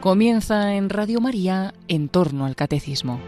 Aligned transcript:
Comienza 0.00 0.76
en 0.76 0.88
Radio 0.88 1.20
María 1.20 1.74
en 1.86 2.08
torno 2.08 2.46
al 2.46 2.56
catecismo. 2.56 3.20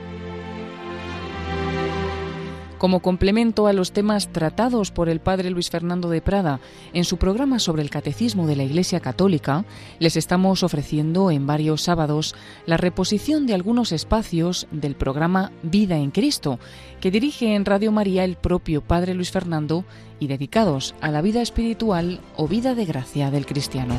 Como 2.79 3.01
complemento 3.01 3.67
a 3.67 3.75
los 3.75 3.93
temas 3.93 4.33
tratados 4.33 4.91
por 4.91 5.11
el 5.11 5.21
padre 5.21 5.51
Luis 5.51 5.69
Fernando 5.69 6.09
de 6.09 6.23
Prada 6.23 6.61
en 6.95 7.05
su 7.05 7.19
programa 7.19 7.59
sobre 7.59 7.83
el 7.83 7.91
catecismo 7.91 8.47
de 8.47 8.57
la 8.57 8.63
Iglesia 8.63 9.01
Católica, 9.01 9.67
les 9.99 10.17
estamos 10.17 10.63
ofreciendo 10.63 11.31
en 11.31 11.47
varios 11.47 11.83
sábados 11.83 12.35
la 12.65 12.79
reposición 12.79 13.47
de 13.47 13.53
algunos 13.53 13.93
espacios 13.93 14.67
del 14.71 14.97
programa 14.97 15.53
Vida 15.63 15.99
en 15.99 16.11
Cristo, 16.11 16.59
que 17.03 17.11
dirige 17.11 17.55
en 17.55 17.67
Radio 17.67 17.93
María 17.93 18.25
el 18.25 18.37
propio 18.37 18.81
padre 18.81 19.13
Luis 19.13 19.31
Fernando 19.31 19.85
y 20.21 20.27
dedicados 20.27 20.95
a 21.03 21.11
la 21.11 21.21
vida 21.21 21.43
espiritual 21.43 22.21
o 22.35 22.49
vida 22.49 22.75
de 22.75 22.87
gracia 22.87 23.31
del 23.31 23.45
cristiano. 23.45 23.95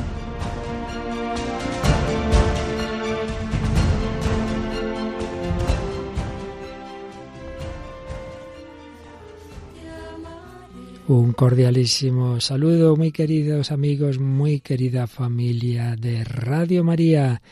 Un 11.06 11.34
cordialísimo 11.34 12.40
saludo, 12.40 12.96
muy 12.96 13.12
queridos 13.12 13.70
amigos, 13.70 14.18
muy 14.18 14.60
querida 14.60 15.06
familia 15.06 15.96
de 15.96 16.24
Radio 16.24 16.82
María. 16.82 17.42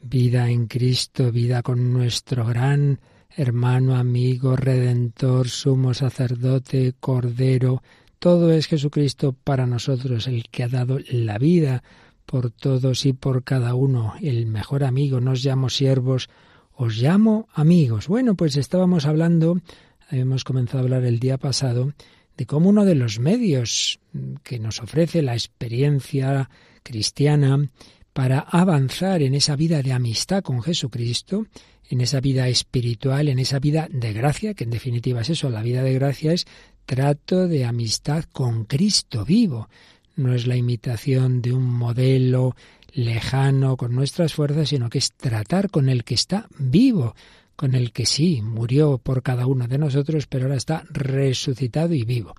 Vida 0.00 0.48
en 0.48 0.68
Cristo, 0.68 1.32
vida 1.32 1.62
con 1.62 1.92
nuestro 1.92 2.46
gran 2.46 3.00
hermano, 3.36 3.96
amigo, 3.96 4.54
redentor, 4.54 5.48
sumo 5.48 5.94
sacerdote, 5.94 6.94
cordero. 7.00 7.82
Todo 8.20 8.52
es 8.52 8.68
Jesucristo 8.68 9.32
para 9.32 9.66
nosotros, 9.66 10.28
el 10.28 10.44
que 10.48 10.62
ha 10.62 10.68
dado 10.68 11.00
la 11.10 11.38
vida 11.38 11.82
por 12.24 12.52
todos 12.52 13.04
y 13.04 13.14
por 13.14 13.42
cada 13.42 13.74
uno, 13.74 14.14
el 14.22 14.46
mejor 14.46 14.84
amigo. 14.84 15.20
No 15.20 15.32
os 15.32 15.44
llamo 15.44 15.70
siervos, 15.70 16.30
os 16.72 16.98
llamo 16.98 17.48
amigos. 17.52 18.06
Bueno, 18.06 18.36
pues 18.36 18.56
estábamos 18.56 19.06
hablando, 19.06 19.60
habíamos 20.08 20.44
comenzado 20.44 20.78
a 20.78 20.82
hablar 20.82 21.04
el 21.04 21.18
día 21.18 21.36
pasado, 21.36 21.94
de 22.42 22.46
cómo 22.46 22.70
uno 22.70 22.84
de 22.84 22.96
los 22.96 23.20
medios 23.20 24.00
que 24.42 24.58
nos 24.58 24.80
ofrece 24.80 25.22
la 25.22 25.34
experiencia 25.34 26.50
cristiana 26.82 27.68
para 28.12 28.40
avanzar 28.40 29.22
en 29.22 29.36
esa 29.36 29.54
vida 29.54 29.80
de 29.80 29.92
amistad 29.92 30.42
con 30.42 30.60
Jesucristo, 30.60 31.46
en 31.88 32.00
esa 32.00 32.20
vida 32.20 32.48
espiritual, 32.48 33.28
en 33.28 33.38
esa 33.38 33.60
vida 33.60 33.86
de 33.92 34.12
gracia, 34.12 34.54
que 34.54 34.64
en 34.64 34.70
definitiva 34.70 35.20
es 35.20 35.30
eso, 35.30 35.50
la 35.50 35.62
vida 35.62 35.84
de 35.84 35.94
gracia 35.94 36.32
es 36.32 36.48
trato 36.84 37.46
de 37.46 37.64
amistad 37.64 38.24
con 38.32 38.64
Cristo 38.64 39.24
vivo, 39.24 39.68
no 40.16 40.34
es 40.34 40.48
la 40.48 40.56
imitación 40.56 41.42
de 41.42 41.52
un 41.52 41.72
modelo 41.72 42.56
lejano 42.92 43.76
con 43.76 43.94
nuestras 43.94 44.34
fuerzas, 44.34 44.70
sino 44.70 44.90
que 44.90 44.98
es 44.98 45.12
tratar 45.12 45.70
con 45.70 45.88
el 45.88 46.02
que 46.02 46.14
está 46.14 46.48
vivo, 46.58 47.14
con 47.56 47.74
el 47.74 47.92
que 47.92 48.06
sí 48.06 48.42
murió 48.42 48.98
por 48.98 49.22
cada 49.22 49.46
uno 49.46 49.68
de 49.68 49.78
nosotros, 49.78 50.26
pero 50.26 50.44
ahora 50.44 50.56
está 50.56 50.84
resucitado 50.90 51.94
y 51.94 52.04
vivo. 52.04 52.34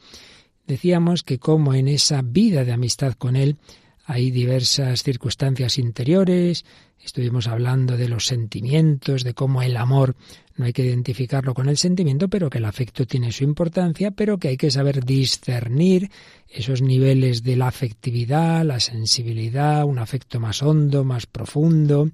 Decíamos 0.67 1.23
que 1.23 1.39
como 1.39 1.73
en 1.73 1.87
esa 1.87 2.21
vida 2.21 2.63
de 2.63 2.71
amistad 2.71 3.13
con 3.13 3.35
Él 3.35 3.57
hay 4.05 4.31
diversas 4.31 5.03
circunstancias 5.03 5.77
interiores, 5.77 6.65
estuvimos 7.01 7.47
hablando 7.47 7.97
de 7.97 8.09
los 8.09 8.25
sentimientos, 8.25 9.23
de 9.23 9.33
cómo 9.33 9.61
el 9.61 9.77
amor 9.77 10.15
no 10.55 10.65
hay 10.65 10.73
que 10.73 10.85
identificarlo 10.85 11.53
con 11.53 11.67
el 11.67 11.77
sentimiento, 11.77 12.27
pero 12.27 12.49
que 12.49 12.59
el 12.59 12.65
afecto 12.65 13.05
tiene 13.05 13.31
su 13.31 13.43
importancia, 13.43 14.11
pero 14.11 14.37
que 14.37 14.49
hay 14.49 14.57
que 14.57 14.71
saber 14.71 15.03
discernir 15.03 16.11
esos 16.49 16.81
niveles 16.81 17.43
de 17.43 17.55
la 17.55 17.67
afectividad, 17.67 18.63
la 18.63 18.79
sensibilidad, 18.79 19.85
un 19.85 19.99
afecto 19.99 20.39
más 20.39 20.61
hondo, 20.61 21.03
más 21.03 21.25
profundo, 21.25 22.09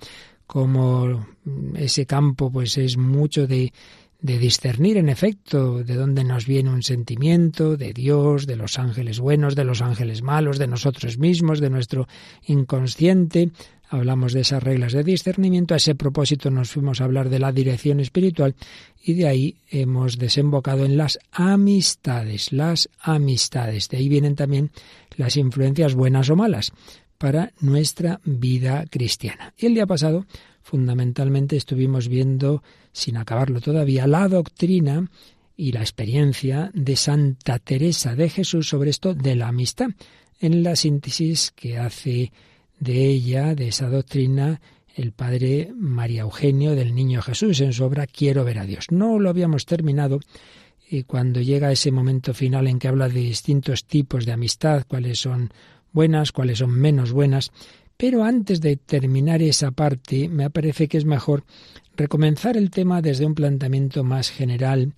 como 0.50 1.28
ese 1.76 2.08
campo 2.08 2.52
pues 2.52 2.76
es 2.80 2.98
mucho 2.98 3.46
de, 3.46 3.72
de 4.20 4.40
discernir 4.40 4.98
en 4.98 5.08
efecto 5.08 5.84
de 5.84 5.94
dónde 5.94 6.24
nos 6.24 6.48
viene 6.48 6.72
un 6.72 6.82
sentimiento, 6.82 7.78
de 7.78 7.94
Dios, 7.94 8.48
de 8.48 8.56
los 8.56 8.80
ángeles 8.80 9.20
buenos, 9.20 9.56
de 9.56 9.64
los 9.64 9.84
ángeles 9.84 10.24
malos, 10.24 10.58
de 10.58 10.66
nosotros 10.66 11.20
mismos, 11.20 11.60
de 11.60 11.70
nuestro 11.70 12.08
inconsciente. 12.48 13.52
Hablamos 13.90 14.34
de 14.34 14.40
esas 14.40 14.64
reglas 14.64 14.94
de 14.94 15.04
discernimiento. 15.04 15.76
A 15.76 15.78
ese 15.78 15.94
propósito 15.94 16.50
nos 16.50 16.72
fuimos 16.72 17.00
a 17.00 17.04
hablar 17.04 17.30
de 17.30 17.38
la 17.38 17.52
dirección 17.52 18.00
espiritual 18.00 18.56
y 19.04 19.14
de 19.14 19.28
ahí 19.28 19.58
hemos 19.70 20.18
desembocado 20.18 20.84
en 20.84 20.98
las 20.98 21.20
amistades, 21.32 22.52
las 22.52 22.90
amistades. 23.00 23.88
De 23.88 23.98
ahí 23.98 24.10
vienen 24.10 24.36
también 24.36 24.72
las 25.16 25.38
influencias 25.38 25.94
buenas 25.94 26.32
o 26.32 26.36
malas 26.36 26.74
para 27.20 27.52
nuestra 27.60 28.22
vida 28.24 28.86
cristiana. 28.90 29.54
Y 29.58 29.68
el 29.68 29.76
día 29.76 29.86
pasado, 29.86 30.26
fundamentalmente, 30.64 31.58
estuvimos 31.58 32.08
viendo, 32.08 32.64
sin 32.92 33.18
acabarlo 33.18 33.62
todavía, 33.62 34.08
la 34.08 34.28
doctrina 34.28 35.12
y 35.56 35.74
la 35.74 35.82
experiencia 35.82 36.72
de 36.74 36.96
Santa 36.96 37.60
Teresa 37.60 38.16
de 38.16 38.30
Jesús 38.30 38.70
sobre 38.70 38.90
esto 38.90 39.14
de 39.14 39.36
la 39.36 39.50
amistad, 39.50 39.90
en 40.40 40.64
la 40.64 40.78
síntesis 40.78 41.52
que 41.52 41.78
hace 41.78 42.32
de 42.80 43.06
ella, 43.06 43.54
de 43.54 43.68
esa 43.68 43.90
doctrina, 43.90 44.62
el 44.96 45.12
padre 45.12 45.72
María 45.76 46.22
Eugenio 46.22 46.76
del 46.76 46.96
Niño 46.96 47.22
Jesús 47.22 47.60
en 47.60 47.74
su 47.74 47.84
obra 47.84 48.08
Quiero 48.08 48.46
ver 48.46 48.60
a 48.60 48.66
Dios. 48.66 48.88
No 48.90 49.20
lo 49.20 49.30
habíamos 49.30 49.66
terminado 49.66 50.22
y 50.90 51.04
cuando 51.04 51.42
llega 51.42 51.72
ese 51.72 51.92
momento 51.92 52.34
final 52.34 52.68
en 52.68 52.80
que 52.80 52.88
habla 52.88 53.10
de 53.10 53.20
distintos 53.20 53.86
tipos 53.86 54.26
de 54.26 54.32
amistad, 54.32 54.86
cuáles 54.88 55.20
son 55.20 55.52
buenas, 55.92 56.32
cuáles 56.32 56.60
son 56.60 56.72
menos 56.72 57.12
buenas, 57.12 57.52
pero 57.98 58.24
antes 58.24 58.62
de 58.62 58.78
terminar 58.78 59.42
esa 59.42 59.72
parte, 59.72 60.30
me 60.30 60.50
parece 60.50 60.88
que 60.88 60.98
es 60.98 61.06
mejor 61.06 61.44
recomenzar 61.98 62.56
el 62.56 62.72
tema 62.72 63.02
desde 63.02 63.26
un 63.26 63.36
planteamiento 63.36 64.04
más 64.04 64.30
general, 64.30 64.94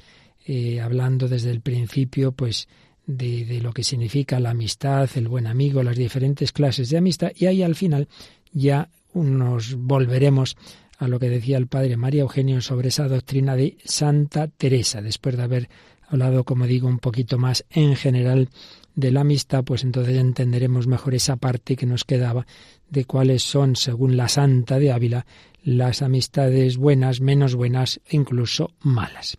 eh, 0.45 0.79
hablando 0.81 1.27
desde 1.27 1.49
el 1.49 1.61
principio, 1.61 2.31
pues, 2.31 2.67
de, 3.07 3.45
de, 3.45 3.59
lo 3.59 3.73
que 3.73 3.83
significa 3.83 4.39
la 4.39 4.51
amistad, 4.51 5.09
el 5.15 5.27
buen 5.27 5.47
amigo, 5.47 5.81
las 5.81 5.97
diferentes 5.97 6.51
clases 6.51 6.89
de 6.89 6.97
amistad, 6.97 7.31
y 7.35 7.47
ahí 7.47 7.63
al 7.63 7.75
final 7.75 8.07
ya 8.53 8.89
nos 9.13 9.75
volveremos 9.75 10.55
a 10.99 11.07
lo 11.07 11.19
que 11.19 11.29
decía 11.29 11.57
el 11.57 11.65
padre 11.65 11.97
María 11.97 12.21
Eugenio 12.21 12.61
sobre 12.61 12.89
esa 12.89 13.07
doctrina 13.07 13.55
de 13.55 13.77
Santa 13.83 14.47
Teresa, 14.47 15.01
después 15.01 15.35
de 15.35 15.43
haber 15.43 15.69
hablado, 16.07 16.43
como 16.43 16.67
digo, 16.67 16.87
un 16.87 16.99
poquito 16.99 17.39
más 17.39 17.65
en 17.71 17.95
general 17.95 18.49
de 18.95 19.11
la 19.11 19.21
amistad, 19.21 19.63
pues 19.63 19.83
entonces 19.83 20.17
entenderemos 20.17 20.87
mejor 20.87 21.15
esa 21.15 21.35
parte 21.37 21.75
que 21.75 21.85
nos 21.85 22.03
quedaba 22.03 22.45
de 22.89 23.05
cuáles 23.05 23.43
son, 23.43 23.75
según 23.75 24.17
la 24.17 24.27
Santa 24.27 24.79
de 24.79 24.91
Ávila, 24.91 25.25
las 25.63 26.01
amistades 26.01 26.77
buenas, 26.77 27.21
menos 27.21 27.55
buenas 27.55 28.01
e 28.07 28.15
incluso 28.15 28.71
malas. 28.81 29.37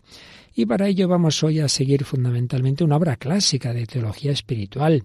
Y 0.55 0.65
para 0.65 0.87
ello 0.87 1.07
vamos 1.07 1.43
hoy 1.43 1.59
a 1.59 1.67
seguir 1.67 2.03
fundamentalmente 2.03 2.83
una 2.83 2.97
obra 2.97 3.15
clásica 3.15 3.73
de 3.73 3.87
teología 3.87 4.31
espiritual, 4.31 5.03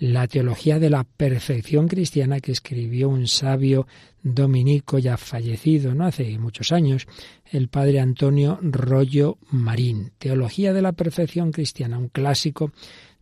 la 0.00 0.28
teología 0.28 0.78
de 0.78 0.90
la 0.90 1.04
perfección 1.04 1.88
cristiana 1.88 2.40
que 2.40 2.52
escribió 2.52 3.08
un 3.08 3.26
sabio 3.26 3.86
dominico 4.22 4.98
ya 4.98 5.16
fallecido, 5.16 5.94
no 5.94 6.06
hace 6.06 6.38
muchos 6.38 6.72
años, 6.72 7.06
el 7.50 7.68
padre 7.68 8.00
Antonio 8.00 8.58
Rollo 8.62 9.38
Marín. 9.50 10.12
Teología 10.18 10.72
de 10.72 10.82
la 10.82 10.92
perfección 10.92 11.50
cristiana, 11.50 11.98
un 11.98 12.08
clásico 12.08 12.72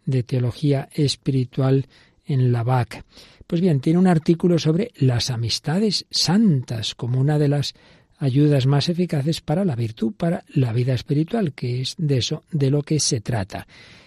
de 0.06 0.22
Teología 0.22 0.88
Espiritual 0.94 1.86
en 2.24 2.52
la 2.52 2.62
BAC. 2.62 3.04
Pues 3.46 3.60
bien, 3.60 3.80
tiene 3.80 3.98
un 3.98 4.06
artículo 4.06 4.58
sobre 4.58 4.90
las 4.96 5.30
amistades 5.30 6.06
santas 6.10 6.94
como 6.94 7.20
una 7.20 7.38
de 7.38 7.48
las 7.48 7.74
ayudas 8.18 8.66
más 8.66 8.88
eficaces 8.88 9.40
para 9.40 9.64
la 9.64 9.76
virtud, 9.76 10.14
para 10.16 10.44
la 10.48 10.72
vida 10.72 10.94
espiritual, 10.94 11.52
que 11.52 11.80
es 11.80 11.94
de 11.98 12.18
eso 12.18 12.42
de 12.50 12.70
lo 12.70 12.82
que 12.82 12.98
se 12.98 13.20
trata. 13.20 13.66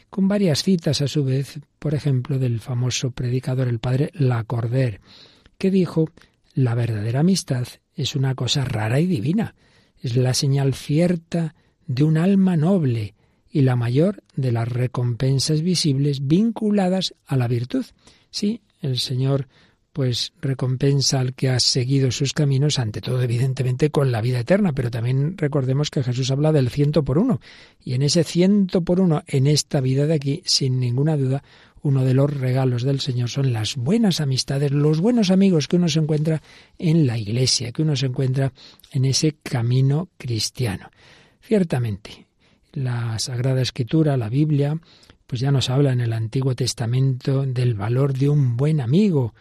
Con 0.09 0.27
varias 0.27 0.63
citas 0.63 1.01
a 1.01 1.07
su 1.07 1.23
vez, 1.23 1.59
por 1.77 1.93
ejemplo, 1.93 2.39
del 2.39 2.59
famoso 2.59 3.11
predicador 3.11 3.67
el 3.67 3.79
padre 3.79 4.09
Lacordaire, 4.13 4.99
que 5.57 5.69
dijo: 5.69 6.09
"La 6.55 6.73
verdadera 6.73 7.19
amistad 7.19 7.67
es 7.95 8.15
una 8.15 8.33
cosa 8.33 8.65
rara 8.65 8.99
y 8.99 9.05
divina, 9.05 9.55
es 10.01 10.15
la 10.15 10.33
señal 10.33 10.73
cierta 10.73 11.53
de 11.85 12.03
un 12.03 12.17
alma 12.17 12.57
noble, 12.57 13.13
y 13.51 13.61
la 13.61 13.75
mayor 13.75 14.23
de 14.35 14.51
las 14.51 14.67
recompensas 14.67 15.61
visibles 15.61 16.27
vinculadas 16.27 17.15
a 17.25 17.35
la 17.35 17.47
virtud. 17.47 17.85
Sí, 18.29 18.61
el 18.81 18.99
Señor 18.99 19.47
pues 19.91 20.33
recompensa 20.39 21.19
al 21.19 21.33
que 21.33 21.49
ha 21.49 21.59
seguido 21.59 22.11
sus 22.11 22.33
caminos, 22.33 22.79
ante 22.79 23.01
todo 23.01 23.21
evidentemente 23.21 23.89
con 23.89 24.11
la 24.11 24.21
vida 24.21 24.39
eterna, 24.39 24.71
pero 24.71 24.91
también 24.91 25.37
recordemos 25.37 25.89
que 25.89 26.03
Jesús 26.03 26.31
habla 26.31 26.51
del 26.51 26.69
ciento 26.69 27.03
por 27.03 27.17
uno, 27.17 27.41
y 27.83 27.95
en 27.95 28.03
ese 28.03 28.23
ciento 28.23 28.81
por 28.81 29.01
uno, 29.01 29.23
en 29.27 29.47
esta 29.47 29.81
vida 29.81 30.05
de 30.05 30.13
aquí, 30.13 30.41
sin 30.45 30.79
ninguna 30.79 31.17
duda, 31.17 31.43
uno 31.81 32.05
de 32.05 32.13
los 32.13 32.31
regalos 32.31 32.83
del 32.83 32.99
Señor 32.99 33.29
son 33.29 33.51
las 33.51 33.75
buenas 33.75 34.21
amistades, 34.21 34.71
los 34.71 35.01
buenos 35.01 35.31
amigos 35.31 35.67
que 35.67 35.77
uno 35.77 35.89
se 35.89 35.99
encuentra 35.99 36.41
en 36.77 37.07
la 37.07 37.17
iglesia, 37.17 37.71
que 37.71 37.81
uno 37.81 37.95
se 37.95 38.05
encuentra 38.05 38.53
en 38.91 39.05
ese 39.05 39.37
camino 39.41 40.09
cristiano. 40.17 40.91
Ciertamente, 41.41 42.28
la 42.73 43.17
Sagrada 43.19 43.61
Escritura, 43.61 44.17
la 44.17 44.29
Biblia, 44.29 44.79
pues 45.27 45.41
ya 45.41 45.51
nos 45.51 45.69
habla 45.69 45.91
en 45.91 46.01
el 46.01 46.13
Antiguo 46.13 46.55
Testamento 46.55 47.45
del 47.45 47.75
valor 47.75 48.13
de 48.13 48.29
un 48.29 48.57
buen 48.57 48.81
amigo, 48.81 49.33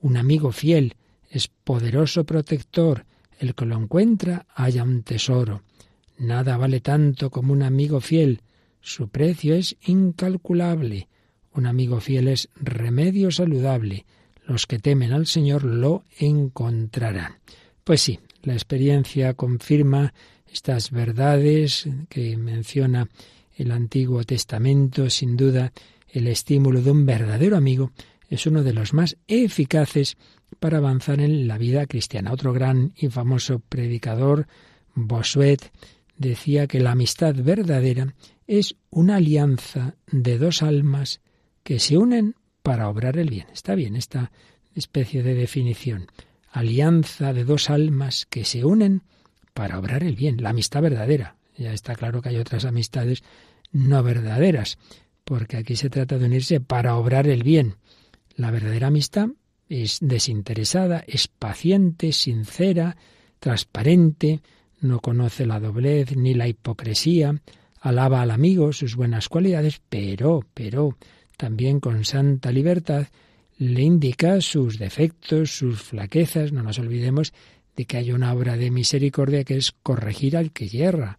un 0.00 0.16
amigo 0.16 0.52
fiel. 0.52 0.94
es 1.30 1.48
poderoso 1.48 2.24
protector, 2.24 3.04
el 3.38 3.54
que 3.54 3.66
lo 3.66 3.76
encuentra 3.76 4.46
haya 4.54 4.82
un 4.84 5.02
tesoro. 5.02 5.62
Nada 6.18 6.56
vale 6.56 6.80
tanto 6.80 7.30
como 7.30 7.52
un 7.52 7.62
amigo 7.62 8.00
fiel, 8.00 8.40
su 8.86 9.08
precio 9.08 9.56
es 9.56 9.76
incalculable. 9.86 11.08
Un 11.52 11.66
amigo 11.66 11.98
fiel 11.98 12.28
es 12.28 12.48
remedio 12.54 13.32
saludable. 13.32 14.06
Los 14.46 14.66
que 14.66 14.78
temen 14.78 15.12
al 15.12 15.26
Señor 15.26 15.64
lo 15.64 16.04
encontrarán. 16.20 17.40
Pues 17.82 18.00
sí, 18.02 18.20
la 18.42 18.52
experiencia 18.52 19.34
confirma 19.34 20.14
estas 20.56 20.90
verdades 20.90 21.86
que 22.08 22.34
menciona 22.38 23.08
el 23.56 23.70
Antiguo 23.72 24.24
Testamento. 24.24 25.10
Sin 25.10 25.36
duda, 25.36 25.70
el 26.08 26.26
estímulo 26.28 26.80
de 26.80 26.90
un 26.90 27.04
verdadero 27.04 27.58
amigo 27.58 27.92
es 28.30 28.46
uno 28.46 28.62
de 28.62 28.72
los 28.72 28.94
más 28.94 29.18
eficaces 29.28 30.16
para 30.58 30.78
avanzar 30.78 31.20
en 31.20 31.46
la 31.46 31.58
vida 31.58 31.86
cristiana. 31.86 32.32
Otro 32.32 32.54
gran 32.54 32.94
y 32.96 33.08
famoso 33.08 33.58
predicador, 33.58 34.46
Bosuet, 34.94 35.70
decía 36.16 36.66
que 36.66 36.80
la 36.80 36.92
amistad 36.92 37.34
verdadera 37.34 38.14
es 38.46 38.76
una 38.88 39.16
alianza 39.16 39.96
de 40.10 40.38
dos 40.38 40.62
almas 40.62 41.20
que 41.62 41.80
se 41.80 41.98
unen 41.98 42.34
para 42.62 42.88
obrar 42.88 43.18
el 43.18 43.28
bien. 43.28 43.46
Está 43.52 43.74
bien 43.74 43.94
esta 43.94 44.32
especie 44.74 45.22
de 45.22 45.34
definición. 45.34 46.06
Alianza 46.50 47.34
de 47.34 47.44
dos 47.44 47.68
almas 47.68 48.24
que 48.24 48.46
se 48.46 48.64
unen 48.64 49.02
para 49.56 49.78
obrar 49.78 50.02
el 50.02 50.16
bien. 50.16 50.42
La 50.42 50.50
amistad 50.50 50.82
verdadera. 50.82 51.36
Ya 51.56 51.72
está 51.72 51.94
claro 51.94 52.20
que 52.20 52.28
hay 52.28 52.36
otras 52.36 52.66
amistades 52.66 53.24
no 53.72 54.02
verdaderas, 54.02 54.76
porque 55.24 55.56
aquí 55.56 55.76
se 55.76 55.88
trata 55.88 56.18
de 56.18 56.26
unirse 56.26 56.60
para 56.60 56.94
obrar 56.96 57.26
el 57.26 57.42
bien. 57.42 57.76
La 58.36 58.50
verdadera 58.50 58.88
amistad 58.88 59.28
es 59.70 59.96
desinteresada, 60.02 61.02
es 61.06 61.28
paciente, 61.28 62.12
sincera, 62.12 62.98
transparente, 63.40 64.42
no 64.82 65.00
conoce 65.00 65.46
la 65.46 65.58
doblez 65.58 66.14
ni 66.14 66.34
la 66.34 66.48
hipocresía, 66.48 67.40
alaba 67.80 68.20
al 68.20 68.32
amigo 68.32 68.74
sus 68.74 68.94
buenas 68.94 69.30
cualidades, 69.30 69.80
pero, 69.88 70.44
pero, 70.52 70.98
también 71.38 71.80
con 71.80 72.04
santa 72.04 72.52
libertad 72.52 73.06
le 73.56 73.80
indica 73.80 74.42
sus 74.42 74.78
defectos, 74.78 75.56
sus 75.56 75.80
flaquezas. 75.80 76.52
No 76.52 76.62
nos 76.62 76.78
olvidemos 76.78 77.32
de 77.76 77.84
que 77.84 77.98
hay 77.98 78.12
una 78.12 78.32
obra 78.32 78.56
de 78.56 78.70
misericordia 78.70 79.44
que 79.44 79.56
es 79.56 79.72
corregir 79.82 80.36
al 80.36 80.50
que 80.52 80.68
yerra, 80.68 81.18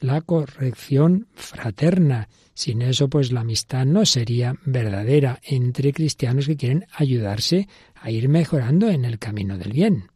la 0.00 0.20
corrección 0.20 1.28
fraterna. 1.34 2.28
Sin 2.54 2.82
eso, 2.82 3.08
pues 3.08 3.30
la 3.30 3.40
amistad 3.40 3.86
no 3.86 4.04
sería 4.04 4.54
verdadera 4.64 5.40
entre 5.44 5.92
cristianos 5.92 6.46
que 6.46 6.56
quieren 6.56 6.86
ayudarse 6.92 7.68
a 7.94 8.10
ir 8.10 8.28
mejorando 8.28 8.88
en 8.88 9.04
el 9.04 9.18
camino 9.18 9.58
del 9.58 9.72
bien. 9.72 10.10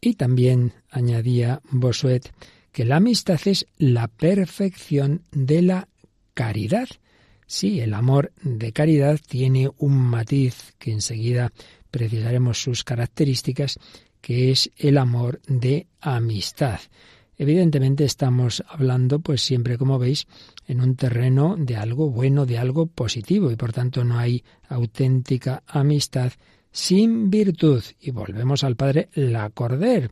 Y 0.00 0.14
también 0.14 0.72
añadía 0.90 1.60
Bosuet 1.70 2.32
que 2.72 2.84
la 2.84 2.96
amistad 2.96 3.40
es 3.46 3.66
la 3.78 4.08
perfección 4.08 5.24
de 5.32 5.62
la 5.62 5.88
caridad. 6.34 6.88
Sí, 7.46 7.80
el 7.80 7.94
amor 7.94 8.32
de 8.42 8.72
caridad 8.72 9.18
tiene 9.26 9.68
un 9.78 9.96
matiz 9.96 10.74
que 10.78 10.92
enseguida 10.92 11.52
precisaremos 11.90 12.62
sus 12.62 12.84
características, 12.84 13.78
que 14.20 14.50
es 14.50 14.70
el 14.76 14.98
amor 14.98 15.40
de 15.46 15.86
amistad. 16.00 16.80
Evidentemente 17.36 18.04
estamos 18.04 18.62
hablando, 18.68 19.20
pues 19.20 19.40
siempre 19.40 19.78
como 19.78 19.98
veis, 19.98 20.26
en 20.66 20.82
un 20.82 20.94
terreno 20.94 21.56
de 21.58 21.76
algo 21.76 22.10
bueno, 22.10 22.44
de 22.44 22.58
algo 22.58 22.86
positivo, 22.86 23.50
y 23.50 23.56
por 23.56 23.72
tanto 23.72 24.04
no 24.04 24.18
hay 24.18 24.44
auténtica 24.68 25.62
amistad 25.66 26.32
sin 26.70 27.30
virtud. 27.30 27.82
Y 27.98 28.10
volvemos 28.10 28.62
al 28.62 28.76
Padre 28.76 29.08
Lacorder. 29.14 30.10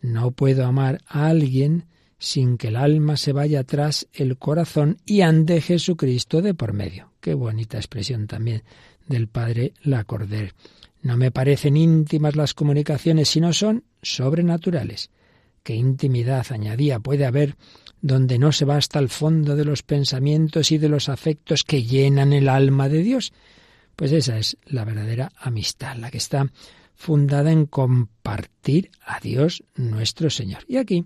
No 0.00 0.30
puedo 0.30 0.64
amar 0.64 1.02
a 1.06 1.26
alguien 1.26 1.84
sin 2.18 2.56
que 2.56 2.68
el 2.68 2.76
alma 2.76 3.16
se 3.16 3.32
vaya 3.32 3.64
tras 3.64 4.06
el 4.12 4.38
corazón 4.38 4.98
y 5.04 5.20
ande 5.20 5.60
Jesucristo 5.60 6.42
de 6.42 6.54
por 6.54 6.72
medio. 6.72 7.12
Qué 7.20 7.34
bonita 7.34 7.76
expresión 7.76 8.26
también 8.26 8.62
del 9.06 9.28
Padre 9.28 9.74
Lacorder. 9.82 10.54
No 11.02 11.16
me 11.16 11.30
parecen 11.30 11.76
íntimas 11.76 12.36
las 12.36 12.54
comunicaciones, 12.54 13.28
sino 13.28 13.52
son 13.52 13.84
sobrenaturales. 14.02 15.10
Qué 15.62 15.74
intimidad, 15.74 16.46
añadía, 16.50 17.00
puede 17.00 17.26
haber 17.26 17.56
donde 18.02 18.38
no 18.38 18.52
se 18.52 18.64
va 18.64 18.76
hasta 18.76 18.98
el 18.98 19.08
fondo 19.08 19.56
de 19.56 19.64
los 19.64 19.82
pensamientos 19.82 20.72
y 20.72 20.78
de 20.78 20.88
los 20.88 21.08
afectos 21.08 21.64
que 21.64 21.82
llenan 21.82 22.32
el 22.32 22.48
alma 22.48 22.88
de 22.88 23.02
Dios. 23.02 23.32
Pues 23.96 24.12
esa 24.12 24.38
es 24.38 24.56
la 24.64 24.84
verdadera 24.84 25.30
amistad, 25.38 25.96
la 25.96 26.10
que 26.10 26.18
está 26.18 26.50
fundada 26.94 27.50
en 27.50 27.66
compartir 27.66 28.90
a 29.04 29.20
Dios 29.20 29.62
nuestro 29.76 30.30
Señor. 30.30 30.64
Y 30.66 30.76
aquí, 30.76 31.04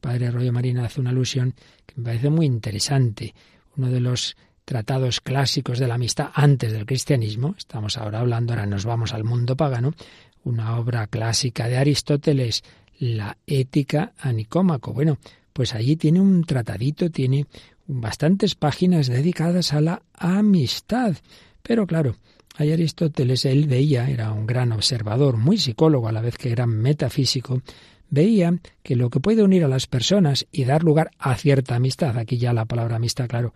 Padre 0.00 0.30
Rollo 0.30 0.52
Marina 0.52 0.84
hace 0.84 1.00
una 1.00 1.10
alusión 1.10 1.54
que 1.84 1.94
me 1.96 2.04
parece 2.04 2.30
muy 2.30 2.46
interesante. 2.46 3.34
Uno 3.76 3.90
de 3.90 4.00
los 4.00 4.36
tratados 4.66 5.20
clásicos 5.20 5.78
de 5.78 5.86
la 5.86 5.94
amistad 5.94 6.30
antes 6.34 6.72
del 6.72 6.84
cristianismo, 6.84 7.54
estamos 7.56 7.96
ahora 7.96 8.18
hablando, 8.18 8.52
ahora 8.52 8.66
nos 8.66 8.84
vamos 8.84 9.14
al 9.14 9.22
mundo 9.22 9.56
pagano, 9.56 9.94
una 10.42 10.76
obra 10.76 11.06
clásica 11.06 11.68
de 11.68 11.78
Aristóteles, 11.78 12.64
la 12.98 13.38
ética 13.46 14.12
a 14.18 14.32
Nicómaco. 14.32 14.92
Bueno, 14.92 15.18
pues 15.52 15.74
allí 15.74 15.96
tiene 15.96 16.20
un 16.20 16.44
tratadito, 16.44 17.10
tiene 17.10 17.46
bastantes 17.86 18.56
páginas 18.56 19.06
dedicadas 19.06 19.72
a 19.72 19.80
la 19.80 20.02
amistad. 20.14 21.14
Pero 21.62 21.86
claro, 21.86 22.16
ahí 22.56 22.72
Aristóteles, 22.72 23.44
él 23.44 23.68
veía, 23.68 24.10
era 24.10 24.32
un 24.32 24.46
gran 24.46 24.72
observador, 24.72 25.36
muy 25.36 25.58
psicólogo 25.58 26.08
a 26.08 26.12
la 26.12 26.22
vez 26.22 26.36
que 26.36 26.50
era 26.50 26.66
metafísico, 26.66 27.62
veía 28.10 28.58
que 28.82 28.96
lo 28.96 29.10
que 29.10 29.20
puede 29.20 29.44
unir 29.44 29.64
a 29.64 29.68
las 29.68 29.86
personas 29.86 30.46
y 30.50 30.64
dar 30.64 30.82
lugar 30.82 31.12
a 31.18 31.36
cierta 31.36 31.76
amistad, 31.76 32.18
aquí 32.18 32.36
ya 32.36 32.52
la 32.52 32.64
palabra 32.64 32.96
amistad, 32.96 33.28
claro, 33.28 33.54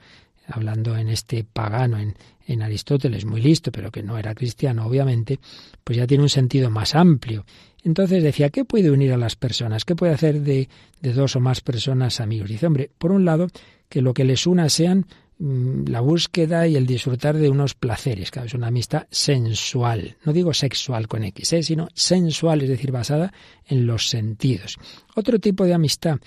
hablando 0.51 0.97
en 0.97 1.09
este 1.09 1.45
pagano, 1.45 1.99
en, 1.99 2.15
Aristóteles, 2.63 3.25
muy 3.25 3.41
listo, 3.41 3.71
pero 3.71 3.93
que 3.93 4.03
no 4.03 4.19
era 4.19 4.35
cristiano, 4.35 4.85
obviamente, 4.85 5.39
pues 5.85 5.97
ya 5.97 6.07
tiene 6.09 6.25
un 6.25 6.29
sentido 6.29 6.69
más 6.69 6.97
amplio. 6.97 7.45
Entonces 7.85 8.25
decía, 8.25 8.51
¿qué 8.51 8.65
puede 8.65 8.91
unir 8.91 9.13
a 9.13 9.17
las 9.17 9.37
personas? 9.37 9.85
¿Qué 9.85 9.95
puede 9.95 10.13
hacer 10.13 10.41
de, 10.41 10.69
de 11.01 11.13
dos 11.13 11.37
o 11.37 11.41
más 11.41 11.61
personas 11.61 12.19
amigos? 12.19 12.49
Dice, 12.49 12.67
hombre, 12.67 12.91
por 12.99 13.13
un 13.13 13.25
lado, 13.25 13.47
que 13.89 14.03
lo 14.03 14.15
que 14.15 14.25
les 14.25 14.49
una 14.49 14.69
sean 14.69 15.07
mm, 15.39 15.89
la 15.89 16.01
búsqueda 16.01 16.67
y 16.67 16.77
el 16.77 16.87
disfrutar 16.87 17.37
de 17.37 17.51
unos 17.51 17.75
placeres, 17.75 18.31
que 18.33 18.41
es 18.41 18.55
una 18.55 18.67
amistad 18.67 19.07
sensual, 19.11 20.17
no 20.25 20.33
digo 20.33 20.53
sexual 20.53 21.07
con 21.07 21.23
X, 21.23 21.53
¿eh? 21.53 21.63
sino 21.63 21.89
sensual, 21.95 22.63
es 22.63 22.69
decir, 22.69 22.91
basada 22.91 23.33
en 23.67 23.87
los 23.87 24.09
sentidos. 24.09 24.77
Otro 25.15 25.39
tipo 25.39 25.65
de 25.67 25.75
amistad, 25.75 26.19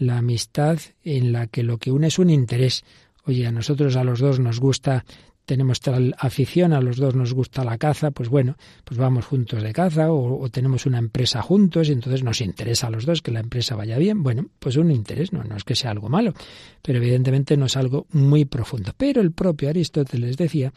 la 0.00 0.16
amistad 0.16 0.78
en 1.04 1.30
la 1.30 1.46
que 1.46 1.62
lo 1.62 1.78
que 1.78 1.92
une 1.92 2.08
es 2.08 2.18
un 2.18 2.30
interés. 2.30 2.84
Oye, 3.24 3.46
a 3.46 3.52
nosotros 3.52 3.96
a 3.96 4.04
los 4.04 4.20
dos 4.20 4.40
nos 4.40 4.60
gusta 4.60 5.04
tenemos 5.50 5.80
tal 5.80 6.14
afición, 6.16 6.72
a 6.72 6.80
los 6.80 6.96
dos 6.96 7.16
nos 7.16 7.34
gusta 7.34 7.64
la 7.64 7.76
caza, 7.76 8.12
pues 8.12 8.28
bueno, 8.28 8.56
pues 8.84 8.98
vamos 8.98 9.24
juntos 9.24 9.64
de 9.64 9.72
caza 9.72 10.12
o, 10.12 10.48
tenemos 10.48 10.86
una 10.86 10.98
empresa 10.98 11.42
juntos 11.42 11.88
y 11.88 11.92
entonces 11.92 12.22
nos 12.22 12.40
interesa 12.40 12.86
a 12.86 12.90
los 12.90 13.04
dos 13.04 13.20
que 13.20 13.32
la 13.32 13.40
empresa 13.40 13.74
vaya 13.74 13.98
bien. 13.98 14.22
Bueno, 14.22 14.46
pues 14.60 14.76
un 14.76 14.92
interés, 14.92 15.32
no, 15.32 15.42
es 15.56 15.64
que 15.64 15.74
sea 15.74 15.90
algo 15.90 16.08
malo, 16.08 16.34
pero 16.82 16.98
evidentemente 16.98 17.56
no 17.56 17.66
es 17.66 17.76
algo 17.76 18.06
muy 18.12 18.44
profundo. 18.44 18.92
Pero 18.96 19.20
el 19.20 19.32
propio 19.32 19.70
Aristóteles 19.70 20.36
decía 20.36 20.72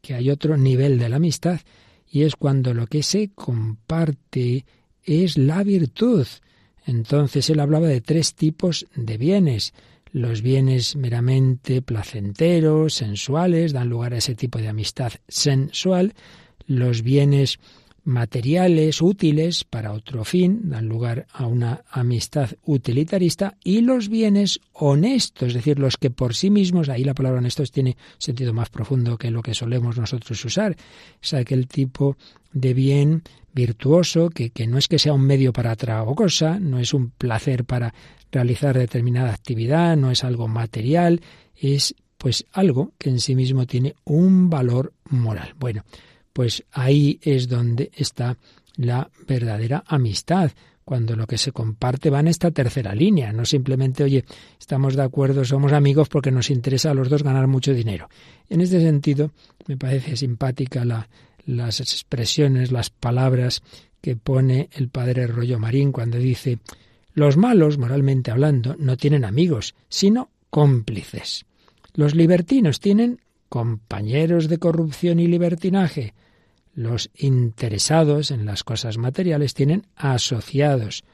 que 0.00 0.14
hay 0.14 0.28
otro 0.28 0.56
nivel 0.56 0.98
de 0.98 1.08
la 1.08 1.16
amistad 1.16 1.60
y 2.10 2.22
es 2.22 2.34
cuando 2.34 2.74
lo 2.74 2.88
que 2.88 3.04
se 3.04 3.30
comparte 3.32 4.64
es 5.04 5.38
la 5.38 5.62
virtud. 5.62 6.26
Entonces 6.84 7.48
él 7.50 7.60
hablaba 7.60 7.86
de 7.86 8.00
tres 8.00 8.34
tipos 8.34 8.86
de 8.96 9.18
bienes 9.18 9.72
los 10.12 10.42
bienes 10.42 10.96
meramente 10.96 11.82
placenteros, 11.82 12.94
sensuales, 12.94 13.72
dan 13.72 13.88
lugar 13.88 14.14
a 14.14 14.18
ese 14.18 14.34
tipo 14.34 14.58
de 14.58 14.68
amistad 14.68 15.12
sensual. 15.28 16.14
Los 16.66 17.02
bienes 17.02 17.58
materiales 18.06 19.02
útiles 19.02 19.64
para 19.64 19.92
otro 19.92 20.24
fin 20.24 20.70
dan 20.70 20.86
lugar 20.86 21.26
a 21.32 21.46
una 21.46 21.82
amistad 21.90 22.50
utilitarista 22.64 23.56
y 23.64 23.80
los 23.80 24.08
bienes 24.08 24.60
honestos, 24.72 25.48
es 25.48 25.54
decir, 25.54 25.78
los 25.78 25.96
que 25.96 26.10
por 26.10 26.34
sí 26.34 26.48
mismos, 26.48 26.88
ahí 26.88 27.02
la 27.02 27.14
palabra 27.14 27.40
honestos 27.40 27.72
tiene 27.72 27.96
sentido 28.18 28.52
más 28.54 28.70
profundo 28.70 29.18
que 29.18 29.32
lo 29.32 29.42
que 29.42 29.54
solemos 29.54 29.98
nosotros 29.98 30.42
usar, 30.44 30.76
es 31.20 31.34
aquel 31.34 31.66
tipo 31.66 32.16
de 32.52 32.74
bien 32.74 33.22
virtuoso 33.52 34.30
que, 34.30 34.50
que 34.50 34.68
no 34.68 34.78
es 34.78 34.86
que 34.86 35.00
sea 35.00 35.12
un 35.12 35.26
medio 35.26 35.52
para 35.52 35.72
otra 35.72 36.04
cosa, 36.14 36.60
no 36.60 36.78
es 36.78 36.94
un 36.94 37.10
placer 37.10 37.64
para 37.64 37.92
realizar 38.30 38.78
determinada 38.78 39.34
actividad, 39.34 39.96
no 39.96 40.12
es 40.12 40.22
algo 40.22 40.46
material, 40.46 41.20
es 41.56 41.94
pues 42.18 42.46
algo 42.52 42.92
que 42.98 43.10
en 43.10 43.18
sí 43.18 43.34
mismo 43.34 43.66
tiene 43.66 43.96
un 44.04 44.48
valor 44.48 44.92
moral. 45.10 45.54
Bueno, 45.58 45.84
pues 46.36 46.64
ahí 46.70 47.18
es 47.22 47.48
donde 47.48 47.90
está 47.94 48.36
la 48.76 49.08
verdadera 49.26 49.82
amistad, 49.86 50.50
cuando 50.84 51.16
lo 51.16 51.26
que 51.26 51.38
se 51.38 51.50
comparte 51.50 52.10
va 52.10 52.20
en 52.20 52.28
esta 52.28 52.50
tercera 52.50 52.94
línea, 52.94 53.32
no 53.32 53.46
simplemente, 53.46 54.04
oye, 54.04 54.26
estamos 54.60 54.96
de 54.96 55.02
acuerdo, 55.02 55.46
somos 55.46 55.72
amigos 55.72 56.10
porque 56.10 56.30
nos 56.30 56.50
interesa 56.50 56.90
a 56.90 56.94
los 56.94 57.08
dos 57.08 57.22
ganar 57.22 57.46
mucho 57.46 57.72
dinero. 57.72 58.10
En 58.50 58.60
este 58.60 58.82
sentido, 58.82 59.30
me 59.66 59.78
parece 59.78 60.14
simpática 60.14 60.84
la, 60.84 61.08
las 61.46 61.80
expresiones, 61.80 62.70
las 62.70 62.90
palabras 62.90 63.62
que 64.02 64.14
pone 64.14 64.68
el 64.74 64.90
padre 64.90 65.26
Rollo 65.26 65.58
Marín 65.58 65.90
cuando 65.90 66.18
dice, 66.18 66.58
los 67.14 67.38
malos, 67.38 67.78
moralmente 67.78 68.30
hablando, 68.30 68.76
no 68.78 68.98
tienen 68.98 69.24
amigos, 69.24 69.74
sino 69.88 70.28
cómplices. 70.50 71.46
Los 71.94 72.14
libertinos 72.14 72.78
tienen 72.78 73.22
compañeros 73.48 74.50
de 74.50 74.58
corrupción 74.58 75.18
y 75.18 75.28
libertinaje. 75.28 76.12
Los 76.76 77.08
interesados 77.14 78.30
en 78.30 78.44
las 78.44 78.62
cosas 78.62 78.98
materiales 78.98 79.54
tienen 79.54 79.86
asociados. 79.96 81.04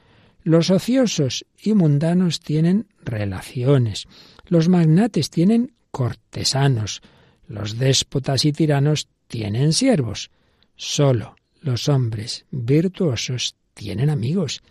Los 0.43 0.69
ociosos 0.69 1.45
y 1.57 1.73
mundanos 1.73 2.41
tienen 2.41 2.87
relaciones. 3.01 4.05
Los 4.45 4.67
magnates 4.67 5.29
tienen 5.29 5.71
cortesanos. 5.89 7.01
Los 7.47 7.77
déspotas 7.79 8.43
y 8.43 8.51
tiranos 8.51 9.07
tienen 9.27 9.71
siervos. 9.71 10.31
Solo 10.75 11.37
los 11.61 11.87
hombres 11.87 12.45
virtuosos 12.51 13.55
tienen 13.73 14.09
amigos, 14.09 14.63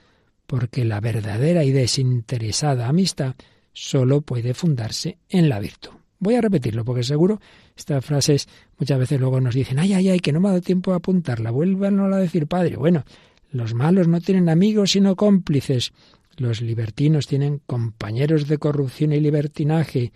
porque 0.46 0.84
la 0.84 1.00
verdadera 1.00 1.64
y 1.64 1.72
desinteresada 1.72 2.88
amistad 2.88 3.34
solo 3.72 4.20
puede 4.20 4.52
fundarse 4.52 5.16
en 5.30 5.48
la 5.48 5.58
virtud. 5.58 5.92
Voy 6.18 6.34
a 6.34 6.42
repetirlo 6.42 6.84
porque 6.84 7.02
seguro 7.02 7.40
estas 7.76 8.04
frases 8.04 8.48
muchas 8.78 8.98
veces 8.98 9.20
luego 9.20 9.40
nos 9.40 9.54
dicen, 9.54 9.78
ay, 9.78 9.92
ay, 9.94 10.08
ay, 10.08 10.20
que 10.20 10.32
no 10.32 10.40
me 10.40 10.48
ha 10.48 10.52
dado 10.52 10.62
tiempo 10.62 10.92
a 10.92 10.96
apuntarla, 10.96 11.50
vuélvanlo 11.50 12.14
a 12.14 12.18
decir, 12.18 12.46
padre. 12.46 12.76
Bueno, 12.76 13.04
los 13.50 13.74
malos 13.74 14.08
no 14.08 14.20
tienen 14.20 14.48
amigos 14.48 14.92
sino 14.92 15.16
cómplices. 15.16 15.92
Los 16.36 16.62
libertinos 16.62 17.26
tienen 17.26 17.60
compañeros 17.66 18.48
de 18.48 18.58
corrupción 18.58 19.12
y 19.12 19.20
libertinaje. 19.20 20.12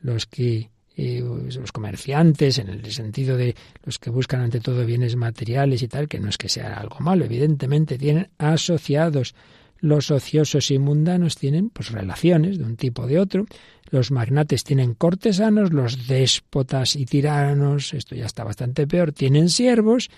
Los 0.00 0.26
que 0.26 0.70
eh, 0.96 1.22
los 1.22 1.72
comerciantes, 1.72 2.58
en 2.58 2.68
el 2.68 2.92
sentido 2.92 3.36
de 3.36 3.54
los 3.84 3.98
que 3.98 4.10
buscan 4.10 4.40
ante 4.40 4.60
todo 4.60 4.84
bienes 4.84 5.16
materiales 5.16 5.82
y 5.82 5.88
tal, 5.88 6.08
que 6.08 6.20
no 6.20 6.28
es 6.28 6.36
que 6.36 6.48
sea 6.48 6.74
algo 6.74 6.98
malo, 7.00 7.24
evidentemente 7.24 7.96
tienen 7.96 8.28
asociados. 8.36 9.34
Los 9.82 10.12
ociosos 10.12 10.70
y 10.70 10.78
mundanos 10.78 11.34
tienen 11.34 11.68
pues 11.68 11.90
relaciones 11.90 12.56
de 12.56 12.62
un 12.62 12.76
tipo 12.76 13.02
o 13.02 13.06
de 13.08 13.18
otro. 13.18 13.46
Los 13.90 14.12
magnates 14.12 14.62
tienen 14.62 14.94
cortesanos, 14.94 15.72
los 15.72 16.06
déspotas 16.06 16.94
y 16.94 17.04
tiranos, 17.04 17.92
esto 17.92 18.14
ya 18.14 18.26
está 18.26 18.44
bastante 18.44 18.86
peor, 18.86 19.10
tienen 19.10 19.48
siervos. 19.48 20.08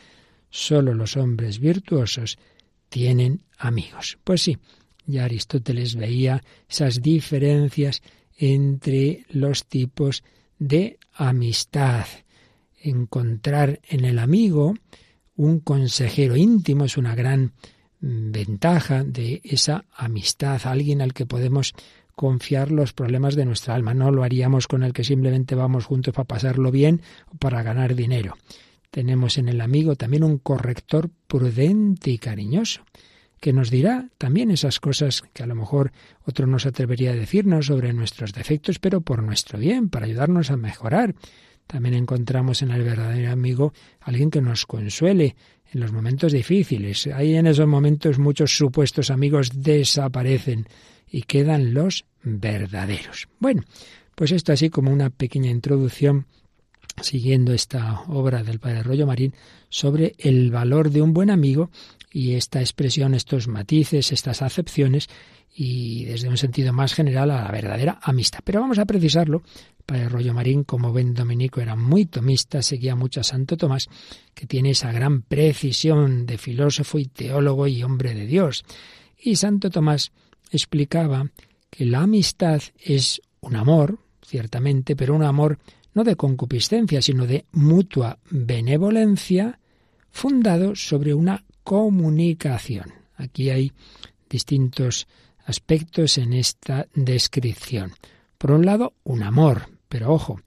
Solo 0.50 0.92
los 0.92 1.16
hombres 1.16 1.60
virtuosos 1.60 2.36
tienen 2.90 3.42
amigos. 3.56 4.18
Pues 4.22 4.42
sí, 4.42 4.58
ya 5.06 5.24
Aristóteles 5.24 5.96
veía 5.96 6.42
esas 6.68 7.00
diferencias 7.00 8.02
entre 8.36 9.24
los 9.30 9.64
tipos 9.64 10.24
de 10.58 10.98
amistad. 11.14 12.04
Encontrar 12.82 13.80
en 13.88 14.04
el 14.04 14.18
amigo 14.18 14.74
un 15.36 15.60
consejero 15.60 16.36
íntimo 16.36 16.84
es 16.84 16.98
una 16.98 17.14
gran 17.14 17.54
ventaja 18.06 19.02
de 19.02 19.40
esa 19.44 19.86
amistad, 19.96 20.60
alguien 20.66 21.00
al 21.00 21.14
que 21.14 21.24
podemos 21.24 21.72
confiar 22.14 22.70
los 22.70 22.92
problemas 22.92 23.34
de 23.34 23.46
nuestra 23.46 23.74
alma. 23.74 23.94
No 23.94 24.10
lo 24.10 24.24
haríamos 24.24 24.66
con 24.68 24.82
el 24.82 24.92
que 24.92 25.04
simplemente 25.04 25.54
vamos 25.54 25.86
juntos 25.86 26.12
para 26.12 26.26
pasarlo 26.26 26.70
bien 26.70 27.00
o 27.32 27.36
para 27.36 27.62
ganar 27.62 27.94
dinero. 27.94 28.36
Tenemos 28.90 29.38
en 29.38 29.48
el 29.48 29.60
amigo 29.60 29.96
también 29.96 30.22
un 30.22 30.38
corrector 30.38 31.10
prudente 31.26 32.10
y 32.10 32.18
cariñoso, 32.18 32.82
que 33.40 33.52
nos 33.52 33.70
dirá 33.70 34.08
también 34.18 34.50
esas 34.50 34.80
cosas 34.80 35.24
que 35.32 35.42
a 35.42 35.46
lo 35.46 35.54
mejor 35.54 35.92
otro 36.24 36.46
no 36.46 36.58
se 36.58 36.68
atrevería 36.68 37.10
a 37.10 37.14
decirnos 37.14 37.66
sobre 37.66 37.92
nuestros 37.92 38.32
defectos, 38.32 38.78
pero 38.78 39.00
por 39.00 39.22
nuestro 39.22 39.58
bien, 39.58 39.88
para 39.88 40.06
ayudarnos 40.06 40.50
a 40.50 40.56
mejorar. 40.56 41.14
También 41.66 41.94
encontramos 41.94 42.60
en 42.60 42.70
el 42.70 42.82
verdadero 42.82 43.32
amigo 43.32 43.72
alguien 44.00 44.30
que 44.30 44.42
nos 44.42 44.66
consuele, 44.66 45.36
en 45.74 45.80
los 45.80 45.92
momentos 45.92 46.32
difíciles. 46.32 47.08
Ahí 47.08 47.34
en 47.34 47.46
esos 47.46 47.66
momentos 47.66 48.18
muchos 48.18 48.56
supuestos 48.56 49.10
amigos 49.10 49.50
desaparecen 49.54 50.66
y 51.10 51.22
quedan 51.22 51.74
los 51.74 52.06
verdaderos. 52.22 53.28
Bueno, 53.38 53.62
pues 54.14 54.32
esto 54.32 54.52
así 54.52 54.70
como 54.70 54.92
una 54.92 55.10
pequeña 55.10 55.50
introducción 55.50 56.26
siguiendo 57.02 57.52
esta 57.52 58.02
obra 58.02 58.44
del 58.44 58.60
padre 58.60 58.84
Rollo 58.84 59.06
Marín 59.06 59.34
sobre 59.68 60.14
el 60.18 60.50
valor 60.50 60.90
de 60.90 61.02
un 61.02 61.12
buen 61.12 61.30
amigo 61.30 61.70
y 62.12 62.34
esta 62.34 62.60
expresión, 62.60 63.14
estos 63.14 63.48
matices, 63.48 64.12
estas 64.12 64.42
acepciones 64.42 65.08
y 65.56 66.04
desde 66.04 66.28
un 66.28 66.36
sentido 66.36 66.72
más 66.72 66.94
general 66.94 67.30
a 67.30 67.42
la 67.42 67.50
verdadera 67.50 67.98
amistad. 68.02 68.40
Pero 68.44 68.60
vamos 68.60 68.78
a 68.78 68.86
precisarlo 68.86 69.42
Padre 69.86 70.08
Rollo 70.08 70.34
Marín, 70.34 70.64
como 70.64 70.92
buen 70.92 71.14
dominico, 71.14 71.60
era 71.60 71.76
muy 71.76 72.06
tomista, 72.06 72.62
seguía 72.62 72.96
mucho 72.96 73.20
a 73.20 73.24
Santo 73.24 73.56
Tomás, 73.56 73.88
que 74.34 74.46
tiene 74.46 74.70
esa 74.70 74.92
gran 74.92 75.22
precisión 75.22 76.26
de 76.26 76.38
filósofo 76.38 76.98
y 76.98 77.06
teólogo 77.06 77.66
y 77.66 77.82
hombre 77.82 78.14
de 78.14 78.26
Dios. 78.26 78.64
Y 79.18 79.36
Santo 79.36 79.70
Tomás 79.70 80.12
explicaba 80.50 81.30
que 81.70 81.84
la 81.84 82.02
amistad 82.02 82.62
es 82.78 83.20
un 83.40 83.56
amor, 83.56 83.98
ciertamente, 84.22 84.96
pero 84.96 85.14
un 85.14 85.22
amor 85.22 85.58
no 85.92 86.02
de 86.02 86.16
concupiscencia, 86.16 87.02
sino 87.02 87.26
de 87.26 87.44
mutua 87.52 88.18
benevolencia, 88.30 89.58
fundado 90.10 90.74
sobre 90.74 91.14
una 91.14 91.44
comunicación. 91.62 92.92
Aquí 93.16 93.50
hay 93.50 93.72
distintos 94.28 95.06
aspectos 95.46 96.18
en 96.18 96.32
esta 96.32 96.86
descripción. 96.94 97.92
Por 98.38 98.52
un 98.52 98.66
lado, 98.66 98.94
un 99.04 99.22
amor, 99.22 99.68
pero 99.94 100.12
ojo, 100.12 100.40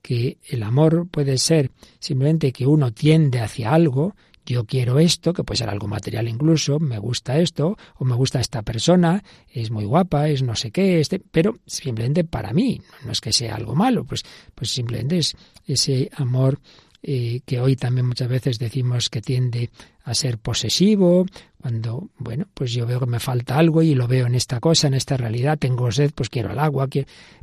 que 0.00 0.38
el 0.48 0.62
amor 0.62 1.06
puede 1.10 1.36
ser 1.36 1.70
simplemente 1.98 2.52
que 2.52 2.66
uno 2.66 2.94
tiende 2.94 3.40
hacia 3.40 3.74
algo, 3.74 4.16
yo 4.46 4.64
quiero 4.64 4.98
esto, 4.98 5.34
que 5.34 5.44
puede 5.44 5.58
ser 5.58 5.68
algo 5.68 5.88
material 5.88 6.26
incluso, 6.26 6.80
me 6.80 6.98
gusta 6.98 7.38
esto, 7.38 7.76
o 7.96 8.06
me 8.06 8.14
gusta 8.14 8.40
esta 8.40 8.62
persona, 8.62 9.22
es 9.50 9.70
muy 9.70 9.84
guapa, 9.84 10.30
es 10.30 10.42
no 10.42 10.56
sé 10.56 10.70
qué, 10.70 11.00
este, 11.00 11.18
pero 11.20 11.58
simplemente 11.66 12.24
para 12.24 12.54
mí, 12.54 12.80
no 13.04 13.12
es 13.12 13.20
que 13.20 13.30
sea 13.30 13.56
algo 13.56 13.74
malo, 13.74 14.04
pues, 14.04 14.22
pues 14.54 14.70
simplemente 14.70 15.18
es 15.18 15.36
ese 15.66 16.10
amor 16.16 16.60
eh, 17.06 17.42
que 17.44 17.60
hoy 17.60 17.76
también 17.76 18.06
muchas 18.06 18.28
veces 18.28 18.58
decimos 18.58 19.10
que 19.10 19.20
tiende 19.20 19.68
a 20.04 20.14
ser 20.14 20.38
posesivo, 20.38 21.26
cuando, 21.60 22.08
bueno, 22.16 22.46
pues 22.54 22.72
yo 22.72 22.86
veo 22.86 22.98
que 22.98 23.04
me 23.04 23.20
falta 23.20 23.58
algo 23.58 23.82
y 23.82 23.94
lo 23.94 24.08
veo 24.08 24.26
en 24.26 24.34
esta 24.34 24.58
cosa, 24.58 24.86
en 24.86 24.94
esta 24.94 25.18
realidad, 25.18 25.58
tengo 25.58 25.92
sed, 25.92 26.12
pues 26.14 26.30
quiero 26.30 26.50
el 26.50 26.58
agua, 26.58 26.88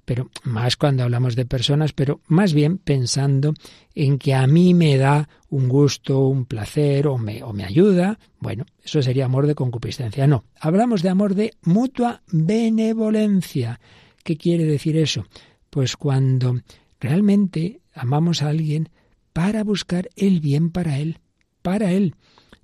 pero 0.03 0.31
más 0.45 0.77
cuando 0.77 1.03
hablamos 1.03 1.35
de 1.35 1.45
personas, 1.45 1.93
pero 1.93 2.21
más 2.25 2.53
bien 2.53 2.79
pensando 2.79 3.53
en 3.93 4.17
que 4.17 4.33
a 4.33 4.47
mí 4.47 4.73
me 4.73 4.97
da 4.97 5.29
un 5.51 5.69
gusto, 5.69 6.21
un 6.21 6.45
placer 6.45 7.05
o 7.05 7.19
me, 7.19 7.43
o 7.43 7.53
me 7.53 7.63
ayuda, 7.63 8.17
bueno, 8.39 8.65
eso 8.83 9.03
sería 9.03 9.25
amor 9.25 9.45
de 9.45 9.53
concupiscencia. 9.53 10.25
No, 10.25 10.43
hablamos 10.59 11.03
de 11.03 11.09
amor 11.09 11.35
de 11.35 11.53
mutua 11.61 12.23
benevolencia. 12.31 13.79
¿Qué 14.23 14.37
quiere 14.37 14.65
decir 14.65 14.97
eso? 14.97 15.27
Pues 15.69 15.97
cuando 15.97 16.61
realmente 16.99 17.81
amamos 17.93 18.41
a 18.41 18.49
alguien, 18.49 18.89
para 19.33 19.63
buscar 19.63 20.09
el 20.15 20.39
bien 20.39 20.71
para 20.71 20.99
él, 20.99 21.19
para 21.61 21.91
él. 21.91 22.15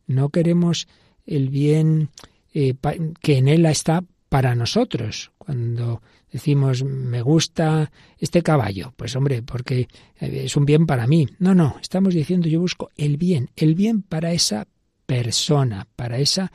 No 0.06 0.30
queremos 0.30 0.88
el 1.26 1.50
bien 1.50 2.10
eh, 2.54 2.76
que 3.22 3.38
en 3.38 3.48
él 3.48 3.66
está 3.66 4.04
para 4.30 4.56
nosotros. 4.56 5.32
Cuando 5.38 6.02
decimos 6.32 6.84
me 6.84 7.22
gusta 7.22 7.92
este 8.18 8.42
caballo, 8.42 8.94
pues 8.96 9.16
hombre, 9.16 9.42
porque 9.42 9.88
eh, 10.20 10.42
es 10.46 10.56
un 10.56 10.66
bien 10.66 10.86
para 10.86 11.08
mí. 11.08 11.28
No, 11.40 11.56
no, 11.56 11.78
estamos 11.82 12.14
diciendo 12.14 12.48
yo 12.48 12.60
busco 12.60 12.90
el 12.98 13.18
bien, 13.18 13.50
el 13.56 13.76
bien 13.76 14.02
para 14.02 14.32
esa 14.34 14.68
persona, 15.06 15.88
para 15.96 16.20
esa 16.20 16.52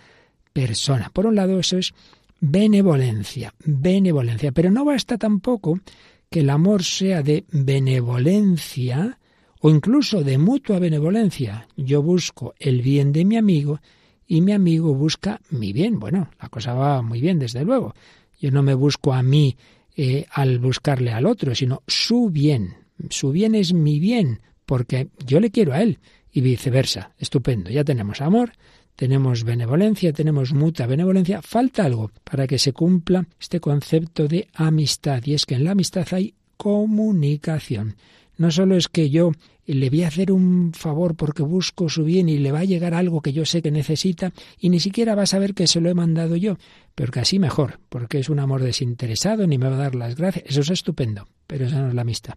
persona. 0.53 1.11
Por 1.13 1.27
un 1.27 1.37
lado 1.37 1.59
eso 1.59 1.79
es 1.79 1.95
benevolencia, 2.41 3.55
benevolencia, 3.65 4.53
pero 4.53 4.71
no 4.71 4.85
basta 4.85 5.17
tampoco 5.17 5.79
que 6.29 6.41
el 6.41 6.51
amor 6.51 6.83
sea 6.83 7.23
de 7.23 7.45
benevolencia 7.51 9.19
o 9.63 9.71
incluso 9.71 10.23
de 10.25 10.39
mutua 10.39 10.81
benevolencia. 10.81 11.69
Yo 11.77 12.03
busco 12.03 12.55
el 12.59 12.83
bien 12.83 13.13
de 13.13 13.25
mi 13.25 13.37
amigo 13.37 13.81
y 14.27 14.41
mi 14.41 14.53
amigo 14.53 14.93
busca 14.93 15.41
mi 15.51 15.73
bien. 15.73 16.01
Bueno, 16.01 16.31
la 16.41 16.49
cosa 16.49 16.75
va 16.75 17.01
muy 17.01 17.21
bien, 17.21 17.39
desde 17.39 17.65
luego. 17.65 17.95
Yo 18.41 18.51
no 18.51 18.65
me 18.65 18.75
busco 18.75 19.13
a 19.13 19.23
mí 19.23 19.57
eh, 19.97 20.27
al 20.33 20.59
buscarle 20.59 21.13
al 21.13 21.27
otro, 21.27 21.55
sino 21.55 21.83
su 21.87 22.29
bien. 22.29 22.75
Su 23.09 23.31
bien 23.31 23.55
es 23.55 23.73
mi 23.73 24.01
bien, 24.01 24.41
porque 24.67 25.09
yo 25.25 25.39
le 25.39 25.51
quiero 25.51 25.73
a 25.73 25.81
él 25.81 26.01
y 26.33 26.41
viceversa. 26.41 27.13
Estupendo, 27.17 27.71
ya 27.71 27.85
tenemos 27.85 28.21
amor, 28.21 28.53
tenemos 28.97 29.45
benevolencia, 29.45 30.13
tenemos 30.13 30.53
mutua 30.53 30.87
benevolencia. 30.87 31.41
Falta 31.41 31.85
algo 31.85 32.11
para 32.25 32.49
que 32.49 32.59
se 32.59 32.73
cumpla 32.73 33.27
este 33.41 33.61
concepto 33.61 34.27
de 34.27 34.49
amistad, 34.55 35.23
y 35.25 35.35
es 35.35 35.47
que 35.47 35.55
en 35.55 35.65
la 35.65 35.71
amistad 35.71 36.07
hay 36.11 36.35
comunicación. 36.57 37.95
No 38.39 38.51
solo 38.51 38.77
es 38.77 38.89
que 38.89 39.11
yo 39.11 39.33
le 39.67 39.91
voy 39.91 40.03
a 40.03 40.09
hacer 40.09 40.33
un 40.33 40.73
favor 40.75 41.15
porque 41.15 41.43
busco 41.43 41.89
su 41.89 42.05
bien 42.05 42.29
y 42.29 42.39
le 42.39 42.53
va 42.53 42.61
a 42.61 42.65
llegar 42.65 42.95
algo 42.95 43.21
que 43.21 43.33
yo 43.33 43.45
sé 43.45 43.63
que 43.63 43.71
necesita 43.71 44.33
y 44.59 44.69
ni 44.69 44.81
siquiera 44.81 45.15
va 45.15 45.23
a 45.23 45.27
saber 45.27 45.55
que 45.55 45.67
se 45.67 45.81
lo 45.81 45.89
he 45.89 45.95
mandado 45.95 46.37
yo, 46.37 46.59
pero 46.95 47.13
que 47.13 47.21
así 47.21 47.39
mejor, 47.39 47.81
porque 47.89 48.19
es 48.19 48.29
un 48.29 48.41
amor 48.41 48.63
desinteresado, 48.63 49.47
ni 49.47 49.59
me 49.59 49.69
va 49.69 49.77
a 49.77 49.79
dar 49.79 49.95
las 49.95 50.17
gracias. 50.17 50.45
Eso 50.49 50.61
es 50.61 50.71
estupendo, 50.71 51.29
pero 51.47 51.67
esa 51.67 51.81
no 51.81 51.89
es 51.89 51.95
la 51.95 52.03
amistad, 52.03 52.35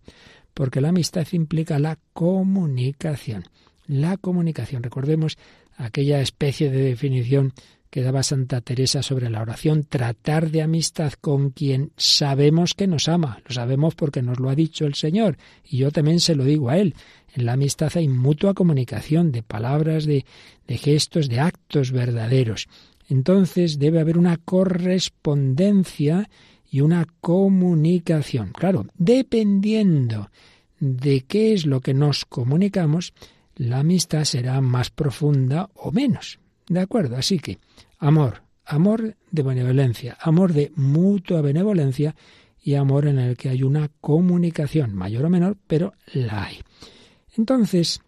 porque 0.53 0.81
la 0.81 0.89
amistad 0.89 1.27
implica 1.31 1.79
la 1.79 1.97
comunicación. 2.13 3.45
La 3.87 4.17
comunicación. 4.17 4.81
Recordemos 4.81 5.37
aquella 5.77 6.21
especie 6.21 6.71
de 6.71 6.81
definición 6.81 7.53
que 7.95 8.01
daba 8.01 8.23
Santa 8.23 8.59
Teresa 8.59 9.01
sobre 9.01 9.29
la 9.29 9.41
oración, 9.41 9.85
tratar 9.85 10.51
de 10.51 10.61
amistad 10.61 11.13
con 11.13 11.51
quien 11.51 11.93
sabemos 11.95 12.73
que 12.73 12.87
nos 12.87 13.07
ama, 13.07 13.39
lo 13.47 13.55
sabemos 13.55 13.95
porque 13.95 14.21
nos 14.21 14.37
lo 14.37 14.49
ha 14.49 14.55
dicho 14.55 14.85
el 14.85 14.95
Señor, 14.95 15.37
y 15.63 15.77
yo 15.77 15.91
también 15.91 16.19
se 16.19 16.35
lo 16.35 16.43
digo 16.43 16.69
a 16.69 16.77
Él. 16.77 16.93
En 17.33 17.45
la 17.45 17.53
amistad 17.53 17.93
hay 17.95 18.09
mutua 18.09 18.53
comunicación 18.53 19.31
de 19.31 19.43
palabras, 19.43 20.05
de, 20.05 20.25
de 20.67 20.77
gestos, 20.77 21.29
de 21.29 21.39
actos 21.39 21.93
verdaderos. 21.93 22.67
Entonces 23.07 23.79
debe 23.79 24.01
haber 24.01 24.17
una 24.17 24.35
correspondencia 24.35 26.29
y 26.69 26.81
una 26.81 27.07
comunicación. 27.21 28.51
Claro, 28.51 28.87
dependiendo 28.97 30.31
de 30.81 31.21
qué 31.21 31.53
es 31.53 31.65
lo 31.65 31.79
que 31.79 31.93
nos 31.93 32.25
comunicamos, 32.25 33.13
la 33.55 33.79
amistad 33.79 34.25
será 34.25 34.59
más 34.59 34.89
profunda 34.89 35.69
o 35.75 35.93
menos. 35.93 36.39
¿De 36.67 36.79
acuerdo? 36.79 37.17
Así 37.17 37.39
que 37.39 37.59
amor, 37.99 38.41
amor 38.65 39.15
de 39.31 39.43
benevolencia, 39.43 40.17
amor 40.19 40.53
de 40.53 40.71
mutua 40.75 41.41
benevolencia 41.41 42.15
y 42.61 42.75
amor 42.75 43.07
en 43.07 43.19
el 43.19 43.37
que 43.37 43.49
hay 43.49 43.63
una 43.63 43.89
comunicación, 44.01 44.95
mayor 44.95 45.25
o 45.25 45.29
menor, 45.29 45.57
pero 45.67 45.93
la 46.13 46.45
hay. 46.45 46.59
Entonces, 47.37 48.01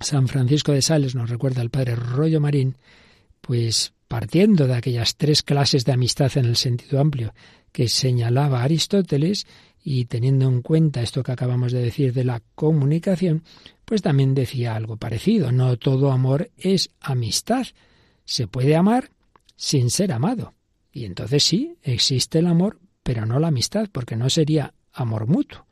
San 0.00 0.28
Francisco 0.28 0.72
de 0.72 0.82
Sales 0.82 1.14
nos 1.14 1.30
recuerda 1.30 1.60
al 1.60 1.70
padre 1.70 1.96
Rollo 1.96 2.40
Marín, 2.40 2.76
pues 3.40 3.92
partiendo 4.06 4.66
de 4.66 4.74
aquellas 4.74 5.16
tres 5.16 5.42
clases 5.42 5.84
de 5.84 5.92
amistad 5.92 6.30
en 6.36 6.44
el 6.44 6.56
sentido 6.56 7.00
amplio 7.00 7.34
que 7.72 7.88
señalaba 7.88 8.62
Aristóteles 8.62 9.46
y 9.82 10.06
teniendo 10.06 10.46
en 10.48 10.62
cuenta 10.62 11.02
esto 11.02 11.22
que 11.22 11.32
acabamos 11.32 11.72
de 11.72 11.82
decir 11.82 12.12
de 12.12 12.24
la 12.24 12.42
comunicación, 12.54 13.42
pues 13.84 14.02
también 14.02 14.34
decía 14.34 14.74
algo 14.74 14.96
parecido. 14.96 15.50
No 15.52 15.76
todo 15.76 16.12
amor 16.12 16.50
es 16.56 16.90
amistad. 17.00 17.66
Se 18.28 18.46
puede 18.46 18.76
amar 18.76 19.10
sin 19.56 19.88
ser 19.88 20.12
amado. 20.12 20.52
Y 20.92 21.06
entonces 21.06 21.42
sí, 21.42 21.78
existe 21.82 22.40
el 22.40 22.46
amor, 22.46 22.78
pero 23.02 23.24
no 23.24 23.38
la 23.38 23.48
amistad, 23.48 23.88
porque 23.90 24.16
no 24.16 24.28
sería 24.28 24.74
amor 24.92 25.26
mutuo. 25.26 25.64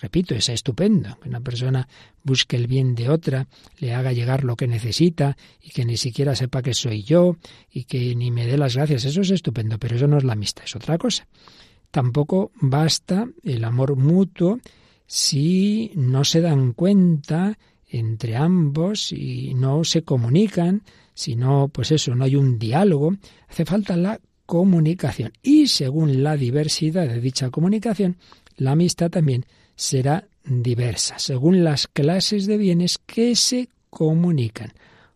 Repito, 0.00 0.34
es 0.34 0.48
estupendo 0.48 1.18
que 1.20 1.28
una 1.28 1.42
persona 1.42 1.86
busque 2.22 2.56
el 2.56 2.66
bien 2.66 2.94
de 2.94 3.10
otra, 3.10 3.46
le 3.78 3.92
haga 3.92 4.14
llegar 4.14 4.42
lo 4.42 4.56
que 4.56 4.66
necesita 4.66 5.36
y 5.60 5.68
que 5.68 5.84
ni 5.84 5.98
siquiera 5.98 6.34
sepa 6.34 6.62
que 6.62 6.72
soy 6.72 7.02
yo 7.02 7.36
y 7.70 7.84
que 7.84 8.14
ni 8.16 8.30
me 8.30 8.46
dé 8.46 8.56
las 8.56 8.74
gracias. 8.74 9.04
Eso 9.04 9.20
es 9.20 9.30
estupendo, 9.30 9.78
pero 9.78 9.96
eso 9.96 10.06
no 10.06 10.16
es 10.16 10.24
la 10.24 10.32
amistad, 10.32 10.64
es 10.64 10.76
otra 10.76 10.96
cosa. 10.96 11.28
Tampoco 11.90 12.52
basta 12.54 13.28
el 13.44 13.64
amor 13.64 13.96
mutuo 13.96 14.60
si 15.06 15.92
no 15.94 16.24
se 16.24 16.40
dan 16.40 16.72
cuenta 16.72 17.58
entre 17.88 18.36
ambos 18.36 19.12
y 19.12 19.54
no 19.54 19.84
se 19.84 20.02
comunican, 20.02 20.82
si 21.14 21.36
no, 21.36 21.68
pues 21.68 21.90
eso, 21.90 22.14
no 22.14 22.24
hay 22.24 22.36
un 22.36 22.58
diálogo, 22.58 23.16
hace 23.48 23.64
falta 23.64 23.96
la 23.96 24.20
comunicación. 24.46 25.32
Y 25.42 25.68
según 25.68 26.22
la 26.22 26.36
diversidad 26.36 27.08
de 27.08 27.20
dicha 27.20 27.50
comunicación, 27.50 28.16
la 28.56 28.72
amistad 28.72 29.10
también 29.10 29.46
será 29.74 30.28
diversa, 30.44 31.18
según 31.18 31.64
las 31.64 31.86
clases 31.86 32.46
de 32.46 32.56
bienes 32.56 32.98
que 32.98 33.36
se 33.36 33.68
comunican. 33.90 34.72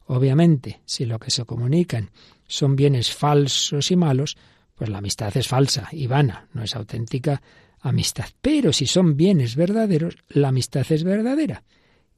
Obviamente, 0.07 0.81
si 0.85 1.07
lo 1.07 1.19
que 1.19 1.31
se 1.31 1.45
comunican 1.45 2.11
son 2.47 2.77
bienes 2.77 3.13
falsos 3.13 3.91
y 3.91 3.97
malos, 3.97 4.37
pues 4.75 4.91
la 4.91 4.99
amistad 4.99 5.35
es 5.37 5.49
falsa 5.49 5.89
y 5.93 6.07
vana, 6.07 6.49
no 6.53 6.63
es 6.63 6.75
auténtica 6.77 7.41
amistad. 7.81 8.27
Pero 8.41 8.73
si 8.73 8.87
son 8.87 9.17
bienes 9.17 9.57
verdaderos, 9.57 10.17
la 10.29 10.49
amistad 10.49 10.85
es 10.91 11.05
verdadera. 11.05 11.63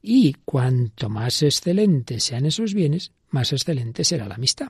Y 0.07 0.35
cuanto 0.45 1.09
más 1.09 1.41
excelentes 1.41 2.25
sean 2.25 2.45
esos 2.45 2.75
bienes, 2.75 3.11
más 3.31 3.51
excelente 3.53 4.03
será 4.03 4.27
la 4.27 4.35
amistad. 4.35 4.67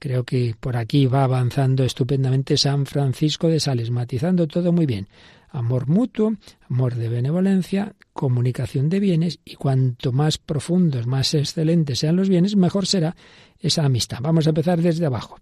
Creo 0.00 0.24
que 0.24 0.56
por 0.58 0.76
aquí 0.76 1.06
va 1.06 1.22
avanzando 1.22 1.84
estupendamente 1.84 2.56
San 2.56 2.84
Francisco 2.84 3.46
de 3.46 3.60
Sales, 3.60 3.92
matizando 3.92 4.48
todo 4.48 4.72
muy 4.72 4.86
bien 4.86 5.06
amor 5.52 5.86
mutuo, 5.86 6.34
amor 6.68 6.96
de 6.96 7.08
benevolencia, 7.08 7.94
comunicación 8.12 8.88
de 8.88 9.00
bienes 9.00 9.38
y 9.44 9.54
cuanto 9.54 10.10
más 10.10 10.38
profundos, 10.38 11.06
más 11.06 11.32
excelentes 11.34 12.00
sean 12.00 12.16
los 12.16 12.28
bienes, 12.28 12.56
mejor 12.56 12.86
será 12.86 13.14
esa 13.60 13.84
amistad. 13.84 14.18
Vamos 14.20 14.46
a 14.46 14.50
empezar 14.50 14.80
desde 14.80 15.06
abajo. 15.06 15.38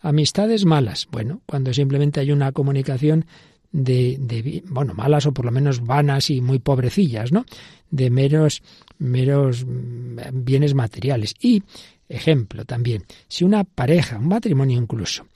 Amistades 0.00 0.66
malas. 0.66 1.08
Bueno, 1.10 1.40
cuando 1.46 1.72
simplemente 1.72 2.20
hay 2.20 2.30
una 2.30 2.52
comunicación 2.52 3.26
de, 3.74 4.62
bueno, 4.68 4.94
malas 4.94 5.26
o 5.26 5.32
por 5.32 5.44
lo 5.44 5.50
menos 5.50 5.84
vanas 5.84 6.30
y 6.30 6.40
muy 6.40 6.60
pobrecillas, 6.60 7.32
¿no? 7.32 7.44
De 7.90 8.08
meros, 8.08 8.62
meros 8.98 9.66
mm, 9.66 10.44
bienes 10.44 10.74
materiales. 10.74 11.34
Y, 11.40 11.62
ejemplo 12.08 12.64
también, 12.64 13.02
si 13.26 13.44
una 13.44 13.64
pareja, 13.64 14.18
un 14.18 14.28
matrimonio 14.28 14.78
incluso, 14.78 15.26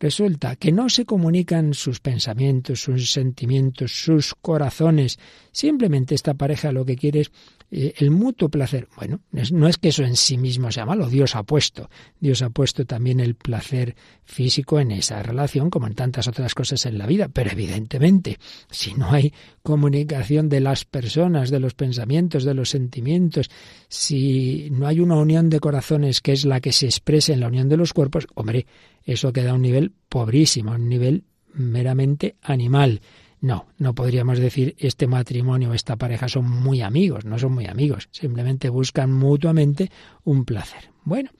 Resulta 0.00 0.54
que 0.54 0.70
no 0.70 0.88
se 0.88 1.04
comunican 1.04 1.74
sus 1.74 1.98
pensamientos, 1.98 2.82
sus 2.82 3.10
sentimientos, 3.10 3.90
sus 3.90 4.32
corazones. 4.32 5.18
Simplemente 5.50 6.14
esta 6.14 6.34
pareja 6.34 6.70
lo 6.70 6.84
que 6.84 6.94
quiere 6.94 7.22
es 7.22 7.32
el 7.70 8.10
mutuo 8.10 8.48
placer. 8.48 8.88
Bueno, 8.96 9.20
no 9.30 9.68
es 9.68 9.76
que 9.76 9.88
eso 9.88 10.02
en 10.02 10.16
sí 10.16 10.38
mismo 10.38 10.72
sea 10.72 10.86
malo, 10.86 11.08
Dios 11.08 11.36
ha 11.36 11.42
puesto. 11.42 11.90
Dios 12.18 12.40
ha 12.42 12.50
puesto 12.50 12.86
también 12.86 13.20
el 13.20 13.34
placer 13.34 13.94
físico 14.24 14.80
en 14.80 14.90
esa 14.90 15.22
relación, 15.22 15.68
como 15.68 15.86
en 15.86 15.94
tantas 15.94 16.28
otras 16.28 16.54
cosas 16.54 16.86
en 16.86 16.96
la 16.96 17.06
vida. 17.06 17.28
Pero 17.28 17.50
evidentemente, 17.50 18.38
si 18.70 18.94
no 18.94 19.10
hay 19.10 19.32
comunicación 19.62 20.48
de 20.48 20.60
las 20.60 20.84
personas, 20.84 21.50
de 21.50 21.60
los 21.60 21.74
pensamientos, 21.74 22.44
de 22.44 22.54
los 22.54 22.70
sentimientos, 22.70 23.50
si 23.88 24.68
no 24.70 24.86
hay 24.86 25.00
una 25.00 25.16
unión 25.16 25.50
de 25.50 25.60
corazones 25.60 26.20
que 26.20 26.32
es 26.32 26.44
la 26.46 26.60
que 26.60 26.72
se 26.72 26.86
expresa 26.86 27.32
en 27.32 27.40
la 27.40 27.48
unión 27.48 27.68
de 27.68 27.76
los 27.76 27.92
cuerpos, 27.92 28.26
hombre, 28.34 28.66
eso 29.04 29.32
queda 29.32 29.50
a 29.50 29.54
un 29.54 29.62
nivel 29.62 29.92
pobrísimo, 30.08 30.72
a 30.72 30.76
un 30.76 30.88
nivel 30.88 31.24
meramente 31.52 32.36
animal. 32.42 33.00
No, 33.40 33.66
no 33.78 33.94
podríamos 33.94 34.38
decir 34.38 34.74
este 34.78 35.06
matrimonio 35.06 35.70
o 35.70 35.74
esta 35.74 35.96
pareja 35.96 36.28
son 36.28 36.50
muy 36.50 36.82
amigos, 36.82 37.24
no 37.24 37.38
son 37.38 37.52
muy 37.52 37.66
amigos, 37.66 38.08
simplemente 38.10 38.68
buscan 38.68 39.12
mutuamente 39.12 39.90
un 40.24 40.44
placer. 40.44 40.90
Bueno, 41.04 41.30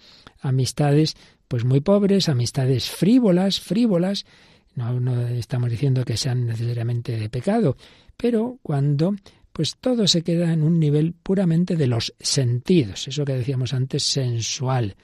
amistades 0.41 1.17
pues 1.49 1.65
muy 1.65 1.81
pobres, 1.81 2.29
amistades 2.29 2.91
frívolas, 2.91 3.61
frívolas, 3.61 4.27
no, 4.75 5.01
no 5.01 5.27
estamos 5.29 5.71
diciendo 5.71 6.05
que 6.05 6.17
sean 6.17 6.47
necesariamente 6.47 7.19
de 7.19 7.29
pecado, 7.29 7.77
pero 8.17 8.59
cuando 8.63 9.17
pues 9.53 9.77
todo 9.81 10.07
se 10.07 10.23
queda 10.23 10.53
en 10.53 10.63
un 10.63 10.79
nivel 10.79 11.15
puramente 11.15 11.75
de 11.75 11.89
los 11.89 12.15
sentidos, 12.21 13.09
eso 13.09 13.25
que 13.25 13.33
decíamos 13.33 13.75
antes, 13.75 14.05
sensual, 14.05 14.95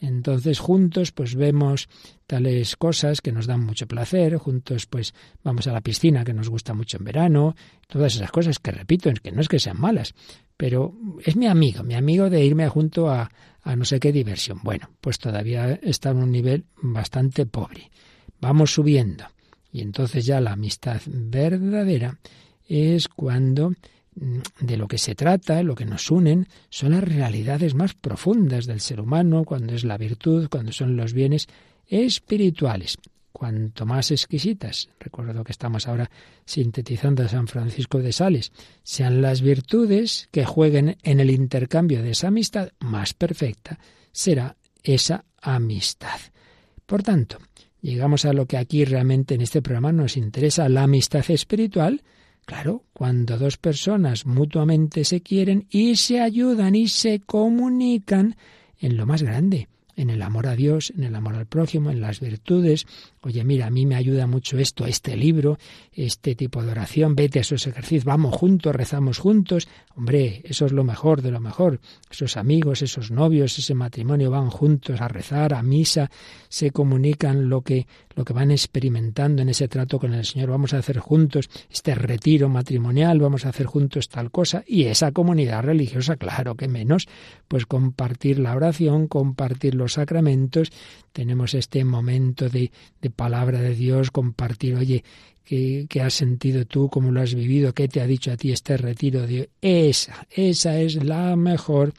entonces 0.00 0.58
juntos 0.58 1.12
pues 1.12 1.34
vemos 1.34 1.88
tales 2.26 2.76
cosas 2.76 3.20
que 3.20 3.32
nos 3.32 3.46
dan 3.46 3.64
mucho 3.64 3.86
placer, 3.86 4.36
juntos 4.36 4.86
pues 4.86 5.14
vamos 5.44 5.66
a 5.66 5.72
la 5.72 5.80
piscina 5.80 6.24
que 6.24 6.32
nos 6.32 6.48
gusta 6.48 6.74
mucho 6.74 6.96
en 6.96 7.04
verano, 7.04 7.54
todas 7.86 8.14
esas 8.14 8.30
cosas 8.30 8.58
que 8.58 8.70
repito, 8.70 9.10
que 9.22 9.32
no 9.32 9.40
es 9.40 9.48
que 9.48 9.58
sean 9.58 9.80
malas, 9.80 10.14
pero 10.56 10.94
es 11.24 11.36
mi 11.36 11.46
amigo, 11.46 11.82
mi 11.82 11.94
amigo 11.94 12.30
de 12.30 12.44
irme 12.44 12.68
junto 12.68 13.10
a, 13.10 13.30
a 13.62 13.76
no 13.76 13.84
sé 13.84 14.00
qué 14.00 14.12
diversión. 14.12 14.60
Bueno, 14.62 14.90
pues 15.00 15.18
todavía 15.18 15.78
está 15.82 16.10
en 16.10 16.18
un 16.18 16.32
nivel 16.32 16.64
bastante 16.82 17.46
pobre. 17.46 17.90
Vamos 18.40 18.72
subiendo. 18.72 19.24
Y 19.72 19.82
entonces 19.82 20.26
ya 20.26 20.40
la 20.40 20.52
amistad 20.52 21.00
verdadera 21.06 22.18
es 22.68 23.08
cuando 23.08 23.72
de 24.14 24.76
lo 24.76 24.88
que 24.88 24.98
se 24.98 25.14
trata, 25.14 25.62
lo 25.62 25.74
que 25.74 25.84
nos 25.84 26.10
unen, 26.10 26.48
son 26.68 26.92
las 26.92 27.04
realidades 27.04 27.74
más 27.74 27.94
profundas 27.94 28.66
del 28.66 28.80
ser 28.80 29.00
humano, 29.00 29.44
cuando 29.44 29.74
es 29.74 29.84
la 29.84 29.96
virtud, 29.96 30.48
cuando 30.50 30.72
son 30.72 30.96
los 30.96 31.12
bienes 31.12 31.46
espirituales. 31.86 32.98
Cuanto 33.32 33.86
más 33.86 34.10
exquisitas, 34.10 34.90
recuerdo 34.98 35.44
que 35.44 35.52
estamos 35.52 35.86
ahora 35.86 36.10
sintetizando 36.44 37.22
a 37.22 37.28
San 37.28 37.46
Francisco 37.46 37.98
de 37.98 38.12
Sales, 38.12 38.52
sean 38.82 39.22
las 39.22 39.40
virtudes 39.40 40.28
que 40.32 40.44
jueguen 40.44 40.98
en 41.02 41.20
el 41.20 41.30
intercambio 41.30 42.02
de 42.02 42.10
esa 42.10 42.28
amistad, 42.28 42.70
más 42.80 43.14
perfecta 43.14 43.78
será 44.12 44.56
esa 44.82 45.24
amistad. 45.40 46.20
Por 46.86 47.02
tanto, 47.02 47.38
llegamos 47.80 48.24
a 48.24 48.32
lo 48.32 48.46
que 48.46 48.56
aquí 48.56 48.84
realmente 48.84 49.34
en 49.34 49.40
este 49.40 49.62
programa 49.62 49.92
nos 49.92 50.16
interesa, 50.16 50.68
la 50.68 50.84
amistad 50.84 51.24
espiritual, 51.30 52.02
Claro, 52.50 52.82
cuando 52.92 53.38
dos 53.38 53.58
personas 53.58 54.26
mutuamente 54.26 55.04
se 55.04 55.20
quieren 55.20 55.68
y 55.70 55.94
se 55.94 56.20
ayudan 56.20 56.74
y 56.74 56.88
se 56.88 57.20
comunican 57.20 58.34
en 58.80 58.96
lo 58.96 59.06
más 59.06 59.22
grande, 59.22 59.68
en 59.94 60.10
el 60.10 60.20
amor 60.20 60.48
a 60.48 60.56
Dios, 60.56 60.92
en 60.96 61.04
el 61.04 61.14
amor 61.14 61.36
al 61.36 61.46
prójimo, 61.46 61.90
en 61.90 62.00
las 62.00 62.18
virtudes. 62.18 62.88
Oye, 63.20 63.44
mira, 63.44 63.66
a 63.66 63.70
mí 63.70 63.86
me 63.86 63.94
ayuda 63.94 64.26
mucho 64.26 64.58
esto, 64.58 64.84
este 64.84 65.16
libro, 65.16 65.58
este 65.92 66.34
tipo 66.34 66.64
de 66.64 66.72
oración, 66.72 67.14
vete 67.14 67.38
a 67.38 67.42
esos 67.42 67.68
ejercicios, 67.68 68.04
vamos 68.04 68.34
juntos, 68.34 68.74
rezamos 68.74 69.18
juntos. 69.18 69.68
Hombre, 69.94 70.42
eso 70.42 70.66
es 70.66 70.72
lo 70.72 70.82
mejor 70.82 71.22
de 71.22 71.30
lo 71.30 71.38
mejor. 71.38 71.80
Esos 72.10 72.36
amigos, 72.36 72.82
esos 72.82 73.12
novios, 73.12 73.56
ese 73.60 73.74
matrimonio 73.74 74.28
van 74.30 74.50
juntos 74.50 75.00
a 75.00 75.06
rezar, 75.06 75.54
a 75.54 75.62
misa, 75.62 76.10
se 76.48 76.72
comunican 76.72 77.48
lo 77.48 77.62
que, 77.62 77.86
lo 78.14 78.24
que 78.24 78.32
van 78.32 78.50
experimentando 78.50 79.42
en 79.42 79.48
ese 79.48 79.68
trato 79.68 79.98
con 79.98 80.14
el 80.14 80.24
Señor. 80.24 80.50
Vamos 80.50 80.74
a 80.74 80.78
hacer 80.78 80.98
juntos 80.98 81.48
este 81.70 81.94
retiro 81.94 82.48
matrimonial, 82.48 83.20
vamos 83.20 83.46
a 83.46 83.50
hacer 83.50 83.66
juntos 83.66 84.08
tal 84.08 84.30
cosa. 84.30 84.64
Y 84.66 84.84
esa 84.84 85.12
comunidad 85.12 85.62
religiosa, 85.62 86.16
claro 86.16 86.54
que 86.54 86.68
menos, 86.68 87.08
pues 87.48 87.66
compartir 87.66 88.38
la 88.38 88.54
oración, 88.54 89.06
compartir 89.06 89.74
los 89.74 89.94
sacramentos, 89.94 90.72
tenemos 91.12 91.54
este 91.54 91.84
momento 91.84 92.48
de, 92.48 92.72
de 93.00 93.10
palabra 93.10 93.60
de 93.60 93.74
Dios, 93.74 94.10
compartir, 94.10 94.74
oye, 94.76 95.04
¿qué, 95.44 95.86
¿qué, 95.88 96.00
has 96.00 96.14
sentido 96.14 96.64
tú? 96.64 96.88
¿Cómo 96.88 97.10
lo 97.10 97.20
has 97.20 97.34
vivido? 97.34 97.72
¿Qué 97.74 97.88
te 97.88 98.00
ha 98.00 98.06
dicho 98.06 98.32
a 98.32 98.36
ti 98.36 98.52
este 98.52 98.76
retiro? 98.76 99.26
De 99.26 99.50
esa, 99.60 100.26
esa 100.30 100.78
es 100.80 101.02
la 101.02 101.36
mejor 101.36 101.92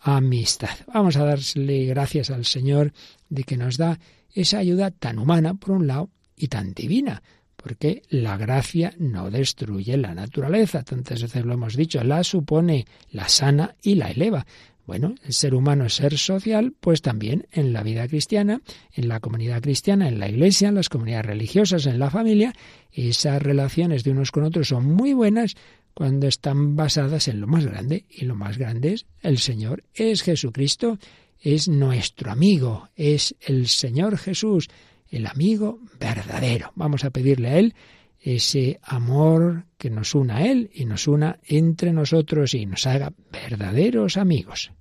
amistad. 0.00 0.76
Vamos 0.92 1.16
a 1.16 1.24
darle 1.24 1.86
gracias 1.86 2.30
al 2.30 2.44
Señor 2.44 2.92
de 3.30 3.44
que 3.44 3.56
nos 3.56 3.78
da 3.78 3.98
esa 4.34 4.58
ayuda 4.58 4.90
tan 4.90 5.18
humana, 5.18 5.54
por 5.54 5.70
un 5.70 5.86
lado, 5.86 6.10
y 6.36 6.48
tan 6.48 6.74
divina, 6.74 7.22
porque 7.56 8.02
la 8.10 8.36
gracia 8.36 8.92
no 8.98 9.30
destruye 9.30 9.96
la 9.96 10.14
naturaleza, 10.14 10.82
tantas 10.82 11.22
veces 11.22 11.44
lo 11.44 11.54
hemos 11.54 11.76
dicho, 11.76 12.02
la 12.04 12.22
supone, 12.24 12.84
la 13.10 13.28
sana 13.28 13.76
y 13.82 13.94
la 13.94 14.10
eleva. 14.10 14.46
Bueno, 14.86 15.14
el 15.24 15.32
ser 15.32 15.54
humano 15.54 15.86
es 15.86 15.94
ser 15.94 16.18
social, 16.18 16.74
pues 16.78 17.00
también 17.00 17.46
en 17.52 17.72
la 17.72 17.82
vida 17.82 18.06
cristiana, 18.06 18.60
en 18.92 19.08
la 19.08 19.20
comunidad 19.20 19.62
cristiana, 19.62 20.08
en 20.08 20.18
la 20.18 20.28
iglesia, 20.28 20.68
en 20.68 20.74
las 20.74 20.90
comunidades 20.90 21.24
religiosas, 21.24 21.86
en 21.86 21.98
la 21.98 22.10
familia, 22.10 22.52
esas 22.92 23.40
relaciones 23.40 24.04
de 24.04 24.10
unos 24.10 24.30
con 24.30 24.44
otros 24.44 24.68
son 24.68 24.84
muy 24.92 25.14
buenas 25.14 25.54
cuando 25.94 26.26
están 26.26 26.76
basadas 26.76 27.28
en 27.28 27.40
lo 27.40 27.46
más 27.46 27.64
grande, 27.64 28.04
y 28.10 28.26
lo 28.26 28.34
más 28.34 28.58
grande 28.58 28.92
es 28.92 29.06
el 29.22 29.38
Señor, 29.38 29.84
es 29.94 30.22
Jesucristo, 30.22 30.98
es 31.44 31.68
nuestro 31.68 32.32
amigo, 32.32 32.88
es 32.96 33.36
el 33.42 33.68
Señor 33.68 34.16
Jesús, 34.16 34.68
el 35.10 35.26
amigo 35.26 35.78
verdadero. 36.00 36.72
Vamos 36.74 37.04
a 37.04 37.10
pedirle 37.10 37.48
a 37.48 37.58
Él 37.58 37.74
ese 38.18 38.80
amor 38.82 39.66
que 39.76 39.90
nos 39.90 40.14
una 40.14 40.38
a 40.38 40.46
Él 40.46 40.70
y 40.72 40.86
nos 40.86 41.06
una 41.06 41.38
entre 41.44 41.92
nosotros 41.92 42.54
y 42.54 42.64
nos 42.64 42.86
haga 42.86 43.12
verdaderos 43.30 44.16
amigos. 44.16 44.72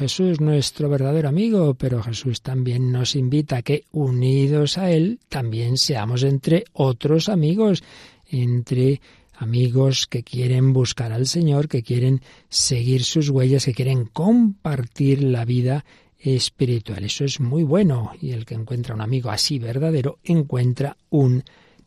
Jesús 0.00 0.40
nuestro 0.40 0.88
verdadero 0.88 1.28
amigo, 1.28 1.74
pero 1.74 2.02
Jesús 2.02 2.40
también 2.40 2.90
nos 2.90 3.14
invita 3.14 3.58
a 3.58 3.62
que, 3.62 3.84
unidos 3.92 4.78
a 4.78 4.90
Él, 4.90 5.20
también 5.28 5.76
seamos 5.76 6.22
entre 6.22 6.64
otros 6.72 7.28
amigos, 7.28 7.84
entre 8.30 9.02
amigos 9.36 10.06
que 10.06 10.22
quieren 10.22 10.72
buscar 10.72 11.12
al 11.12 11.26
Señor, 11.26 11.68
que 11.68 11.82
quieren 11.82 12.22
seguir 12.48 13.04
sus 13.04 13.28
huellas, 13.28 13.66
que 13.66 13.74
quieren 13.74 14.06
compartir 14.06 15.22
la 15.22 15.44
vida 15.44 15.84
espiritual. 16.18 17.04
Eso 17.04 17.26
es 17.26 17.38
muy 17.38 17.62
bueno 17.62 18.12
y 18.22 18.30
el 18.30 18.46
que 18.46 18.54
encuentra 18.54 18.94
un 18.94 19.02
amigo 19.02 19.30
así 19.30 19.58
verdadero 19.58 20.18
encuentra 20.24 20.96
un 21.10 21.44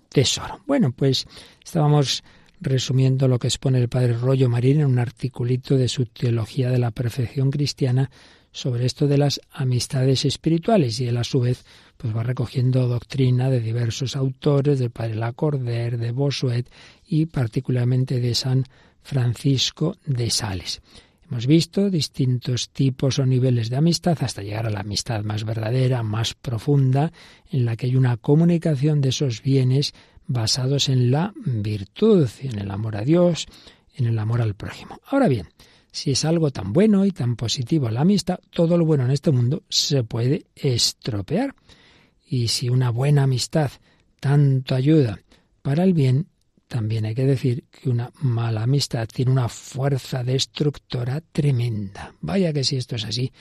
tesoro. 0.10 0.60
Bueno, 0.68 0.92
pues 0.92 1.26
estábamos 1.66 2.24
resumiendo 2.64 3.28
lo 3.28 3.40
que 3.40 3.48
expone 3.48 3.80
el 3.80 3.90
padre 3.90 4.14
Rollo 4.14 4.50
Marín 4.50 4.80
en 4.80 4.88
un 4.88 5.00
articulito 5.00 5.78
de 5.78 5.88
su 5.88 6.06
Teología 6.06 6.70
de 6.70 6.80
la 6.80 6.92
Perfección 6.92 7.52
Cristiana 7.52 8.10
sobre 8.52 8.86
esto 8.86 9.08
de 9.08 9.18
las 9.18 9.42
amistades 9.52 10.26
espirituales 10.26 11.00
y 11.00 11.08
él 11.08 11.18
a 11.18 11.24
su 11.24 11.42
vez 11.42 11.66
pues 11.98 12.16
va 12.16 12.24
recogiendo 12.24 12.88
doctrina 12.88 13.50
de 13.50 13.60
diversos 13.60 14.16
autores, 14.16 14.80
del 14.80 14.92
padre 14.92 15.16
Lacordaire, 15.16 15.98
de 15.98 16.12
Bossuet 16.12 16.70
y 17.06 17.26
particularmente 17.26 18.20
de 18.20 18.36
San 18.36 18.64
Francisco 19.02 19.98
de 20.06 20.30
Sales. 20.30 20.82
Hemos 21.30 21.48
visto 21.48 21.90
distintos 21.90 22.70
tipos 22.70 23.18
o 23.18 23.26
niveles 23.26 23.70
de 23.70 23.78
amistad 23.78 24.18
hasta 24.22 24.44
llegar 24.44 24.68
a 24.68 24.70
la 24.70 24.82
amistad 24.82 25.24
más 25.24 25.46
verdadera, 25.46 26.04
más 26.04 26.36
profunda, 26.36 27.12
en 27.50 27.66
la 27.66 27.76
que 27.76 27.88
hay 27.88 27.96
una 27.96 28.18
comunicación 28.18 29.02
de 29.02 29.10
esos 29.10 29.42
bienes 29.42 29.94
basados 30.28 30.90
en 30.90 31.12
la 31.12 31.34
virtud, 31.36 32.30
en 32.42 32.60
el 32.60 32.72
amor 32.72 32.96
a 32.98 33.02
Dios, 33.02 33.48
en 33.96 34.08
el 34.08 34.18
amor 34.20 34.42
al 34.42 34.56
prójimo. 34.56 35.00
Ahora 35.08 35.28
bien, 35.28 35.48
si 35.92 36.12
es 36.12 36.26
algo 36.26 36.52
tan 36.52 36.74
bueno 36.74 37.06
y 37.06 37.12
tan 37.12 37.36
positivo 37.36 37.90
la 37.90 38.02
amistad, 38.02 38.40
todo 38.50 38.78
lo 38.78 38.86
bueno 38.86 39.06
en 39.06 39.12
este 39.12 39.32
mundo 39.32 39.64
se 39.70 40.04
puede 40.04 40.48
estropear. 40.56 41.56
Y 42.26 42.48
si 42.48 42.70
una 42.70 42.90
buena 42.90 43.24
amistad 43.24 43.72
tanto 44.20 44.74
ayuda 44.74 45.20
para 45.62 45.84
el 45.84 45.94
bien, 45.94 46.28
también 46.68 47.06
hay 47.06 47.14
que 47.14 47.26
decir 47.26 47.66
que 47.70 47.90
una 47.92 48.12
mala 48.22 48.64
amistad 48.64 49.08
tiene 49.08 49.32
una 49.32 49.50
fuerza 49.50 50.24
destructora 50.24 51.22
tremenda. 51.22 52.16
Vaya 52.22 52.52
que 52.52 52.64
si 52.64 52.78
esto 52.78 52.96
es 52.96 53.06
así. 53.06 53.32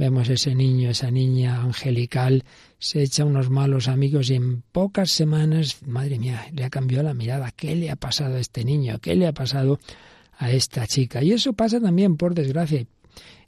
Vemos 0.00 0.30
ese 0.30 0.54
niño, 0.54 0.88
esa 0.88 1.10
niña 1.10 1.60
angelical, 1.60 2.44
se 2.78 3.02
echa 3.02 3.26
unos 3.26 3.50
malos 3.50 3.86
amigos 3.86 4.30
y 4.30 4.34
en 4.34 4.62
pocas 4.62 5.10
semanas, 5.10 5.82
madre 5.86 6.18
mía, 6.18 6.46
le 6.54 6.64
ha 6.64 6.70
cambiado 6.70 7.04
la 7.04 7.12
mirada. 7.12 7.50
¿Qué 7.50 7.76
le 7.76 7.90
ha 7.90 7.96
pasado 7.96 8.36
a 8.36 8.40
este 8.40 8.64
niño? 8.64 8.98
¿Qué 8.98 9.14
le 9.14 9.26
ha 9.26 9.34
pasado 9.34 9.78
a 10.38 10.50
esta 10.52 10.86
chica? 10.86 11.22
Y 11.22 11.32
eso 11.32 11.52
pasa 11.52 11.82
también, 11.82 12.16
por 12.16 12.34
desgracia, 12.34 12.86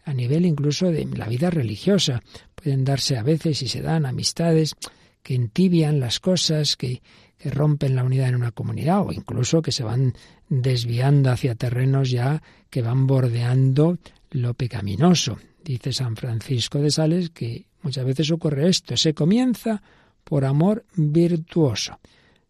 a 0.04 0.12
nivel 0.12 0.44
incluso 0.44 0.92
de 0.92 1.06
la 1.06 1.26
vida 1.26 1.48
religiosa. 1.48 2.22
Pueden 2.54 2.84
darse 2.84 3.16
a 3.16 3.22
veces 3.22 3.62
y 3.62 3.68
se 3.68 3.80
dan 3.80 4.04
amistades 4.04 4.74
que 5.22 5.34
entibian 5.34 6.00
las 6.00 6.20
cosas, 6.20 6.76
que, 6.76 7.00
que 7.38 7.50
rompen 7.50 7.96
la 7.96 8.04
unidad 8.04 8.28
en 8.28 8.34
una 8.34 8.52
comunidad 8.52 9.00
o 9.06 9.10
incluso 9.10 9.62
que 9.62 9.72
se 9.72 9.84
van 9.84 10.12
desviando 10.50 11.30
hacia 11.30 11.54
terrenos 11.54 12.10
ya 12.10 12.42
que 12.68 12.82
van 12.82 13.06
bordeando 13.06 13.96
lo 14.32 14.52
pecaminoso. 14.52 15.38
Dice 15.64 15.92
San 15.92 16.16
Francisco 16.16 16.78
de 16.78 16.90
Sales 16.90 17.30
que 17.30 17.66
muchas 17.82 18.04
veces 18.04 18.30
ocurre 18.30 18.68
esto, 18.68 18.96
se 18.96 19.14
comienza 19.14 19.82
por 20.24 20.44
amor 20.44 20.84
virtuoso. 20.94 21.98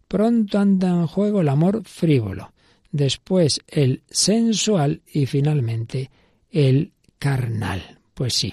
Pronto 0.08 0.58
anda 0.58 0.88
en 0.88 1.06
juego 1.06 1.40
el 1.40 1.48
amor 1.48 1.82
frívolo, 1.84 2.52
después 2.90 3.60
el 3.66 4.02
sensual 4.10 5.02
y 5.12 5.26
finalmente 5.26 6.10
el 6.50 6.92
carnal. 7.18 7.98
Pues 8.14 8.34
sí. 8.34 8.52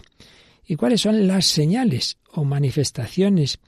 ¿Y 0.65 0.75
cuáles 0.75 1.01
son 1.01 1.27
las 1.27 1.45
señales 1.45 2.17
o 2.31 2.43
manifestaciones 2.43 3.59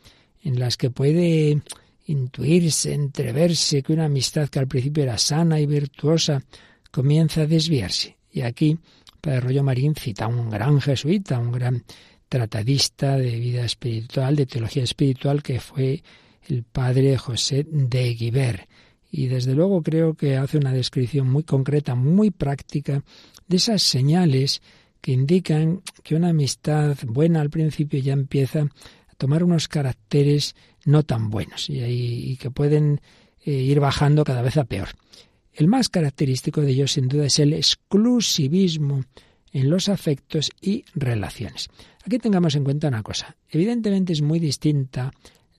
en 0.44 0.60
las 0.60 0.78
que 0.78 0.90
puede 0.90 1.62
intuirse, 2.06 2.94
entreverse 2.94 3.84
que 3.84 3.94
una 3.94 4.06
amistad 4.06 4.50
que 4.50 4.60
al 4.60 4.68
principio 4.68 5.04
era 5.04 5.18
sana 5.18 5.60
y 5.60 5.66
virtuosa 5.66 6.44
comienza 6.92 7.42
a 7.42 7.48
desviarse. 7.48 8.18
Y 8.32 8.42
aquí 8.42 8.78
Padre 9.22 9.42
Rollo 9.42 9.64
Marín 9.64 9.96
cita 9.96 10.26
a 10.26 10.28
un 10.28 10.50
gran 10.50 10.82
jesuita, 10.82 11.40
un 11.40 11.52
gran 11.52 11.84
tratadista 12.28 13.18
de 13.18 13.40
vida 13.40 13.64
espiritual, 13.64 14.36
de 14.36 14.46
teología 14.46 14.84
espiritual, 14.84 15.44
que 15.44 15.60
fue 15.60 16.04
el 16.48 16.64
padre 16.64 17.18
José 17.18 17.66
de 17.70 18.14
Guiber. 18.16 18.68
Y 19.12 19.28
desde 19.28 19.54
luego 19.54 19.84
creo 19.84 20.16
que 20.16 20.38
hace 20.38 20.58
una 20.58 20.72
descripción 20.72 21.30
muy 21.30 21.44
concreta, 21.44 21.96
muy 21.96 22.32
práctica, 22.32 23.04
de 23.48 23.58
esas 23.58 23.84
señales 23.84 24.62
que 25.02 25.12
indican 25.12 25.82
que 26.04 26.16
una 26.16 26.30
amistad 26.30 26.96
buena 27.06 27.42
al 27.42 27.50
principio 27.50 28.00
ya 28.00 28.14
empieza 28.14 28.62
a 28.62 29.16
tomar 29.18 29.44
unos 29.44 29.68
caracteres 29.68 30.56
no 30.86 31.04
tan 31.04 31.30
buenos 31.30 31.70
y, 31.70 32.38
que 32.38 32.50
pueden 32.50 33.02
eh, 33.44 33.52
ir 33.52 33.80
bajando 33.80 34.24
cada 34.24 34.42
vez 34.42 34.58
a 34.58 34.64
peor. 34.64 34.90
El 35.54 35.68
más 35.68 35.90
característico 35.90 36.62
de 36.62 36.72
ellos, 36.72 36.94
sin 36.94 37.08
duda, 37.08 37.26
es 37.26 37.40
el 37.40 37.54
exclusivismo 37.54 39.04
en 39.52 39.70
los 39.70 39.90
afectos 39.90 40.52
y 40.62 40.86
relaciones. 40.96 41.70
Aquí 42.06 42.18
tengamos 42.20 42.56
en 42.56 42.64
cuenta 42.64 42.88
una 42.88 43.04
cosa. 43.04 43.36
Evidentemente 43.50 44.14
es 44.14 44.22
muy 44.22 44.40
distinta 44.40 45.12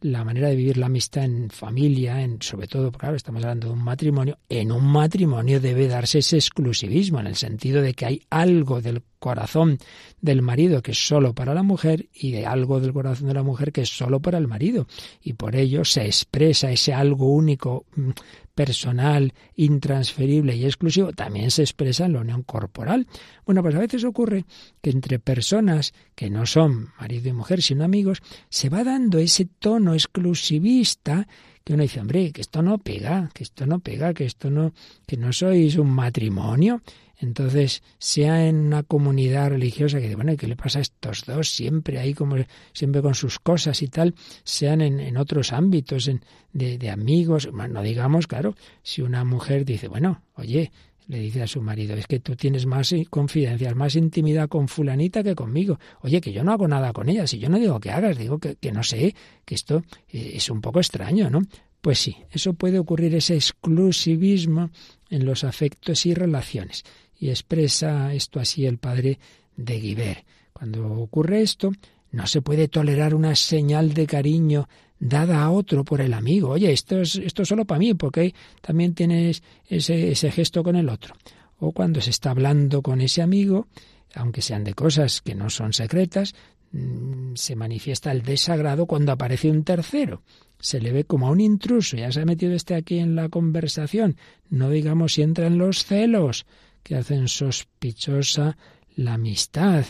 la 0.02 0.24
manera 0.24 0.48
de 0.48 0.56
vivir 0.56 0.78
la 0.78 0.86
amistad 0.86 1.24
en 1.24 1.48
familia, 1.50 2.22
en, 2.22 2.42
sobre 2.42 2.66
todo, 2.66 2.90
claro, 2.90 3.16
estamos 3.16 3.42
hablando 3.42 3.68
de 3.68 3.74
un 3.74 3.84
matrimonio, 3.84 4.38
en 4.48 4.72
un 4.72 4.84
matrimonio 4.84 5.60
debe 5.60 5.86
darse 5.86 6.18
ese 6.18 6.36
exclusivismo, 6.36 7.20
en 7.20 7.28
el 7.28 7.36
sentido 7.36 7.80
de 7.80 7.94
que 7.94 8.06
hay 8.06 8.22
algo 8.28 8.80
del 8.80 9.02
corazón 9.18 9.78
del 10.20 10.42
marido 10.42 10.82
que 10.82 10.90
es 10.90 11.06
solo 11.06 11.34
para 11.34 11.54
la 11.54 11.62
mujer 11.62 12.08
y 12.12 12.32
de 12.32 12.46
algo 12.46 12.80
del 12.80 12.92
corazón 12.92 13.28
de 13.28 13.34
la 13.34 13.44
mujer 13.44 13.72
que 13.72 13.82
es 13.82 13.90
solo 13.90 14.20
para 14.20 14.38
el 14.38 14.48
marido. 14.48 14.88
Y 15.22 15.34
por 15.34 15.54
ello 15.54 15.84
se 15.84 16.04
expresa 16.04 16.72
ese 16.72 16.92
algo 16.92 17.32
único, 17.32 17.86
mm, 17.94 18.10
personal, 18.54 19.32
intransferible 19.56 20.54
y 20.56 20.64
exclusivo, 20.64 21.12
también 21.12 21.50
se 21.50 21.62
expresa 21.62 22.06
en 22.06 22.14
la 22.14 22.20
unión 22.20 22.42
corporal. 22.42 23.06
Bueno, 23.46 23.62
pues 23.62 23.74
a 23.74 23.78
veces 23.78 24.04
ocurre 24.04 24.44
que 24.80 24.90
entre 24.90 25.18
personas 25.18 25.94
que 26.14 26.30
no 26.30 26.46
son 26.46 26.90
marido 27.00 27.28
y 27.28 27.32
mujer, 27.32 27.62
sino 27.62 27.84
amigos, 27.84 28.22
se 28.48 28.68
va 28.68 28.84
dando 28.84 29.18
ese 29.18 29.46
tono 29.46 29.94
exclusivista 29.94 31.26
que 31.64 31.74
uno 31.74 31.82
dice, 31.82 32.00
hombre, 32.00 32.32
que 32.32 32.40
esto 32.40 32.62
no 32.62 32.78
pega, 32.78 33.30
que 33.32 33.44
esto 33.44 33.66
no 33.66 33.78
pega, 33.78 34.14
que 34.14 34.24
esto 34.24 34.50
no, 34.50 34.72
que 35.06 35.16
no 35.16 35.32
sois 35.32 35.76
un 35.76 35.90
matrimonio. 35.90 36.82
Entonces, 37.22 37.84
sea 37.98 38.48
en 38.48 38.56
una 38.56 38.82
comunidad 38.82 39.50
religiosa 39.50 39.98
que 39.98 40.04
dice, 40.04 40.16
bueno, 40.16 40.36
¿qué 40.36 40.48
le 40.48 40.56
pasa 40.56 40.80
a 40.80 40.82
estos 40.82 41.24
dos? 41.24 41.50
Siempre 41.50 41.98
ahí 41.98 42.14
como 42.14 42.36
siempre 42.72 43.00
con 43.00 43.14
sus 43.14 43.38
cosas 43.38 43.80
y 43.80 43.88
tal, 43.88 44.14
sean 44.42 44.80
en, 44.80 45.16
otros 45.16 45.52
ámbitos, 45.52 46.08
en, 46.08 46.20
de, 46.52 46.90
amigos, 46.90 47.48
no 47.52 47.82
digamos, 47.82 48.26
claro, 48.26 48.56
si 48.82 49.02
una 49.02 49.24
mujer 49.24 49.64
dice, 49.64 49.86
bueno, 49.86 50.22
oye, 50.34 50.72
le 51.06 51.20
dice 51.20 51.42
a 51.42 51.46
su 51.46 51.62
marido, 51.62 51.94
es 51.94 52.08
que 52.08 52.18
tú 52.18 52.34
tienes 52.34 52.66
más 52.66 52.92
confidencias, 53.08 53.76
más 53.76 53.94
intimidad 53.94 54.48
con 54.48 54.66
fulanita 54.66 55.22
que 55.22 55.36
conmigo. 55.36 55.78
Oye, 56.00 56.20
que 56.20 56.32
yo 56.32 56.42
no 56.42 56.52
hago 56.52 56.66
nada 56.66 56.92
con 56.92 57.08
ella, 57.08 57.26
si 57.28 57.38
yo 57.38 57.48
no 57.48 57.58
digo 57.58 57.78
que 57.78 57.92
hagas, 57.92 58.18
digo 58.18 58.38
que, 58.38 58.56
que 58.56 58.72
no 58.72 58.82
sé, 58.82 59.14
que 59.44 59.54
esto 59.54 59.84
eh, 60.08 60.32
es 60.34 60.50
un 60.50 60.60
poco 60.60 60.80
extraño, 60.80 61.30
¿no? 61.30 61.42
Pues 61.82 61.98
sí, 61.98 62.16
eso 62.30 62.54
puede 62.54 62.78
ocurrir, 62.78 63.12
ese 63.16 63.34
exclusivismo 63.34 64.70
en 65.10 65.26
los 65.26 65.42
afectos 65.42 66.06
y 66.06 66.14
relaciones. 66.14 66.84
Y 67.22 67.30
expresa 67.30 68.12
esto 68.12 68.40
así 68.40 68.66
el 68.66 68.78
padre 68.78 69.20
de 69.56 69.78
Guiber. 69.78 70.24
Cuando 70.52 70.92
ocurre 70.92 71.42
esto, 71.42 71.70
no 72.10 72.26
se 72.26 72.42
puede 72.42 72.66
tolerar 72.66 73.14
una 73.14 73.36
señal 73.36 73.94
de 73.94 74.08
cariño 74.08 74.68
dada 74.98 75.44
a 75.44 75.52
otro 75.52 75.84
por 75.84 76.00
el 76.00 76.14
amigo. 76.14 76.48
Oye, 76.48 76.72
esto 76.72 77.00
es, 77.00 77.14
esto 77.14 77.44
solo 77.44 77.64
para 77.64 77.78
mí, 77.78 77.94
porque 77.94 78.34
también 78.60 78.94
tienes 78.94 79.44
ese, 79.68 80.10
ese 80.10 80.32
gesto 80.32 80.64
con 80.64 80.74
el 80.74 80.88
otro. 80.88 81.14
O 81.60 81.70
cuando 81.70 82.00
se 82.00 82.10
está 82.10 82.32
hablando 82.32 82.82
con 82.82 83.00
ese 83.00 83.22
amigo, 83.22 83.68
aunque 84.16 84.42
sean 84.42 84.64
de 84.64 84.74
cosas 84.74 85.20
que 85.20 85.36
no 85.36 85.48
son 85.48 85.72
secretas, 85.74 86.34
mm, 86.72 87.34
se 87.36 87.54
manifiesta 87.54 88.10
el 88.10 88.22
desagrado 88.22 88.86
cuando 88.86 89.12
aparece 89.12 89.48
un 89.48 89.62
tercero. 89.62 90.22
Se 90.58 90.80
le 90.80 90.90
ve 90.90 91.04
como 91.04 91.28
a 91.28 91.30
un 91.30 91.40
intruso, 91.40 91.96
ya 91.96 92.10
se 92.10 92.22
ha 92.22 92.24
metido 92.24 92.52
este 92.52 92.74
aquí 92.74 92.98
en 92.98 93.14
la 93.14 93.28
conversación. 93.28 94.16
No 94.50 94.70
digamos 94.70 95.12
si 95.12 95.22
entran 95.22 95.56
los 95.56 95.84
celos, 95.84 96.46
que 96.82 96.96
hacen 96.96 97.28
sospechosa 97.28 98.56
la 98.96 99.14
amistad. 99.14 99.84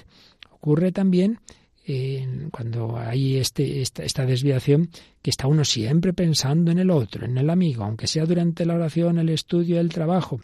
Ocurre 0.50 0.92
también 0.92 1.40
eh, 1.86 2.48
cuando 2.52 2.96
hay 2.96 3.36
este, 3.36 3.80
esta, 3.82 4.04
esta, 4.04 4.24
desviación 4.24 4.90
que 5.20 5.30
está 5.30 5.48
uno 5.48 5.64
siempre 5.64 6.12
pensando 6.12 6.70
en 6.70 6.78
el 6.78 6.90
otro, 6.90 7.24
en 7.24 7.36
el 7.38 7.50
amigo, 7.50 7.82
aunque 7.82 8.06
sea 8.06 8.24
durante 8.24 8.64
la 8.64 8.74
oración, 8.74 9.18
el 9.18 9.30
estudio, 9.30 9.80
el 9.80 9.88
trabajo, 9.88 10.40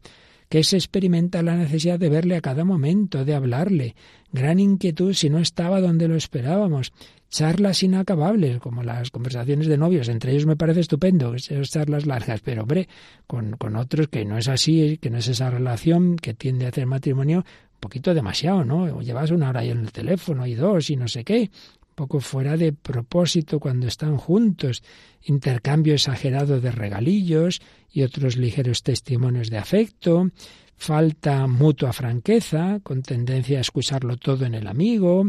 que 0.48 0.64
se 0.64 0.76
experimenta 0.76 1.42
la 1.42 1.56
necesidad 1.56 1.98
de 1.98 2.08
verle 2.08 2.37
a 2.37 2.40
cada 2.40 2.64
momento, 2.64 3.24
de 3.24 3.34
hablarle, 3.34 3.94
gran 4.32 4.58
inquietud 4.58 5.12
si 5.12 5.28
no 5.30 5.38
estaba 5.38 5.80
donde 5.80 6.08
lo 6.08 6.16
esperábamos, 6.16 6.92
charlas 7.28 7.82
inacabables, 7.82 8.58
como 8.58 8.82
las 8.82 9.11
conversaciones 9.11 9.66
de 9.66 9.76
novios, 9.76 10.08
entre 10.08 10.32
ellos 10.32 10.46
me 10.46 10.56
parece 10.56 10.80
estupendo, 10.80 11.34
esas 11.34 11.70
charlas 11.70 12.06
largas, 12.06 12.40
pero 12.40 12.62
hombre, 12.62 12.88
con, 13.26 13.52
con 13.52 13.76
otros 13.76 14.08
que 14.08 14.24
no 14.24 14.38
es 14.38 14.48
así, 14.48 14.98
que 14.98 15.11
no 15.11 15.18
es 15.18 15.28
esa 15.28 15.50
relación 15.50 16.16
que 16.16 16.34
tiende 16.34 16.64
a 16.64 16.70
hacer 16.70 16.87
matrimonio, 16.87 17.38
un 17.38 17.80
poquito 17.80 18.14
demasiado, 18.14 18.64
¿no? 18.64 19.00
llevas 19.02 19.30
una 19.30 19.50
hora 19.50 19.61
ahí 19.61 19.70
en 19.70 19.80
el 19.80 19.92
teléfono 19.92 20.46
y 20.46 20.54
dos 20.54 20.90
y 20.90 20.96
no 20.96 21.06
sé 21.06 21.24
qué, 21.24 21.50
poco 21.98 22.20
fuera 22.20 22.56
de 22.56 22.72
propósito 22.72 23.58
cuando 23.58 23.88
están 23.88 24.18
juntos, 24.18 24.84
intercambio 25.24 25.94
exagerado 25.94 26.61
de 26.61 26.70
regalillos 26.70 27.61
y 27.90 28.02
otros 28.02 28.37
ligeros 28.37 28.84
testimonios 28.84 29.50
de 29.50 29.58
afecto, 29.58 30.30
falta 30.76 31.48
mutua 31.48 31.92
franqueza, 31.92 32.78
con 32.84 33.02
tendencia 33.02 33.58
a 33.58 33.62
excusarlo 33.62 34.16
todo 34.16 34.46
en 34.46 34.54
el 34.54 34.68
amigo, 34.68 35.24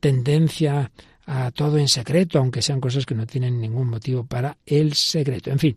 tendencia 0.00 0.90
a 1.24 1.52
todo 1.52 1.78
en 1.78 1.86
secreto, 1.86 2.40
aunque 2.40 2.62
sean 2.62 2.80
cosas 2.80 3.06
que 3.06 3.14
no 3.14 3.24
tienen 3.24 3.60
ningún 3.60 3.88
motivo 3.88 4.26
para 4.26 4.56
el 4.66 4.94
secreto. 4.94 5.52
En 5.52 5.60
fin, 5.60 5.76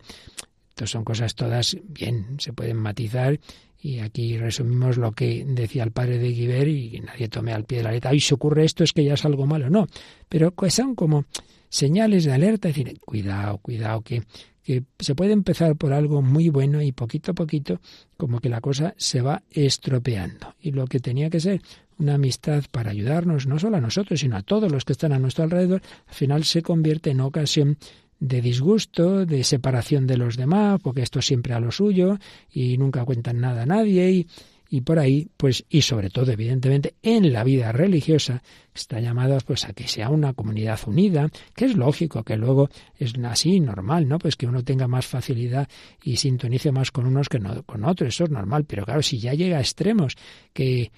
estas 0.70 0.90
son 0.90 1.04
cosas 1.04 1.36
todas 1.36 1.76
bien, 1.84 2.34
se 2.40 2.52
pueden 2.52 2.78
matizar 2.78 3.38
Y 3.82 4.00
aquí 4.00 4.36
resumimos 4.36 4.98
lo 4.98 5.12
que 5.12 5.44
decía 5.46 5.82
el 5.84 5.90
padre 5.90 6.18
de 6.18 6.32
Guiber 6.32 6.68
y 6.68 7.00
nadie 7.00 7.28
tome 7.28 7.52
al 7.52 7.64
pie 7.64 7.78
de 7.78 7.84
la 7.84 7.92
letra. 7.92 8.10
Ay, 8.10 8.20
si 8.20 8.34
ocurre 8.34 8.64
esto 8.64 8.84
es 8.84 8.92
que 8.92 9.04
ya 9.04 9.14
es 9.14 9.24
algo 9.24 9.46
malo. 9.46 9.70
No, 9.70 9.86
pero 10.28 10.52
son 10.68 10.94
como 10.94 11.24
señales 11.70 12.24
de 12.24 12.32
alerta, 12.32 12.68
decir, 12.68 12.98
cuidado, 13.00 13.58
cuidado, 13.58 14.02
que, 14.02 14.22
que 14.62 14.84
se 14.98 15.14
puede 15.14 15.32
empezar 15.32 15.76
por 15.76 15.94
algo 15.94 16.20
muy 16.20 16.50
bueno 16.50 16.82
y 16.82 16.92
poquito 16.92 17.30
a 17.30 17.34
poquito 17.34 17.80
como 18.18 18.40
que 18.40 18.50
la 18.50 18.60
cosa 18.60 18.94
se 18.98 19.22
va 19.22 19.42
estropeando. 19.50 20.54
Y 20.60 20.72
lo 20.72 20.86
que 20.86 21.00
tenía 21.00 21.30
que 21.30 21.40
ser 21.40 21.62
una 21.98 22.14
amistad 22.14 22.64
para 22.70 22.90
ayudarnos, 22.90 23.46
no 23.46 23.58
solo 23.58 23.76
a 23.76 23.80
nosotros, 23.80 24.20
sino 24.20 24.36
a 24.36 24.42
todos 24.42 24.70
los 24.72 24.84
que 24.84 24.92
están 24.92 25.12
a 25.12 25.18
nuestro 25.18 25.44
alrededor, 25.44 25.82
al 26.06 26.14
final 26.14 26.44
se 26.44 26.62
convierte 26.62 27.10
en 27.10 27.20
ocasión 27.20 27.78
de 28.20 28.40
disgusto, 28.42 29.26
de 29.26 29.42
separación 29.44 30.06
de 30.06 30.18
los 30.18 30.36
demás, 30.36 30.78
porque 30.82 31.02
esto 31.02 31.22
siempre 31.22 31.54
a 31.54 31.60
lo 31.60 31.72
suyo 31.72 32.18
y 32.52 32.76
nunca 32.78 33.04
cuentan 33.04 33.40
nada 33.40 33.62
a 33.62 33.66
nadie 33.66 34.10
y, 34.10 34.26
y 34.72 34.82
por 34.82 35.00
ahí, 35.00 35.28
pues, 35.36 35.64
y 35.68 35.82
sobre 35.82 36.10
todo, 36.10 36.30
evidentemente, 36.30 36.94
en 37.02 37.32
la 37.32 37.42
vida 37.42 37.72
religiosa, 37.72 38.42
está 38.72 39.00
llamado 39.00 39.36
pues 39.44 39.64
a 39.64 39.72
que 39.72 39.88
sea 39.88 40.10
una 40.10 40.32
comunidad 40.32 40.78
unida, 40.86 41.28
que 41.56 41.64
es 41.64 41.76
lógico, 41.76 42.22
que 42.22 42.36
luego 42.36 42.70
es 42.96 43.14
así, 43.24 43.58
normal, 43.58 44.06
¿no? 44.06 44.18
Pues 44.20 44.36
que 44.36 44.46
uno 44.46 44.62
tenga 44.62 44.86
más 44.86 45.06
facilidad 45.06 45.68
y 46.04 46.18
sintonice 46.18 46.70
más 46.70 46.92
con 46.92 47.06
unos 47.06 47.28
que 47.28 47.40
no 47.40 47.64
con 47.64 47.84
otros, 47.84 48.14
eso 48.14 48.24
es 48.24 48.30
normal, 48.30 48.64
pero 48.64 48.84
claro, 48.84 49.02
si 49.02 49.18
ya 49.18 49.34
llega 49.34 49.58
a 49.58 49.60
extremos 49.60 50.16
que 50.52 50.92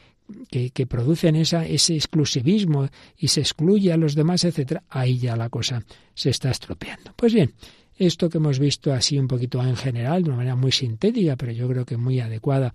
que, 0.51 0.87
producen 0.87 1.37
esa, 1.37 1.65
ese 1.67 1.95
exclusivismo 1.95 2.89
y 3.17 3.29
se 3.29 3.41
excluye 3.41 3.93
a 3.93 3.97
los 3.97 4.15
demás, 4.15 4.45
etcétera, 4.45 4.83
ahí 4.89 5.19
ya 5.19 5.37
la 5.37 5.49
cosa 5.49 5.83
se 6.15 6.31
está 6.31 6.51
estropeando. 6.51 7.13
Pues 7.17 7.33
bien, 7.33 7.53
esto 7.97 8.29
que 8.29 8.39
hemos 8.39 8.59
visto 8.59 8.93
así 8.93 9.19
un 9.19 9.29
poquito 9.29 9.63
en 9.63 9.77
general, 9.77 10.23
de 10.23 10.31
una 10.31 10.39
manera 10.39 10.57
muy 10.57 10.73
sintética, 10.73 11.37
pero 11.37 11.53
yo 11.53 11.69
creo 11.69 11.85
que 11.85 11.97
muy 11.97 12.21
adecuada, 12.21 12.75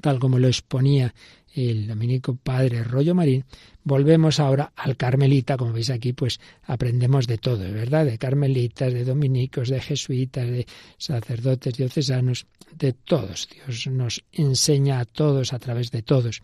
tal 0.00 0.18
como 0.18 0.38
lo 0.38 0.48
exponía 0.48 1.14
el 1.54 1.86
dominico 1.86 2.36
padre 2.36 2.84
Rollo 2.84 3.14
Marín, 3.14 3.44
volvemos 3.84 4.40
ahora 4.40 4.72
al 4.76 4.96
carmelita, 4.96 5.56
como 5.56 5.72
veis 5.72 5.90
aquí, 5.90 6.12
pues 6.12 6.40
aprendemos 6.64 7.26
de 7.26 7.38
todo, 7.38 7.60
¿verdad? 7.72 8.06
De 8.06 8.18
carmelitas, 8.18 8.92
de 8.92 9.04
dominicos, 9.04 9.68
de 9.68 9.80
jesuitas, 9.80 10.46
de 10.48 10.66
sacerdotes 10.98 11.74
diocesanos, 11.74 12.46
de 12.76 12.92
todos. 12.92 13.48
Dios 13.48 13.86
nos 13.88 14.24
enseña 14.32 15.00
a 15.00 15.04
todos 15.04 15.52
a 15.52 15.58
través 15.58 15.90
de 15.90 16.02
todos. 16.02 16.42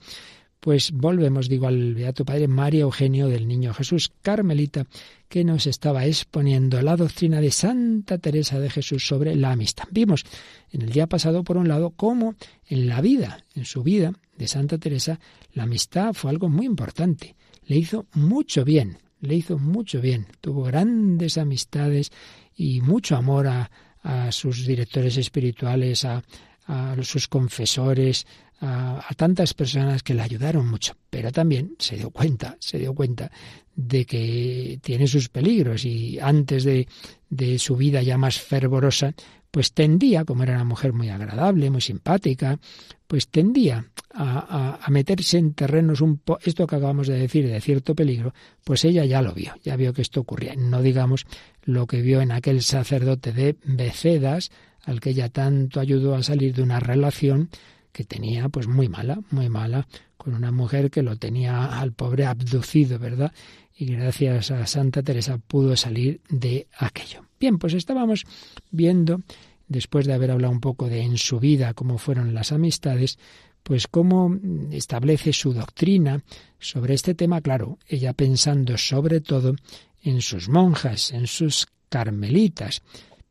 Pues 0.66 0.90
volvemos, 0.90 1.48
digo, 1.48 1.68
al 1.68 1.94
Beato 1.94 2.24
Padre 2.24 2.48
María 2.48 2.80
Eugenio 2.80 3.28
del 3.28 3.46
Niño 3.46 3.72
Jesús 3.72 4.10
Carmelita, 4.20 4.84
que 5.28 5.44
nos 5.44 5.68
estaba 5.68 6.06
exponiendo 6.06 6.82
la 6.82 6.96
doctrina 6.96 7.40
de 7.40 7.52
Santa 7.52 8.18
Teresa 8.18 8.58
de 8.58 8.68
Jesús 8.68 9.06
sobre 9.06 9.36
la 9.36 9.52
amistad. 9.52 9.84
Vimos 9.92 10.24
en 10.72 10.82
el 10.82 10.90
día 10.90 11.06
pasado, 11.06 11.44
por 11.44 11.56
un 11.56 11.68
lado, 11.68 11.90
cómo 11.90 12.34
en 12.66 12.88
la 12.88 13.00
vida, 13.00 13.44
en 13.54 13.64
su 13.64 13.84
vida 13.84 14.12
de 14.36 14.48
Santa 14.48 14.76
Teresa, 14.76 15.20
la 15.52 15.62
amistad 15.62 16.14
fue 16.14 16.32
algo 16.32 16.48
muy 16.48 16.66
importante. 16.66 17.36
Le 17.66 17.76
hizo 17.76 18.06
mucho 18.14 18.64
bien, 18.64 18.98
le 19.20 19.36
hizo 19.36 19.58
mucho 19.58 20.00
bien. 20.00 20.26
Tuvo 20.40 20.64
grandes 20.64 21.38
amistades 21.38 22.10
y 22.56 22.80
mucho 22.80 23.14
amor 23.14 23.46
a, 23.46 23.70
a 24.02 24.32
sus 24.32 24.66
directores 24.66 25.16
espirituales, 25.16 26.04
a, 26.04 26.24
a 26.66 26.96
sus 27.02 27.28
confesores, 27.28 28.26
a, 28.60 29.08
tantas 29.16 29.54
personas 29.54 30.02
que 30.02 30.14
le 30.14 30.22
ayudaron 30.22 30.68
mucho, 30.68 30.94
pero 31.10 31.30
también 31.32 31.74
se 31.78 31.96
dio 31.96 32.10
cuenta, 32.10 32.56
se 32.58 32.78
dio 32.78 32.94
cuenta 32.94 33.30
de 33.74 34.06
que 34.06 34.78
tiene 34.82 35.06
sus 35.06 35.28
peligros 35.28 35.84
y 35.84 36.18
antes 36.18 36.64
de, 36.64 36.88
de 37.28 37.58
su 37.58 37.76
vida 37.76 38.02
ya 38.02 38.16
más 38.16 38.40
fervorosa, 38.40 39.14
pues 39.50 39.72
tendía, 39.72 40.24
como 40.24 40.42
era 40.42 40.54
una 40.54 40.64
mujer 40.64 40.92
muy 40.92 41.08
agradable, 41.08 41.70
muy 41.70 41.80
simpática, 41.80 42.58
pues 43.06 43.28
tendía 43.28 43.86
a, 44.12 44.78
a, 44.82 44.90
meterse 44.90 45.38
en 45.38 45.54
terrenos 45.54 46.00
un 46.00 46.18
poco, 46.18 46.40
esto 46.44 46.66
que 46.66 46.76
acabamos 46.76 47.06
de 47.06 47.18
decir, 47.18 47.46
de 47.46 47.60
cierto 47.60 47.94
peligro, 47.94 48.34
pues 48.64 48.84
ella 48.84 49.04
ya 49.04 49.22
lo 49.22 49.32
vio, 49.32 49.54
ya 49.62 49.76
vio 49.76 49.92
que 49.92 50.02
esto 50.02 50.20
ocurría. 50.20 50.54
No 50.56 50.82
digamos 50.82 51.26
lo 51.62 51.86
que 51.86 52.02
vio 52.02 52.20
en 52.20 52.32
aquel 52.32 52.62
sacerdote 52.62 53.32
de 53.32 53.56
Becedas, 53.64 54.50
al 54.82 55.00
que 55.00 55.10
ella 55.10 55.28
tanto 55.28 55.80
ayudó 55.80 56.14
a 56.14 56.22
salir 56.22 56.54
de 56.54 56.62
una 56.62 56.80
relación 56.80 57.50
que 57.96 58.04
tenía 58.04 58.50
pues 58.50 58.68
muy 58.68 58.90
mala, 58.90 59.18
muy 59.30 59.48
mala, 59.48 59.88
con 60.18 60.34
una 60.34 60.52
mujer 60.52 60.90
que 60.90 61.02
lo 61.02 61.16
tenía 61.16 61.80
al 61.80 61.92
pobre 61.92 62.26
abducido, 62.26 62.98
¿verdad? 62.98 63.32
Y 63.74 63.86
gracias 63.86 64.50
a 64.50 64.66
Santa 64.66 65.02
Teresa 65.02 65.38
pudo 65.38 65.74
salir 65.76 66.20
de 66.28 66.66
aquello. 66.76 67.24
Bien, 67.40 67.58
pues 67.58 67.72
estábamos 67.72 68.26
viendo, 68.70 69.22
después 69.66 70.04
de 70.04 70.12
haber 70.12 70.30
hablado 70.30 70.52
un 70.52 70.60
poco 70.60 70.90
de 70.90 71.00
en 71.00 71.16
su 71.16 71.40
vida 71.40 71.72
cómo 71.72 71.96
fueron 71.96 72.34
las 72.34 72.52
amistades, 72.52 73.18
pues 73.62 73.86
cómo 73.86 74.36
establece 74.72 75.32
su 75.32 75.54
doctrina 75.54 76.22
sobre 76.58 76.92
este 76.92 77.14
tema, 77.14 77.40
claro, 77.40 77.78
ella 77.88 78.12
pensando 78.12 78.76
sobre 78.76 79.22
todo 79.22 79.54
en 80.02 80.20
sus 80.20 80.50
monjas, 80.50 81.12
en 81.12 81.26
sus 81.26 81.66
carmelitas, 81.88 82.82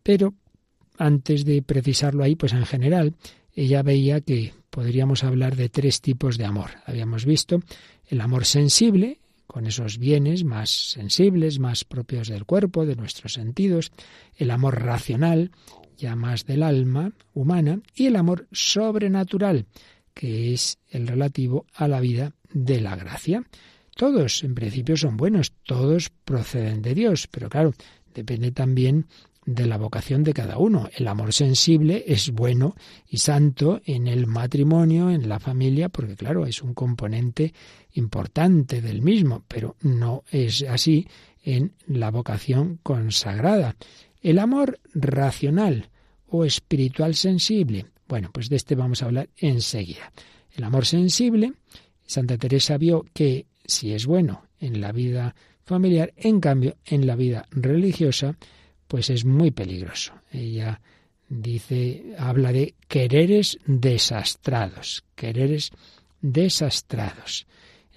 pero 0.01 0.34
antes 0.97 1.45
de 1.45 1.62
precisarlo 1.62 2.23
ahí, 2.23 2.36
pues 2.36 2.54
en 2.54 2.65
general, 2.65 3.13
ella 3.56 3.82
veía 3.82 4.22
que 4.22 4.54
podríamos 4.70 5.24
hablar 5.24 5.56
de 5.56 5.70
tres 5.70 6.02
tipos 6.02 6.38
de 6.38 6.46
amor. 6.46 6.72
Habíamos 6.86 7.26
visto 7.26 7.62
el 8.08 8.22
amor 8.22 8.46
sensible, 8.46 9.20
con 9.48 9.65
esos 9.68 9.98
bienes 9.98 10.44
más 10.44 10.70
sensibles, 10.70 11.60
más 11.60 11.86
propios 11.86 12.28
del 12.28 12.46
cuerpo, 12.46 12.86
de 12.86 12.96
nuestros 12.96 13.34
sentidos, 13.34 13.91
el 14.36 14.52
amor 14.52 14.84
racional, 14.84 15.52
ya 15.98 16.15
más 16.15 16.46
del 16.46 16.63
alma 16.63 17.13
humana, 17.34 17.80
y 17.96 18.08
el 18.08 18.18
amor 18.18 18.48
sobrenatural, 18.52 19.65
que 20.13 20.54
es 20.54 20.78
el 20.89 21.08
relativo 21.08 21.65
a 21.74 21.88
la 21.88 22.02
vida 22.02 22.34
de 22.52 22.82
la 22.82 22.96
gracia. 22.96 23.44
Todos, 23.96 24.44
en 24.44 24.56
principio, 24.56 24.98
son 24.98 25.15
buenos, 25.15 25.54
todos 25.63 26.10
proceden 26.10 26.82
de 26.82 26.94
Dios, 26.94 27.28
pero 27.32 27.50
claro, 27.50 27.74
depende 28.13 28.52
también 28.52 29.08
de 29.45 29.65
la 29.65 29.77
vocación 29.77 30.23
de 30.23 30.34
cada 30.34 30.58
uno. 30.58 30.89
El 30.95 31.08
amor 31.08 31.31
sensible 31.31 32.03
es 32.08 32.31
bueno 32.31 32.75
y 33.08 33.19
santo 33.19 33.81
en 33.86 34.08
el 34.08 34.25
matrimonio, 34.27 35.12
en 35.12 35.29
la 35.29 35.39
familia, 35.39 35.89
porque 35.89 36.15
claro, 36.15 36.45
es 36.45 36.62
un 36.62 36.73
componente 36.73 37.53
importante 37.93 38.81
del 38.81 39.01
mismo, 39.01 39.43
pero 39.47 39.75
no 39.81 40.23
es 40.31 40.63
así 40.63 41.08
en 41.43 41.73
la 41.88 42.10
vocación 42.10 42.79
consagrada. 42.81 43.75
El 44.21 44.39
amor 44.39 44.79
racional 44.93 45.89
o 46.27 46.43
espiritual 46.43 47.15
sensible. 47.15 47.86
Bueno, 48.08 48.31
pues 48.34 48.49
de 48.49 48.55
este 48.55 48.75
vamos 48.75 49.03
a 49.03 49.05
hablar 49.05 49.29
enseguida. 49.38 50.12
El 50.55 50.63
amor 50.63 50.86
sensible, 50.86 51.53
Santa 52.05 52.38
Teresa 52.38 52.77
vio 52.77 53.05
que 53.13 53.45
si 53.65 53.93
es 53.93 54.05
bueno 54.08 54.43
en 54.60 54.81
la 54.81 54.91
vida 54.91 55.36
familiar, 55.63 56.13
en 56.17 56.39
cambio 56.39 56.77
en 56.86 57.05
la 57.05 57.15
vida 57.15 57.47
religiosa, 57.51 58.38
pues 58.88 59.10
es 59.10 59.26
muy 59.26 59.52
peligroso. 59.52 60.13
Ella 60.32 60.82
dice, 61.30 62.15
habla 62.17 62.52
de 62.52 62.76
quereres 62.88 63.58
desastrados, 63.65 65.04
quereres 65.15 65.71
desastrados. 66.21 67.48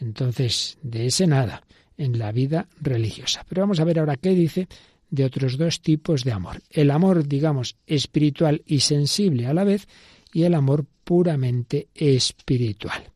Entonces, 0.01 0.79
de 0.83 1.07
ese 1.07 1.27
nada 1.27 1.62
en 1.96 2.18
la 2.18 2.33
vida 2.33 2.68
religiosa. 2.81 3.44
Pero 3.48 3.62
vamos 3.62 3.81
a 3.81 3.85
ver 3.85 3.98
ahora 3.98 4.16
qué 4.16 4.31
dice 4.31 4.68
de 5.11 5.24
otros 5.24 5.59
dos 5.59 5.81
tipos 5.81 6.24
de 6.24 6.33
amor. 6.33 6.62
El 6.70 6.90
amor, 6.90 7.27
digamos, 7.27 7.77
espiritual 7.87 8.62
y 8.66 8.81
sensible 8.81 9.46
a 9.46 9.55
la 9.55 9.64
vez 9.64 9.88
y 10.33 10.44
el 10.44 10.55
amor 10.55 10.87
puramente 11.05 11.88
espiritual. 11.94 13.12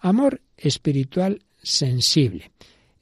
Amor 0.00 0.42
espiritual 0.56 1.42
sensible 1.62 2.50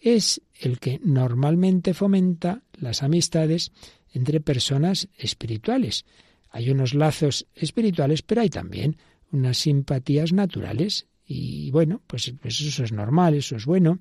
es 0.01 0.41
el 0.61 0.79
que 0.79 1.01
normalmente 1.03 1.95
fomenta 1.95 2.63
las 2.75 3.03
amistades 3.03 3.73
entre 4.17 4.41
personas 4.41 5.09
espirituales. 5.19 6.07
Hay 6.51 6.71
unos 6.71 6.95
lazos 6.95 7.47
espirituales, 7.55 8.23
pero 8.23 8.41
hay 8.41 8.49
también 8.49 8.97
unas 9.31 9.59
simpatías 9.59 10.33
naturales. 10.33 11.07
Y 11.27 11.71
bueno, 11.71 12.01
pues, 12.07 12.33
pues, 12.41 12.59
eso 12.63 12.83
es 12.83 12.93
normal, 12.93 13.35
eso 13.35 13.57
es 13.57 13.67
bueno, 13.67 13.99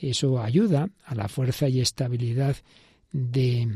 eso 0.00 0.42
ayuda 0.42 0.90
a 1.04 1.14
la 1.14 1.28
fuerza 1.28 1.68
y 1.68 1.80
estabilidad 1.80 2.56
de, 3.12 3.68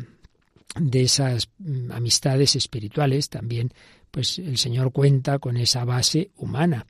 de 0.74 1.02
esas 1.02 1.50
mm, 1.58 1.92
amistades 1.92 2.56
espirituales. 2.56 3.28
También, 3.28 3.70
pues 4.10 4.40
el 4.40 4.58
Señor 4.58 4.90
cuenta 4.90 5.38
con 5.38 5.56
esa 5.56 5.84
base 5.84 6.30
humana. 6.36 6.86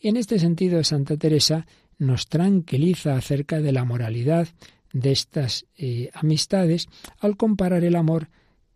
Y 0.00 0.08
en 0.08 0.16
este 0.16 0.40
sentido, 0.40 0.82
Santa 0.82 1.16
Teresa 1.16 1.66
nos 1.98 2.26
tranquiliza 2.26 3.14
acerca 3.14 3.60
de 3.60 3.70
la 3.70 3.84
moralidad 3.84 4.48
de 4.92 5.12
estas 5.12 5.66
eh, 5.78 6.10
amistades 6.14 6.88
al 7.20 7.36
comparar 7.36 7.84
el 7.84 7.94
amor 7.94 8.28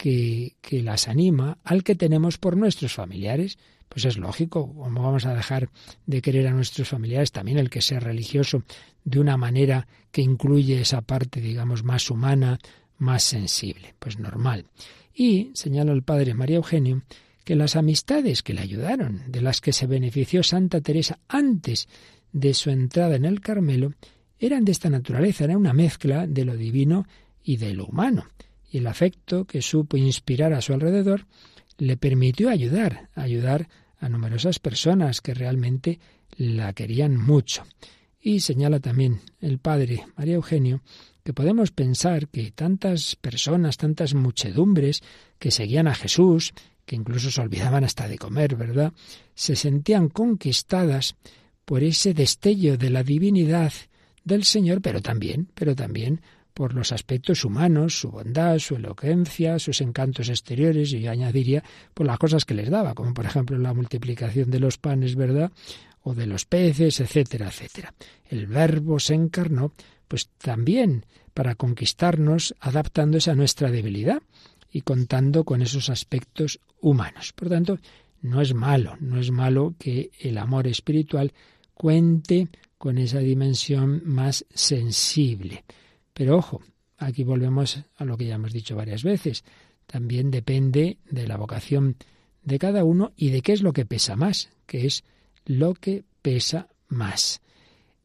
que, 0.04 0.82
las 0.82 1.08
anima 1.08 1.56
al 1.64 1.82
que 1.82 1.94
tenemos 1.94 2.36
por 2.36 2.58
nuestros 2.58 2.92
familiares. 2.92 3.56
Pues 3.88 4.04
es 4.04 4.18
lógico, 4.18 4.70
¿cómo 4.74 5.02
vamos 5.02 5.24
a 5.24 5.34
dejar 5.34 5.70
de 6.04 6.20
querer 6.20 6.46
a 6.46 6.52
nuestros 6.52 6.88
familiares? 6.88 7.32
También 7.32 7.58
el 7.58 7.70
que 7.70 7.80
sea 7.80 8.00
religioso 8.00 8.64
de 9.04 9.20
una 9.20 9.38
manera 9.38 9.86
que 10.10 10.20
incluye 10.20 10.80
esa 10.80 11.00
parte, 11.00 11.40
digamos, 11.40 11.84
más 11.84 12.10
humana, 12.10 12.58
más 12.98 13.22
sensible. 13.22 13.94
Pues 13.98 14.18
normal. 14.18 14.66
Y 15.14 15.52
señala 15.54 15.92
el 15.92 16.02
padre 16.02 16.34
María 16.34 16.56
Eugenio 16.56 17.02
que 17.44 17.56
las 17.56 17.76
amistades 17.76 18.42
que 18.42 18.52
le 18.52 18.60
ayudaron, 18.60 19.22
de 19.28 19.40
las 19.40 19.62
que 19.62 19.72
se 19.72 19.86
benefició 19.86 20.42
Santa 20.42 20.82
Teresa 20.82 21.18
antes 21.28 21.88
de 22.32 22.52
su 22.52 22.68
entrada 22.70 23.16
en 23.16 23.24
el 23.24 23.40
Carmelo, 23.40 23.92
eran 24.38 24.64
de 24.64 24.72
esta 24.72 24.90
naturaleza, 24.90 25.44
era 25.44 25.56
una 25.56 25.72
mezcla 25.72 26.26
de 26.26 26.44
lo 26.44 26.56
divino 26.56 27.06
y 27.42 27.56
de 27.56 27.72
lo 27.72 27.86
humano. 27.86 28.26
Y 28.74 28.78
el 28.78 28.88
afecto 28.88 29.44
que 29.44 29.62
supo 29.62 29.96
inspirar 29.96 30.52
a 30.52 30.60
su 30.60 30.72
alrededor 30.72 31.26
le 31.78 31.96
permitió 31.96 32.50
ayudar, 32.50 33.08
ayudar 33.14 33.68
a 34.00 34.08
numerosas 34.08 34.58
personas 34.58 35.20
que 35.20 35.32
realmente 35.32 36.00
la 36.36 36.72
querían 36.72 37.16
mucho. 37.16 37.62
Y 38.20 38.40
señala 38.40 38.80
también 38.80 39.20
el 39.40 39.60
padre 39.60 40.04
María 40.16 40.34
Eugenio 40.34 40.82
que 41.22 41.32
podemos 41.32 41.70
pensar 41.70 42.26
que 42.26 42.50
tantas 42.50 43.14
personas, 43.14 43.76
tantas 43.76 44.12
muchedumbres 44.14 45.02
que 45.38 45.52
seguían 45.52 45.86
a 45.86 45.94
Jesús, 45.94 46.52
que 46.84 46.96
incluso 46.96 47.30
se 47.30 47.40
olvidaban 47.40 47.84
hasta 47.84 48.08
de 48.08 48.18
comer, 48.18 48.56
¿verdad? 48.56 48.92
Se 49.36 49.54
sentían 49.54 50.08
conquistadas 50.08 51.14
por 51.64 51.84
ese 51.84 52.12
destello 52.12 52.76
de 52.76 52.90
la 52.90 53.04
divinidad 53.04 53.72
del 54.24 54.42
Señor, 54.42 54.82
pero 54.82 55.00
también, 55.00 55.48
pero 55.54 55.76
también 55.76 56.22
por 56.54 56.72
los 56.72 56.92
aspectos 56.92 57.44
humanos, 57.44 57.98
su 57.98 58.10
bondad, 58.10 58.58
su 58.58 58.76
elocuencia, 58.76 59.58
sus 59.58 59.80
encantos 59.80 60.28
exteriores, 60.28 60.92
y 60.92 61.00
yo 61.00 61.10
añadiría 61.10 61.62
por 61.92 62.06
las 62.06 62.18
cosas 62.18 62.44
que 62.44 62.54
les 62.54 62.70
daba, 62.70 62.94
como 62.94 63.12
por 63.12 63.26
ejemplo 63.26 63.58
la 63.58 63.74
multiplicación 63.74 64.50
de 64.50 64.60
los 64.60 64.78
panes, 64.78 65.16
¿verdad? 65.16 65.50
o 66.04 66.14
de 66.14 66.26
los 66.26 66.44
peces, 66.44 67.00
etcétera, 67.00 67.48
etcétera. 67.48 67.94
El 68.28 68.46
verbo 68.46 69.00
se 69.00 69.14
encarnó 69.14 69.72
pues 70.06 70.28
también 70.38 71.06
para 71.32 71.54
conquistarnos 71.56 72.54
adaptándose 72.60 73.30
a 73.30 73.34
nuestra 73.34 73.70
debilidad 73.70 74.22
y 74.70 74.82
contando 74.82 75.44
con 75.44 75.62
esos 75.62 75.88
aspectos 75.88 76.60
humanos. 76.80 77.32
Por 77.32 77.48
tanto, 77.48 77.78
no 78.20 78.40
es 78.40 78.54
malo, 78.54 78.96
no 79.00 79.18
es 79.18 79.30
malo 79.30 79.74
que 79.78 80.10
el 80.20 80.38
amor 80.38 80.66
espiritual 80.66 81.32
cuente 81.72 82.48
con 82.76 82.98
esa 82.98 83.18
dimensión 83.18 84.02
más 84.04 84.44
sensible. 84.54 85.64
Pero 86.14 86.38
ojo, 86.38 86.62
aquí 86.96 87.24
volvemos 87.24 87.80
a 87.96 88.04
lo 88.04 88.16
que 88.16 88.26
ya 88.26 88.36
hemos 88.36 88.52
dicho 88.52 88.76
varias 88.76 89.02
veces. 89.02 89.44
También 89.86 90.30
depende 90.30 90.98
de 91.10 91.26
la 91.26 91.36
vocación 91.36 91.96
de 92.42 92.58
cada 92.58 92.84
uno 92.84 93.12
y 93.16 93.30
de 93.30 93.42
qué 93.42 93.52
es 93.52 93.62
lo 93.62 93.72
que 93.72 93.84
pesa 93.84 94.16
más, 94.16 94.50
que 94.66 94.86
es 94.86 95.04
lo 95.44 95.74
que 95.74 96.04
pesa 96.22 96.68
más. 96.88 97.42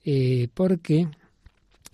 Eh, 0.03 0.49
porque 0.53 1.07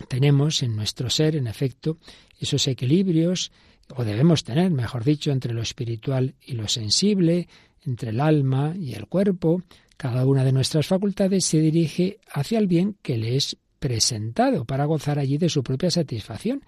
tenemos 0.08 0.62
en 0.62 0.74
nuestro 0.74 1.10
ser, 1.10 1.36
en 1.36 1.46
efecto, 1.46 1.98
esos 2.40 2.66
equilibrios, 2.66 3.52
o 3.94 4.04
debemos 4.04 4.42
tener, 4.42 4.70
mejor 4.70 5.04
dicho, 5.04 5.30
entre 5.30 5.54
lo 5.54 5.62
espiritual 5.62 6.34
y 6.44 6.54
lo 6.54 6.66
sensible, 6.66 7.48
entre 7.84 8.10
el 8.10 8.20
alma 8.20 8.74
y 8.76 8.94
el 8.94 9.06
cuerpo. 9.06 9.62
Cada 9.96 10.26
una 10.26 10.44
de 10.44 10.52
nuestras 10.52 10.86
facultades 10.86 11.44
se 11.44 11.60
dirige 11.60 12.18
hacia 12.32 12.58
el 12.58 12.66
bien 12.66 12.96
que 13.02 13.16
le 13.16 13.36
es 13.36 13.56
presentado 13.78 14.64
para 14.64 14.84
gozar 14.84 15.18
allí 15.18 15.38
de 15.38 15.48
su 15.48 15.62
propia 15.62 15.90
satisfacción. 15.90 16.62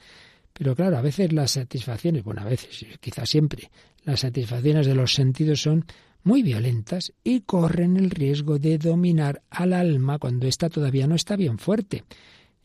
Pero 0.53 0.75
claro, 0.75 0.99
a 0.99 1.03
veces 1.03 1.33
las 1.33 1.53
satisfacciones, 1.53 2.25
bueno, 2.25 2.43
a 2.43 2.45
veces, 2.45 2.85
quizás 3.01 3.29
siempre, 3.29 3.71
las 4.05 4.21
satisfacciones 4.21 4.87
de 4.87 4.95
los 4.95 5.15
sentidos 5.15 5.63
son 5.63 5.85
muy 6.25 6.43
violentas 6.43 7.13
y 7.23 7.41
corren 7.41 7.97
el 7.97 8.11
riesgo 8.11 8.59
de 8.59 8.79
dominar 8.79 9.43
al 9.51 9.73
alma 9.73 10.19
cuando 10.19 10.47
ésta 10.47 10.69
todavía 10.69 11.07
no 11.07 11.15
está 11.15 11.37
bien 11.37 11.59
fuerte. 11.59 12.05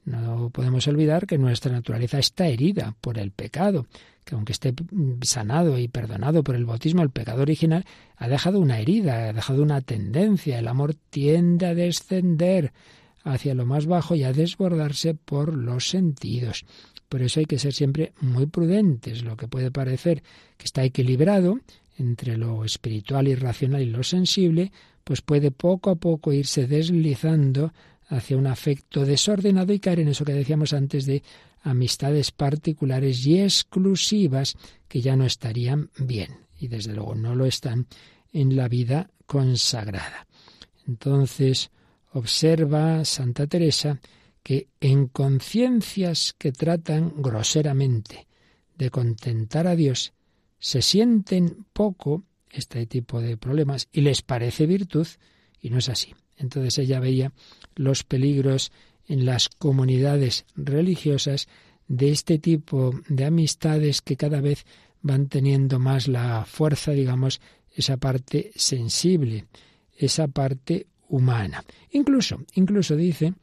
No 0.05 0.49
podemos 0.49 0.87
olvidar 0.87 1.25
que 1.25 1.37
nuestra 1.37 1.71
naturaleza 1.71 2.19
está 2.19 2.47
herida 2.47 2.95
por 2.99 3.17
el 3.17 3.31
pecado, 3.31 3.87
que 4.25 4.35
aunque 4.35 4.51
esté 4.51 4.73
sanado 5.21 5.77
y 5.77 5.87
perdonado 5.87 6.43
por 6.43 6.55
el 6.55 6.65
bautismo, 6.65 7.03
el 7.03 7.09
pecado 7.09 7.41
original 7.41 7.85
ha 8.17 8.27
dejado 8.27 8.59
una 8.59 8.79
herida, 8.79 9.29
ha 9.29 9.33
dejado 9.33 9.63
una 9.63 9.81
tendencia. 9.81 10.59
El 10.59 10.67
amor 10.67 10.95
tiende 11.09 11.67
a 11.67 11.73
descender 11.73 12.73
hacia 13.23 13.55
lo 13.55 13.65
más 13.65 13.85
bajo 13.85 14.15
y 14.15 14.23
a 14.23 14.33
desbordarse 14.33 15.15
por 15.15 15.55
los 15.55 15.89
sentidos. 15.89 16.65
Por 17.09 17.21
eso 17.21 17.39
hay 17.39 17.45
que 17.45 17.59
ser 17.59 17.73
siempre 17.73 18.13
muy 18.21 18.47
prudentes. 18.47 19.23
Lo 19.23 19.37
que 19.37 19.47
puede 19.47 19.71
parecer 19.71 20.23
que 20.57 20.65
está 20.65 20.83
equilibrado 20.83 21.59
entre 21.97 22.37
lo 22.37 22.65
espiritual 22.65 23.27
y 23.27 23.35
racional 23.35 23.81
y 23.81 23.85
lo 23.85 24.03
sensible, 24.03 24.71
pues 25.03 25.21
puede 25.21 25.51
poco 25.51 25.91
a 25.91 25.95
poco 25.95 26.33
irse 26.33 26.67
deslizando 26.67 27.73
hacia 28.07 28.37
un 28.37 28.47
afecto 28.47 29.05
desordenado 29.05 29.73
y 29.73 29.79
caer 29.79 30.01
en 30.01 30.09
eso 30.09 30.25
que 30.25 30.33
decíamos 30.33 30.73
antes 30.73 31.05
de 31.05 31.23
amistades 31.61 32.31
particulares 32.31 33.25
y 33.25 33.39
exclusivas 33.39 34.55
que 34.87 35.01
ya 35.01 35.15
no 35.15 35.25
estarían 35.25 35.89
bien 35.97 36.37
y 36.59 36.67
desde 36.67 36.93
luego 36.93 37.15
no 37.15 37.35
lo 37.35 37.45
están 37.45 37.87
en 38.31 38.55
la 38.55 38.67
vida 38.67 39.09
consagrada. 39.25 40.27
Entonces, 40.87 41.71
observa 42.13 43.03
Santa 43.05 43.47
Teresa 43.47 43.99
que 44.41 44.67
en 44.79 45.07
conciencias 45.07 46.35
que 46.37 46.51
tratan 46.51 47.13
groseramente 47.17 48.27
de 48.77 48.89
contentar 48.89 49.67
a 49.67 49.75
Dios, 49.75 50.13
se 50.59 50.81
sienten 50.81 51.65
poco 51.73 52.23
este 52.49 52.85
tipo 52.85 53.21
de 53.21 53.37
problemas 53.37 53.87
y 53.91 54.01
les 54.01 54.21
parece 54.21 54.65
virtud 54.65 55.07
y 55.61 55.69
no 55.69 55.77
es 55.77 55.89
así. 55.89 56.13
Entonces 56.37 56.77
ella 56.77 56.99
veía 56.99 57.31
los 57.75 58.03
peligros 58.03 58.71
en 59.07 59.25
las 59.25 59.49
comunidades 59.49 60.45
religiosas 60.55 61.47
de 61.87 62.11
este 62.11 62.39
tipo 62.39 62.91
de 63.07 63.25
amistades 63.25 64.01
que 64.01 64.17
cada 64.17 64.41
vez 64.41 64.65
van 65.01 65.27
teniendo 65.27 65.79
más 65.79 66.07
la 66.07 66.45
fuerza, 66.45 66.91
digamos, 66.91 67.41
esa 67.75 67.97
parte 67.97 68.51
sensible, 68.55 69.45
esa 69.97 70.27
parte 70.27 70.87
humana. 71.13 71.63
Incluso, 71.91 72.43
incluso 72.55 72.95
dice 72.95 73.33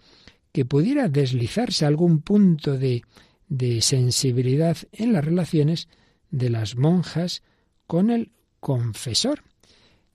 que 0.52 0.64
pudiera 0.64 1.08
deslizarse 1.08 1.86
algún 1.86 2.20
punto 2.20 2.76
de, 2.76 3.04
de 3.48 3.80
sensibilidad 3.80 4.76
en 4.90 5.12
las 5.12 5.24
relaciones 5.24 5.88
de 6.30 6.50
las 6.50 6.74
monjas 6.74 7.42
con 7.86 8.10
el 8.10 8.32
confesor 8.58 9.44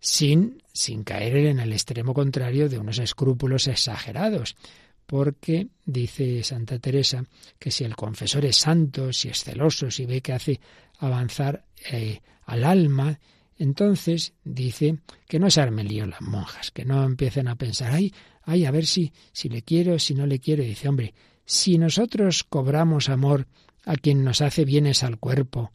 sin, 0.01 0.62
sin 0.74 1.06
caer 1.06 1.38
en 1.38 1.60
el 1.60 1.72
extremo 1.72 2.14
contrario 2.14 2.68
de 2.68 2.78
unos 2.78 2.99
escrúpulos 2.99 3.68
exagerados, 3.68 4.58
porque 5.06 5.68
dice 5.86 6.43
Santa 6.43 6.78
Teresa 6.80 7.24
que 7.58 7.72
si 7.72 7.86
el 7.86 7.95
confesor 7.95 8.43
es 8.43 8.58
santo, 8.58 9.14
si 9.14 9.30
es 9.30 9.45
celoso, 9.45 9.89
si 9.89 10.06
ve 10.06 10.20
que 10.20 10.34
hace 10.34 10.60
avanzar 10.99 11.64
eh, 11.89 12.20
al 12.45 12.66
alma, 12.66 13.18
entonces 13.58 14.34
dice 14.43 14.97
que 15.28 15.39
no 15.39 15.49
se 15.49 15.62
armen 15.62 15.88
lío 15.88 16.06
las 16.06 16.22
monjas, 16.22 16.72
que 16.72 16.86
no 16.86 17.03
empiecen 17.03 17.47
a 17.47 17.56
pensar, 17.56 17.91
ay, 17.91 18.14
ay, 18.43 18.66
a 18.66 18.72
ver 18.72 18.86
si, 18.86 19.14
si 19.32 19.49
le 19.49 19.62
quiero, 19.62 19.97
si 19.99 20.14
no 20.14 20.26
le 20.26 20.39
quiero. 20.39 20.64
dice, 20.64 20.89
hombre, 20.89 21.14
si 21.45 21.78
nosotros 21.78 22.43
cobramos 22.43 23.10
amor 23.10 23.47
a 23.86 23.95
quien 23.95 24.24
nos 24.24 24.41
hace 24.41 24.66
bienes 24.66 25.03
al 25.03 25.20
cuerpo, 25.20 25.72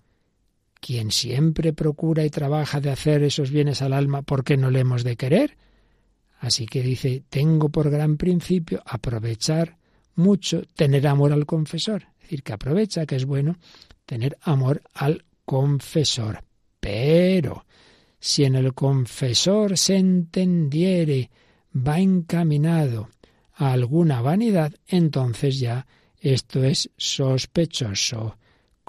quien 0.81 1.11
siempre 1.11 1.72
procura 1.72 2.24
y 2.24 2.31
trabaja 2.31 2.81
de 2.81 2.91
hacer 2.91 3.22
esos 3.22 3.51
bienes 3.51 3.83
al 3.83 3.93
alma, 3.93 4.22
¿por 4.22 4.45
qué 4.45 4.57
no 4.57 4.70
le 4.70 4.81
hemos 4.81 5.05
de 5.05 5.16
querer? 5.16 5.57
Así 6.39 6.66
que 6.66 6.83
dice, 6.83 7.22
tengo 7.28 7.68
por 7.68 7.91
gran 7.91 8.16
principio 8.16 8.83
aprovechar 8.87 9.76
mucho, 10.14 10.62
tener 10.74 11.07
amor 11.07 11.33
al 11.33 11.47
confesor. 11.47 12.09
Es 12.16 12.22
decir, 12.22 12.43
que 12.43 12.53
aprovecha, 12.53 13.07
que 13.07 13.16
es 13.16 13.26
bueno 13.26 13.57
tener 14.07 14.39
amor 14.43 14.83
al 14.95 15.24
confesor. 15.45 16.43
Pero, 16.81 17.66
si 18.21 18.45
en 18.45 18.55
el 18.55 18.75
confesor 18.75 19.77
se 19.77 19.97
entendiere, 19.97 21.31
va 21.75 21.99
encaminado 21.99 23.09
a 23.55 23.73
alguna 23.73 24.21
vanidad, 24.21 24.75
entonces 24.87 25.59
ya 25.59 25.87
esto 26.21 26.62
es 26.62 26.91
sospechoso 26.97 28.37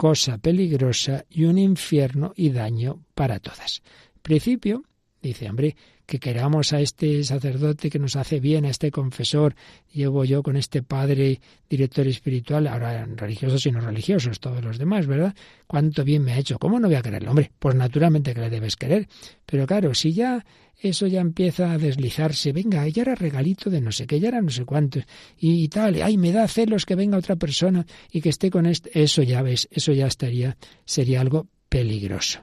cosa 0.02 0.40
peligrosa 0.40 1.26
y 1.30 1.44
un 1.44 1.60
infierno 1.60 2.34
y 2.36 2.50
daño 2.50 3.04
para 3.14 3.40
todas. 3.40 3.84
Principio, 4.24 4.84
dice, 5.22 5.49
hombre, 5.49 5.76
que 6.05 6.19
queramos 6.19 6.74
a 6.74 6.82
este 6.82 7.24
sacerdote 7.24 7.89
que 7.89 7.99
nos 7.99 8.15
hace 8.15 8.39
bien, 8.39 8.65
a 8.65 8.69
este 8.69 8.91
confesor, 8.91 9.55
llevo 9.93 10.26
yo 10.26 10.43
con 10.43 10.57
este 10.57 10.84
padre 10.84 11.39
director 11.69 12.05
espiritual, 12.07 12.67
ahora 12.67 13.05
religiosos 13.15 13.65
y 13.65 13.72
no 13.72 13.80
religiosos, 13.80 14.39
todos 14.39 14.63
los 14.63 14.78
demás, 14.78 15.07
¿verdad? 15.07 15.34
¿Cuánto 15.67 16.03
bien 16.03 16.24
me 16.24 16.34
ha 16.34 16.38
hecho? 16.38 16.59
¿Cómo 16.59 16.80
no 16.80 16.88
voy 16.88 16.95
a 16.95 17.01
quererlo? 17.01 17.30
Hombre, 17.30 17.51
pues 17.57 17.76
naturalmente 17.76 18.34
que 18.34 18.41
le 18.41 18.49
debes 18.49 18.76
querer. 18.76 19.07
Pero 19.45 19.65
claro, 19.65 19.93
si 19.93 20.11
ya 20.11 20.43
eso 20.82 21.07
ya 21.07 21.22
empieza 21.22 21.72
a 21.72 21.78
deslizarse, 21.78 22.51
venga, 22.51 22.88
ya 22.88 23.03
era 23.03 23.15
regalito 23.15 23.69
de 23.69 23.82
no 23.82 23.91
sé 23.91 24.07
qué, 24.07 24.19
ya 24.19 24.30
era 24.30 24.41
no 24.41 24.49
sé 24.49 24.65
cuánto, 24.65 24.99
y, 25.38 25.67
tal, 25.69 26.01
ay, 26.01 26.17
me 26.17 26.32
da 26.32 26.47
celos 26.47 26.86
que 26.86 26.95
venga 26.95 27.17
otra 27.17 27.36
persona 27.36 27.86
y 28.11 28.19
que 28.19 28.30
esté 28.30 28.49
con 28.49 28.65
este, 28.65 29.01
eso 29.01 29.22
ya 29.22 29.41
ves, 29.43 29.67
eso 29.72 29.93
ya 29.93 30.07
estaría, 30.07 30.57
sería 30.84 31.22
algo 31.22 31.47
peligroso. 31.69 32.39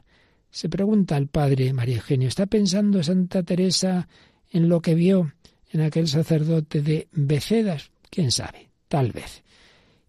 Se 0.51 0.69
pregunta 0.69 1.17
al 1.17 1.29
padre 1.29 1.73
María 1.73 1.97
Eugenio, 1.97 2.29
¿está 2.29 2.47
pensando 2.47 3.03
Santa 3.03 3.43
Teresa 3.43 4.09
en 4.51 4.69
lo 4.69 4.81
que 4.81 4.95
vio 4.95 5.33
en 5.71 5.83
aquel 5.83 6.09
sacerdote 6.09 6.83
de 6.83 7.09
Becedas? 7.13 7.91
¿Quién 8.11 8.31
sabe? 8.31 8.71
Tal 8.89 9.13
vez. 9.13 9.43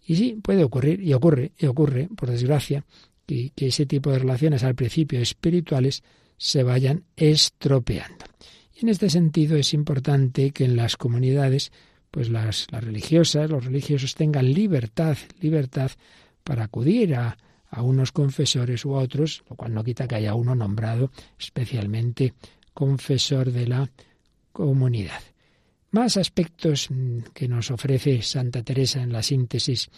Y 0.06 0.16
sí, 0.16 0.40
puede 0.42 0.64
ocurrir, 0.64 1.02
y 1.02 1.14
ocurre, 1.14 1.52
y 1.58 1.66
ocurre, 1.66 2.08
por 2.16 2.32
desgracia, 2.32 2.84
que, 3.28 3.68
ese 3.68 3.86
tipo 3.86 4.12
de 4.12 4.20
relaciones 4.20 4.64
al 4.64 4.76
principio 4.76 5.20
espirituales 5.20 6.04
se 6.38 6.64
vayan 6.64 7.04
estropeando. 7.16 8.26
Y 8.76 8.86
en 8.86 8.90
este 8.90 9.10
sentido 9.10 9.58
es 9.58 9.74
importante 9.74 10.52
que 10.52 10.66
en 10.66 10.78
las 10.78 10.98
comunidades, 10.98 11.72
pues 12.10 12.30
las, 12.30 12.68
las 12.72 12.84
religiosas, 12.84 13.50
los 13.50 13.66
religiosos 13.66 14.16
tengan 14.16 14.52
libertad, 14.52 15.18
libertad 15.42 15.92
para 16.44 16.64
acudir 16.64 17.14
a, 17.16 17.38
a 17.70 17.82
unos 17.82 18.12
confesores 18.12 18.86
u 18.86 18.96
a 18.96 19.00
otros, 19.00 19.44
lo 19.50 19.56
cual 19.56 19.74
no 19.74 19.84
quita 19.84 20.08
que 20.08 20.16
haya 20.16 20.34
uno 20.34 20.56
nombrado 20.56 21.12
especialmente 21.38 22.34
confesor 22.74 23.52
de 23.52 23.68
la 23.68 23.90
comunidad. 24.52 25.22
Más 25.92 26.18
aspectos 26.18 26.90
mm, 26.90 27.20
que 27.34 27.48
nos 27.48 27.72
ofrece 27.72 28.22
Santa 28.22 28.64
Teresa 28.64 29.02
en 29.02 29.12
la 29.12 29.24
síntesis 29.24 29.90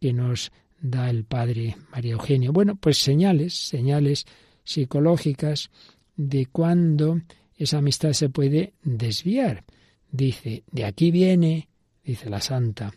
que 0.00 0.12
nos 0.12 0.52
da 0.80 1.10
el 1.10 1.24
padre 1.24 1.76
María 1.92 2.12
Eugenio. 2.12 2.52
Bueno, 2.52 2.76
pues 2.76 2.98
señales, 2.98 3.54
señales 3.54 4.26
psicológicas 4.64 5.70
de 6.16 6.46
cuando 6.46 7.20
esa 7.56 7.78
amistad 7.78 8.12
se 8.12 8.28
puede 8.28 8.72
desviar. 8.82 9.64
Dice, 10.10 10.64
de 10.70 10.84
aquí 10.84 11.10
viene, 11.10 11.68
dice 12.02 12.30
la 12.30 12.40
santa, 12.40 12.92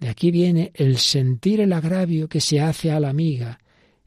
de 0.00 0.08
aquí 0.08 0.30
viene 0.30 0.72
el 0.74 0.98
sentir 0.98 1.60
el 1.60 1.72
agravio 1.72 2.28
que 2.28 2.40
se 2.40 2.60
hace 2.60 2.90
a 2.90 3.00
la 3.00 3.10
amiga, 3.10 3.58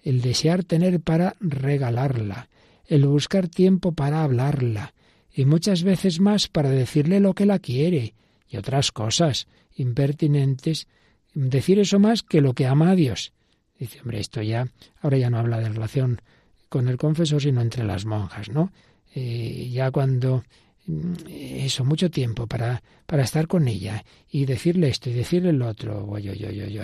el 0.04 0.22
desear 0.22 0.64
tener 0.64 1.00
para 1.00 1.36
regalarla, 1.40 2.50
el 2.86 3.06
buscar 3.06 3.48
tiempo 3.48 3.92
para 3.92 4.24
hablarla, 4.24 4.94
y 5.34 5.46
muchas 5.46 5.84
veces 5.84 6.20
más 6.20 6.48
para 6.48 6.70
decirle 6.70 7.20
lo 7.20 7.34
que 7.34 7.46
la 7.46 7.60
quiere, 7.60 8.14
y 8.48 8.58
otras 8.58 8.92
cosas 8.92 9.48
impertinentes, 9.76 10.88
decir 11.34 11.80
eso 11.80 12.00
más 12.00 12.24
que 12.24 12.42
lo 12.42 12.54
que 12.54 12.66
ama 12.66 12.92
a 12.92 12.96
Dios. 12.96 13.34
Dice, 13.78 14.02
hombre, 14.02 14.20
esto 14.20 14.42
ya, 14.42 14.68
ahora 15.02 15.18
ya 15.18 15.30
no 15.30 15.40
habla 15.40 15.60
de 15.60 15.70
relación 15.70 16.22
con 16.68 16.88
el 16.88 16.98
confesor, 16.98 17.42
sino 17.42 17.62
entre 17.62 17.84
las 17.84 18.06
monjas, 18.06 18.50
¿no? 18.50 18.72
Eh, 19.16 19.70
ya 19.72 19.90
cuando 19.92 20.44
mm, 20.86 21.14
eso, 21.28 21.86
mucho 21.86 22.12
tiempo 22.12 22.46
para, 22.46 22.84
para 23.06 23.24
estar 23.24 23.48
con 23.48 23.68
ella 23.68 24.04
y 24.30 24.46
decirle 24.46 24.90
esto 24.90 25.10
y 25.10 25.14
decirle 25.14 25.54
lo 25.54 25.68
otro. 25.68 26.06
Oy, 26.06 26.30
oy, 26.30 26.80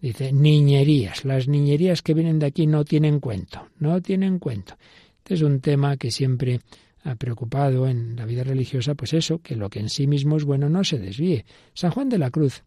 Dice, 0.00 0.32
niñerías. 0.32 1.24
Las 1.24 1.48
niñerías 1.48 2.02
que 2.02 2.14
vienen 2.14 2.38
de 2.38 2.46
aquí 2.46 2.66
no 2.66 2.84
tienen 2.84 3.20
cuento, 3.20 3.68
no 3.78 4.00
tienen 4.02 4.38
cuento. 4.38 4.76
Este 5.18 5.34
es 5.34 5.42
un 5.42 5.60
tema 5.60 5.96
que 5.96 6.10
siempre 6.10 6.60
ha 7.02 7.14
preocupado 7.14 7.86
en 7.88 8.16
la 8.16 8.26
vida 8.26 8.44
religiosa, 8.44 8.94
pues 8.94 9.12
eso, 9.12 9.40
que 9.40 9.56
lo 9.56 9.70
que 9.70 9.80
en 9.80 9.88
sí 9.88 10.06
mismo 10.06 10.36
es 10.36 10.44
bueno 10.44 10.68
no 10.68 10.84
se 10.84 10.98
desvíe. 10.98 11.44
San 11.72 11.90
Juan 11.92 12.08
de 12.08 12.18
la 12.18 12.30
Cruz 12.30 12.64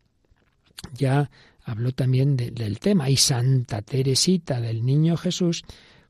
ya 0.94 1.30
habló 1.64 1.92
también 1.92 2.36
del 2.36 2.80
tema 2.80 3.10
y 3.10 3.18
Santa 3.18 3.82
Teresita 3.82 4.60
del 4.60 4.86
Niño 4.86 5.18
Jesús, 5.18 5.64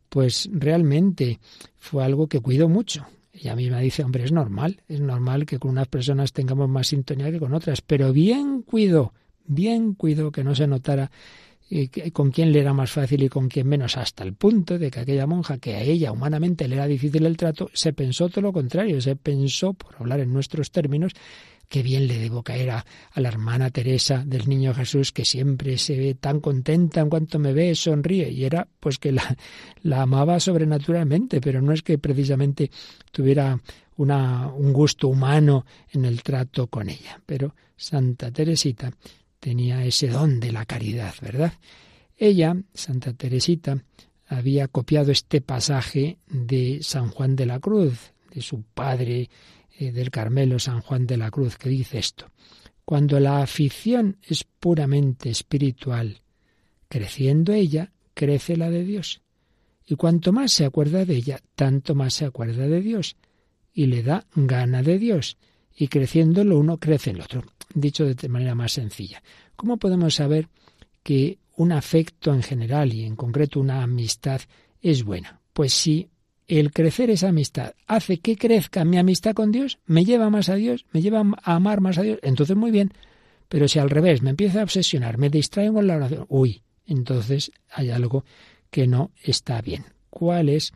pues 0.10 0.50
realmente 0.52 1.40
fue 1.78 2.04
algo 2.04 2.28
que 2.28 2.40
cuidó 2.40 2.70
mucho. 2.70 3.06
Ella 3.34 3.56
misma 3.56 3.80
dice, 3.80 4.04
hombre, 4.04 4.24
es 4.24 4.32
normal, 4.32 4.82
es 4.88 5.00
normal 5.00 5.46
que 5.46 5.60
con 5.60 5.72
unas 5.72 5.88
personas 5.88 6.34
tengamos 6.34 6.70
más 6.70 6.88
sintonía 6.88 7.32
que 7.32 7.40
con 7.40 7.54
otras, 7.54 7.82
pero 7.82 8.12
bien 8.12 8.62
cuidó, 8.62 9.14
bien 9.50 9.96
cuidó 9.96 10.32
que 10.32 10.44
no 10.46 10.56
se 10.56 10.68
notara 10.68 11.12
con 12.14 12.32
quién 12.32 12.52
le 12.52 12.62
era 12.62 12.74
más 12.74 12.92
fácil 12.92 13.24
y 13.24 13.30
con 13.30 13.48
quién 13.48 13.68
menos, 13.68 13.96
hasta 13.98 14.24
el 14.24 14.34
punto 14.34 14.80
de 14.80 14.90
que 14.90 15.02
aquella 15.02 15.28
monja, 15.28 15.60
que 15.60 15.76
a 15.76 15.82
ella 15.82 16.12
humanamente 16.12 16.68
le 16.68 16.76
era 16.76 16.88
difícil 16.88 17.26
el 17.26 17.38
trato, 17.38 17.70
se 17.74 17.94
pensó 17.94 18.30
todo 18.30 18.42
lo 18.42 18.54
contrario, 18.54 19.00
se 19.02 19.16
pensó, 19.16 19.74
por 19.74 19.96
hablar 20.00 20.20
en 20.22 20.34
nuestros 20.34 20.72
términos, 20.72 21.14
qué 21.68 21.84
bien 21.84 22.08
le 22.08 22.18
debo 22.18 22.42
caer 22.42 22.72
a, 22.72 22.86
la 23.14 23.28
hermana 23.28 23.70
Teresa 23.70 24.24
del 24.26 24.50
Niño 24.50 24.74
Jesús, 24.74 25.12
que 25.12 25.26
siempre 25.26 25.78
se 25.78 25.96
ve 25.96 26.16
tan 26.16 26.40
contenta 26.40 27.02
en 27.02 27.10
cuanto 27.10 27.38
me 27.38 27.54
ve, 27.54 27.76
sonríe, 27.76 28.32
y 28.32 28.46
era 28.46 28.68
pues 28.80 28.98
que 28.98 29.12
la, 29.12 29.38
la 29.84 30.02
amaba 30.02 30.40
sobrenaturalmente, 30.40 31.40
pero 31.40 31.62
no 31.62 31.72
es 31.72 31.84
que 31.84 32.00
precisamente 32.00 32.72
tuviera 33.12 33.60
una, 33.98 34.48
un 34.48 34.74
gusto 34.74 35.08
humano 35.08 35.66
en 35.92 36.06
el 36.06 36.24
trato 36.24 36.66
con 36.66 36.90
ella. 36.90 37.22
Pero 37.26 37.54
Santa 37.76 38.32
Teresita 38.32 38.92
tenía 39.40 39.86
ese 39.86 40.10
don 40.10 40.40
de 40.40 40.52
la 40.52 40.66
caridad, 40.66 41.14
¿verdad? 41.22 41.54
Ella, 42.18 42.56
Santa 42.74 43.14
Teresita, 43.14 43.84
había 44.28 44.68
copiado 44.68 45.12
este 45.12 45.42
pasaje 45.42 46.20
de 46.28 46.80
San 46.82 47.10
Juan 47.10 47.36
de 47.36 47.46
la 47.46 47.60
Cruz, 47.60 48.14
de 48.34 48.42
su 48.42 48.62
padre 48.62 49.30
eh, 49.78 49.92
del 49.92 50.12
Carmelo, 50.12 50.60
San 50.60 50.82
Juan 50.82 51.08
de 51.08 51.18
la 51.18 51.32
Cruz, 51.32 51.58
que 51.58 51.70
dice 51.70 51.98
esto. 51.98 52.30
Cuando 52.86 53.20
la 53.20 53.42
afición 53.42 54.18
es 54.22 54.44
puramente 54.44 55.30
espiritual, 55.30 56.22
creciendo 56.88 57.54
ella, 57.54 57.92
crece 58.14 58.58
la 58.58 58.70
de 58.70 58.84
Dios. 58.84 59.22
Y 59.86 59.96
cuanto 59.96 60.32
más 60.32 60.52
se 60.52 60.66
acuerda 60.66 61.06
de 61.06 61.16
ella, 61.16 61.40
tanto 61.56 61.96
más 61.96 62.14
se 62.14 62.26
acuerda 62.26 62.68
de 62.68 62.82
Dios. 62.82 63.16
Y 63.74 63.88
le 63.88 64.04
da 64.04 64.26
gana 64.36 64.84
de 64.84 65.00
Dios. 65.00 65.38
Y 65.76 65.88
creciendo 65.88 66.44
lo 66.44 66.60
uno, 66.60 66.78
crece 66.78 67.12
el 67.12 67.22
otro 67.22 67.44
dicho 67.74 68.06
de 68.06 68.30
manera 68.30 68.56
más 68.56 68.74
sencilla. 68.74 69.22
¿Cómo 69.56 69.78
podemos 69.78 70.16
saber 70.16 70.48
que 71.04 71.40
un 71.56 71.72
afecto 71.72 72.34
en 72.34 72.44
general 72.44 72.94
y 72.94 73.04
en 73.04 73.16
concreto 73.16 73.60
una 73.60 73.84
amistad 73.84 74.42
es 74.82 75.04
buena? 75.04 75.40
Pues 75.54 75.74
si 75.74 76.10
el 76.48 76.72
crecer 76.72 77.10
esa 77.12 77.30
amistad 77.30 77.74
hace 77.86 78.20
que 78.20 78.36
crezca 78.36 78.84
mi 78.86 78.98
amistad 78.98 79.34
con 79.34 79.52
Dios, 79.52 79.78
me 79.86 80.04
lleva 80.04 80.30
más 80.30 80.50
a 80.50 80.56
Dios, 80.56 80.86
me 80.92 81.02
lleva 81.02 81.22
a 81.44 81.56
amar 81.56 81.80
más 81.80 81.98
a 81.98 82.02
Dios, 82.02 82.20
entonces 82.24 82.56
muy 82.56 82.72
bien. 82.72 82.92
Pero 83.48 83.68
si 83.68 83.80
al 83.80 83.90
revés 83.90 84.22
me 84.22 84.32
empieza 84.32 84.60
a 84.60 84.64
obsesionar, 84.64 85.18
me 85.18 85.30
distraigo 85.30 85.76
con 85.76 85.88
la 85.88 85.98
oración, 85.98 86.26
uy, 86.28 86.62
entonces 86.86 87.52
hay 87.72 87.92
algo 87.92 88.26
que 88.70 88.88
no 88.88 89.12
está 89.24 89.62
bien. 89.62 89.86
¿Cuál 90.10 90.50
es 90.50 90.74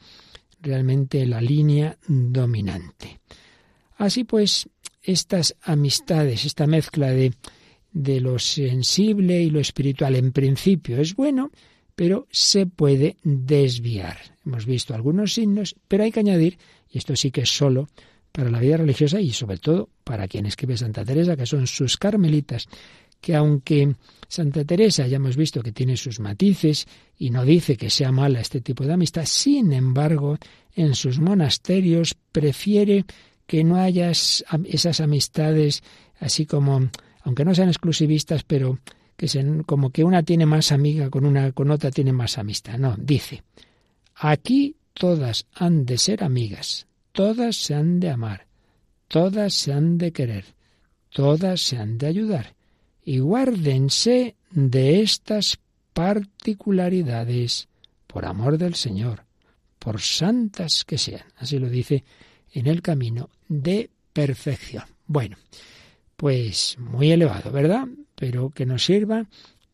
realmente 0.61 1.25
la 1.25 1.41
línea 1.41 1.97
dominante? 2.07 3.19
Así 3.97 4.23
pues, 4.23 4.69
estas 5.03 5.55
amistades, 5.61 6.45
esta 6.45 6.65
mezcla 6.65 7.11
de, 7.11 7.33
de 7.91 8.21
lo 8.21 8.39
sensible 8.39 9.41
y 9.41 9.49
lo 9.49 9.59
espiritual, 9.59 10.15
en 10.15 10.31
principio 10.31 10.99
es 10.99 11.15
bueno, 11.15 11.51
pero 11.95 12.27
se 12.31 12.65
puede 12.65 13.17
desviar. 13.23 14.17
Hemos 14.45 14.65
visto 14.65 14.95
algunos 14.95 15.33
signos, 15.33 15.75
pero 15.87 16.03
hay 16.03 16.11
que 16.11 16.21
añadir, 16.21 16.57
y 16.89 16.97
esto 16.97 17.15
sí 17.15 17.31
que 17.31 17.41
es 17.41 17.49
solo 17.49 17.89
para 18.31 18.49
la 18.49 18.59
vida 18.59 18.77
religiosa 18.77 19.21
y 19.21 19.31
sobre 19.31 19.57
todo 19.57 19.89
para 20.03 20.27
quien 20.27 20.45
escribe 20.45 20.75
Santa 20.75 21.05
Teresa, 21.05 21.37
que 21.37 21.45
son 21.45 21.67
sus 21.67 21.97
carmelitas, 21.97 22.67
que 23.21 23.35
aunque 23.35 23.95
Santa 24.27 24.65
Teresa 24.65 25.07
ya 25.07 25.17
hemos 25.17 25.37
visto 25.37 25.61
que 25.61 25.71
tiene 25.71 25.95
sus 25.95 26.19
matices 26.19 26.87
y 27.17 27.29
no 27.29 27.45
dice 27.45 27.77
que 27.77 27.89
sea 27.89 28.11
mala 28.11 28.41
este 28.41 28.59
tipo 28.59 28.83
de 28.83 28.93
amistad, 28.93 29.25
sin 29.25 29.71
embargo, 29.71 30.37
en 30.75 30.95
sus 30.95 31.19
monasterios 31.19 32.15
prefiere 32.31 33.05
que 33.45 33.63
no 33.63 33.77
haya 33.77 34.11
esas 34.11 34.99
amistades 35.01 35.83
así 36.19 36.45
como, 36.45 36.89
aunque 37.21 37.45
no 37.45 37.53
sean 37.53 37.69
exclusivistas, 37.69 38.43
pero 38.43 38.79
que 39.15 39.27
sean 39.27 39.63
como 39.63 39.91
que 39.91 40.03
una 40.03 40.23
tiene 40.23 40.45
más 40.45 40.71
amiga 40.71 41.09
con 41.09 41.25
una 41.25 41.51
con 41.51 41.71
otra 41.71 41.91
tiene 41.91 42.13
más 42.13 42.37
amistad. 42.37 42.77
No, 42.77 42.95
dice, 42.97 43.43
aquí 44.15 44.75
todas 44.93 45.45
han 45.53 45.85
de 45.85 45.97
ser 45.97 46.23
amigas, 46.23 46.87
todas 47.11 47.57
se 47.57 47.75
han 47.75 47.99
de 47.99 48.09
amar, 48.09 48.47
todas 49.07 49.53
se 49.53 49.73
han 49.73 49.97
de 49.97 50.11
querer, 50.11 50.45
todas 51.09 51.61
se 51.61 51.77
han 51.77 51.97
de 51.97 52.07
ayudar, 52.07 52.55
y 53.03 53.19
guárdense 53.19 54.35
de 54.51 55.01
estas 55.01 55.59
particularidades 55.93 57.67
por 58.07 58.25
amor 58.25 58.57
del 58.57 58.75
Señor, 58.75 59.25
por 59.79 60.01
santas 60.01 60.85
que 60.85 60.97
sean. 60.97 61.25
Así 61.37 61.59
lo 61.59 61.69
dice 61.69 62.03
en 62.53 62.67
el 62.67 62.81
camino 62.81 63.29
de 63.47 63.89
perfección. 64.13 64.83
Bueno, 65.07 65.37
pues 66.15 66.77
muy 66.79 67.11
elevado, 67.11 67.51
¿verdad? 67.51 67.87
Pero 68.15 68.51
que 68.51 68.65
nos 68.65 68.85
sirva 68.85 69.25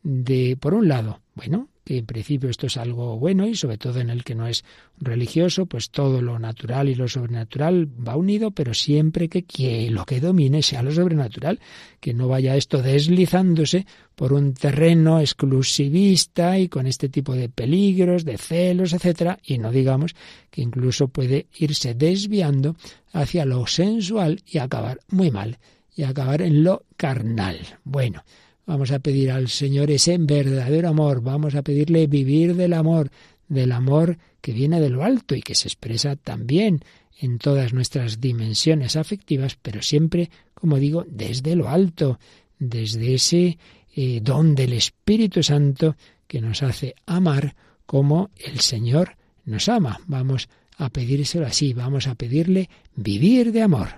de, 0.01 0.57
por 0.59 0.73
un 0.73 0.87
lado, 0.87 1.21
bueno, 1.35 1.67
que 1.89 1.97
en 1.97 2.05
principio 2.05 2.51
esto 2.51 2.67
es 2.67 2.77
algo 2.77 3.17
bueno 3.17 3.47
y 3.47 3.55
sobre 3.55 3.79
todo 3.79 3.99
en 3.99 4.11
el 4.11 4.23
que 4.23 4.35
no 4.35 4.45
es 4.45 4.63
religioso, 4.99 5.65
pues 5.65 5.89
todo 5.89 6.21
lo 6.21 6.37
natural 6.37 6.87
y 6.87 6.93
lo 6.93 7.07
sobrenatural 7.07 7.89
va 8.07 8.15
unido, 8.15 8.51
pero 8.51 8.75
siempre 8.75 9.27
que, 9.27 9.41
que 9.41 9.89
lo 9.89 10.05
que 10.05 10.19
domine 10.19 10.61
sea 10.61 10.83
lo 10.83 10.91
sobrenatural, 10.91 11.59
que 11.99 12.13
no 12.13 12.27
vaya 12.27 12.55
esto 12.55 12.83
deslizándose 12.83 13.87
por 14.13 14.33
un 14.33 14.53
terreno 14.53 15.19
exclusivista 15.19 16.59
y 16.59 16.69
con 16.69 16.85
este 16.85 17.09
tipo 17.09 17.33
de 17.33 17.49
peligros, 17.49 18.23
de 18.23 18.37
celos, 18.37 18.93
etcétera, 18.93 19.39
y 19.43 19.57
no 19.57 19.71
digamos 19.71 20.13
que 20.51 20.61
incluso 20.61 21.07
puede 21.07 21.47
irse 21.57 21.95
desviando 21.95 22.75
hacia 23.13 23.45
lo 23.45 23.65
sensual 23.65 24.43
y 24.45 24.59
acabar 24.59 24.99
muy 25.07 25.31
mal 25.31 25.57
y 25.95 26.03
acabar 26.03 26.43
en 26.43 26.63
lo 26.63 26.85
carnal. 26.97 27.57
Bueno, 27.83 28.23
Vamos 28.69 28.91
a 28.91 28.99
pedir 28.99 29.31
al 29.31 29.47
Señor 29.47 29.89
ese 29.89 30.15
verdadero 30.19 30.89
amor, 30.89 31.23
vamos 31.23 31.55
a 31.55 31.63
pedirle 31.63 32.05
vivir 32.05 32.55
del 32.55 32.73
amor, 32.73 33.09
del 33.47 33.71
amor 33.71 34.19
que 34.41 34.53
viene 34.53 34.79
de 34.79 34.91
lo 34.91 35.03
alto 35.03 35.33
y 35.33 35.41
que 35.41 35.55
se 35.55 35.67
expresa 35.67 36.15
también 36.15 36.81
en 37.19 37.39
todas 37.39 37.73
nuestras 37.73 38.21
dimensiones 38.21 38.95
afectivas, 38.95 39.57
pero 39.59 39.81
siempre, 39.81 40.29
como 40.53 40.77
digo, 40.77 41.03
desde 41.09 41.55
lo 41.55 41.67
alto, 41.67 42.19
desde 42.59 43.15
ese 43.15 43.57
eh, 43.95 44.19
don 44.21 44.53
del 44.53 44.73
Espíritu 44.73 45.41
Santo 45.41 45.95
que 46.27 46.39
nos 46.39 46.61
hace 46.61 46.93
amar 47.07 47.55
como 47.87 48.29
el 48.37 48.59
Señor 48.59 49.17
nos 49.45 49.67
ama. 49.67 49.99
Vamos 50.05 50.47
a 50.77 50.91
pedírselo 50.91 51.47
así, 51.47 51.73
vamos 51.73 52.05
a 52.05 52.13
pedirle 52.13 52.69
vivir 52.93 53.51
de 53.51 53.63
amor. 53.63 53.95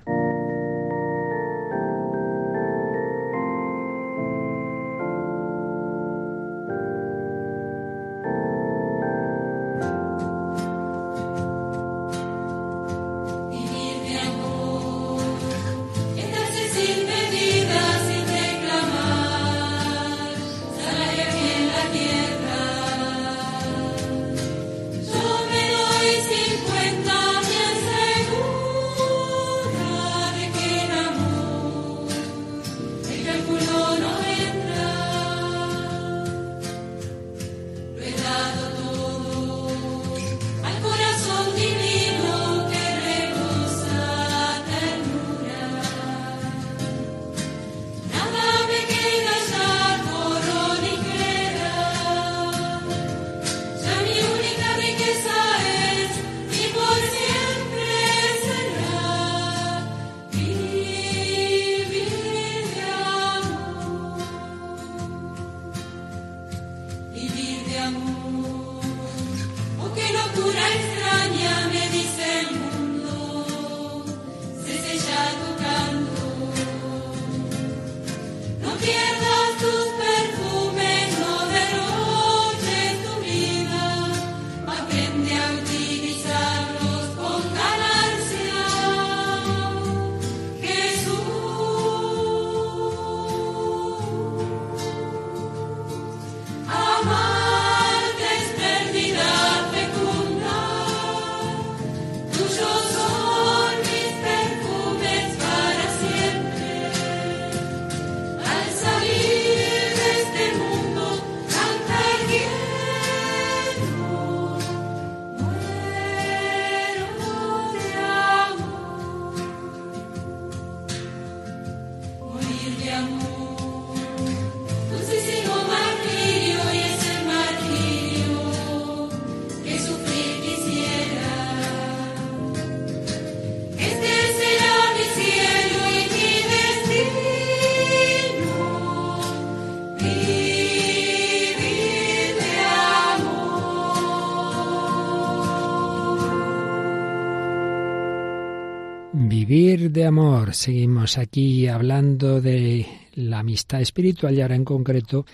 De 149.14 150.05
amor. 150.05 150.53
Seguimos 150.53 151.18
aquí 151.18 151.68
hablando 151.68 152.39
de 152.39 152.86
la 153.14 153.39
amistad 153.39 153.82
espiritual 153.82 154.36
y 154.36 154.41
ahora 154.41 154.55
en 154.55 154.64
concreto 154.64 155.26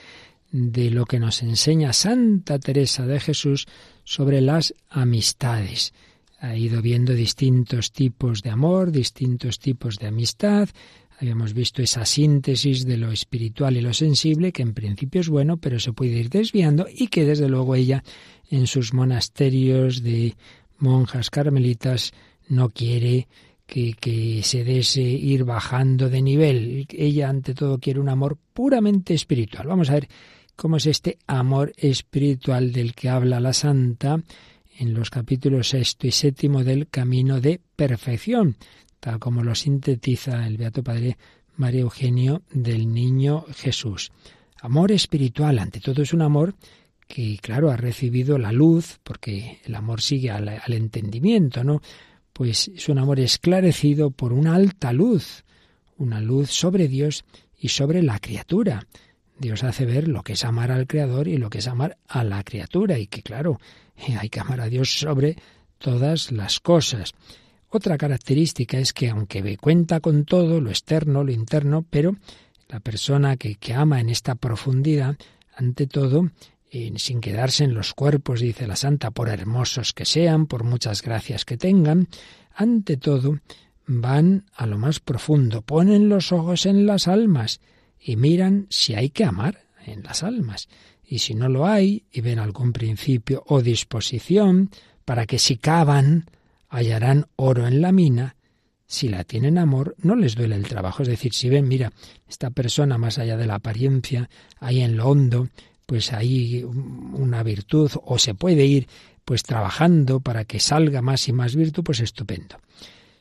de 0.52 0.90
lo 0.90 1.06
que 1.06 1.20
nos 1.20 1.44
enseña 1.44 1.94
Santa 1.94 2.58
Teresa 2.58 3.06
de 3.06 3.20
Jesús 3.20 3.68
sobre 4.04 4.42
las 4.42 4.74
amistades. 4.90 5.94
Ha 6.40 6.56
ido 6.56 6.82
viendo 6.82 7.14
distintos 7.14 7.92
tipos 7.92 8.42
de 8.42 8.50
amor, 8.50 8.92
distintos 8.92 9.60
tipos 9.60 9.98
de 10.00 10.08
amistad. 10.08 10.70
Habíamos 11.20 11.54
visto 11.54 11.84
esa 11.84 12.06
síntesis 12.06 12.86
de 12.86 12.98
lo 12.98 13.12
espiritual 13.12 13.78
y 13.78 13.82
lo 13.82 13.94
sensible, 13.94 14.52
que 14.52 14.64
en 14.64 14.74
principio 14.74 15.22
es 15.22 15.30
bueno, 15.30 15.58
pero 15.58 15.80
se 15.80 15.94
puede 15.94 16.18
ir 16.18 16.30
desviando 16.30 16.88
y 16.92 17.08
que 17.08 17.26
desde 17.26 17.48
luego 17.48 17.76
ella 17.76 18.04
en 18.50 18.66
sus 18.66 18.94
monasterios 18.94 20.02
de 20.02 20.36
monjas 20.80 21.30
carmelitas 21.30 22.12
no 22.50 22.70
quiere 22.70 23.28
que, 23.68 24.42
se 24.44 24.64
dese 24.64 25.02
ir 25.02 25.44
bajando 25.44 26.10
de 26.10 26.22
nivel. 26.22 26.88
Ella 26.90 27.30
ante 27.30 27.54
todo 27.54 27.80
quiere 27.80 28.00
un 28.00 28.10
amor 28.10 28.38
puramente 28.54 29.14
espiritual. 29.14 29.68
Vamos 29.68 29.90
a 29.90 29.96
ver 29.96 30.08
cómo 30.56 30.78
es 30.78 30.86
este 30.86 31.18
amor 31.28 31.74
espiritual 31.78 32.72
del 32.72 32.96
que 32.96 33.10
habla 33.10 33.40
la 33.40 33.54
santa 33.54 34.20
en 34.80 34.94
los 34.94 35.10
capítulos 35.10 35.70
sexto 35.70 36.08
y 36.08 36.12
séptimo 36.12 36.64
del 36.64 36.88
Camino 36.88 37.42
de 37.42 37.60
Perfección, 37.76 38.56
tal 39.00 39.20
como 39.20 39.44
lo 39.44 39.54
sintetiza 39.54 40.48
el 40.48 40.58
Beato 40.58 40.84
Padre 40.84 41.18
María 41.58 41.82
Eugenio 41.82 42.44
del 42.52 42.94
Niño 42.94 43.46
Jesús. 43.54 44.12
Amor 44.62 44.92
espiritual, 44.92 45.60
ante 45.60 45.80
todo 45.80 46.02
es 46.02 46.14
un 46.14 46.22
amor 46.22 46.56
que, 47.08 47.38
claro, 47.42 47.70
ha 47.70 47.78
recibido 47.78 48.38
la 48.38 48.52
luz, 48.52 49.00
porque 49.04 49.60
el 49.66 49.76
amor 49.76 50.02
sigue 50.02 50.30
al 50.32 50.74
entendimiento, 50.74 51.64
¿no? 51.64 51.82
Pues 52.38 52.68
es 52.68 52.88
un 52.88 53.00
amor 53.00 53.20
esclarecido 53.20 54.12
por 54.12 54.32
una 54.32 54.54
alta 54.54 54.94
luz, 54.94 55.44
una 55.98 56.22
luz 56.22 56.52
sobre 56.52 56.88
Dios 56.88 57.26
y 57.58 57.70
sobre 57.70 58.04
la 58.04 58.20
criatura. 58.20 58.86
Dios 59.40 59.64
hace 59.64 59.88
ver 59.88 60.08
lo 60.08 60.22
que 60.22 60.34
es 60.34 60.46
amar 60.46 60.72
al 60.72 60.86
Creador 60.86 61.28
y 61.28 61.38
lo 61.38 61.50
que 61.50 61.58
es 61.58 61.68
amar 61.68 61.98
a 62.08 62.24
la 62.24 62.44
criatura, 62.44 63.00
y 63.00 63.08
que 63.08 63.24
claro, 63.24 63.60
hay 64.20 64.30
que 64.30 64.40
amar 64.40 64.62
a 64.62 64.70
Dios 64.70 65.00
sobre 65.00 65.36
todas 65.80 66.32
las 66.32 66.60
cosas. 66.60 67.16
Otra 67.70 67.98
característica 67.98 68.78
es 68.78 68.94
que 68.94 69.10
aunque 69.10 69.58
cuenta 69.58 70.00
con 70.00 70.24
todo, 70.24 70.62
lo 70.62 70.70
externo, 70.70 71.24
lo 71.24 71.32
interno, 71.32 71.88
pero 71.90 72.18
la 72.70 72.80
persona 72.82 73.36
que, 73.38 73.56
que 73.56 73.74
ama 73.74 74.00
en 74.00 74.10
esta 74.10 74.36
profundidad, 74.36 75.18
ante 75.56 75.88
todo, 75.88 76.30
sin 76.98 77.22
quedarse 77.22 77.64
en 77.64 77.74
los 77.74 77.94
cuerpos, 77.94 78.42
dice 78.42 78.68
la 78.68 78.76
santa, 78.76 79.12
por 79.12 79.30
hermosos 79.30 79.94
que 79.94 80.06
sean, 80.06 80.48
por 80.48 80.64
muchas 80.64 81.02
gracias 81.02 81.46
que 81.46 81.58
tengan, 81.58 82.08
ante 82.54 82.98
todo 82.98 83.40
van 83.86 84.46
a 84.54 84.66
lo 84.66 84.78
más 84.78 85.00
profundo, 85.00 85.62
ponen 85.62 86.10
los 86.10 86.32
ojos 86.32 86.66
en 86.66 86.86
las 86.86 87.08
almas 87.08 87.62
y 88.00 88.18
miran 88.18 88.68
si 88.70 88.96
hay 88.96 89.10
que 89.10 89.24
amar 89.24 89.64
en 89.86 90.04
las 90.04 90.24
almas. 90.24 90.68
Y 91.06 91.20
si 91.20 91.36
no 91.36 91.48
lo 91.48 91.66
hay, 91.66 92.04
y 92.12 92.20
ven 92.20 92.38
algún 92.38 92.74
principio 92.74 93.44
o 93.48 93.62
disposición 93.62 94.70
para 95.06 95.26
que 95.26 95.40
si 95.40 95.56
cavan 95.56 96.26
hallarán 96.68 97.28
oro 97.38 97.66
en 97.66 97.82
la 97.82 97.94
mina, 97.94 98.36
si 98.86 99.08
la 99.08 99.24
tienen 99.24 99.58
amor, 99.58 99.96
no 100.00 100.16
les 100.16 100.36
duele 100.36 100.56
el 100.56 100.68
trabajo. 100.68 101.04
Es 101.04 101.10
decir, 101.10 101.34
si 101.34 101.50
ven, 101.50 101.68
mira, 101.68 101.94
esta 102.28 102.50
persona 102.50 102.98
más 102.98 103.18
allá 103.18 103.38
de 103.38 103.48
la 103.48 103.56
apariencia, 103.56 104.30
ahí 104.60 104.82
en 104.82 104.98
lo 104.98 105.08
hondo, 105.08 105.50
pues 105.88 106.14
hay 106.14 106.64
una 106.64 107.42
virtud 107.42 107.92
o 108.04 108.20
se 108.20 108.36
puede 108.36 108.66
ir 108.66 108.88
pues 109.26 109.42
trabajando 109.42 110.20
para 110.20 110.46
que 110.46 110.60
salga 110.60 111.02
más 111.02 111.28
y 111.28 111.34
más 111.34 111.56
virtud, 111.56 111.84
pues 111.84 112.02
estupendo. 112.02 112.58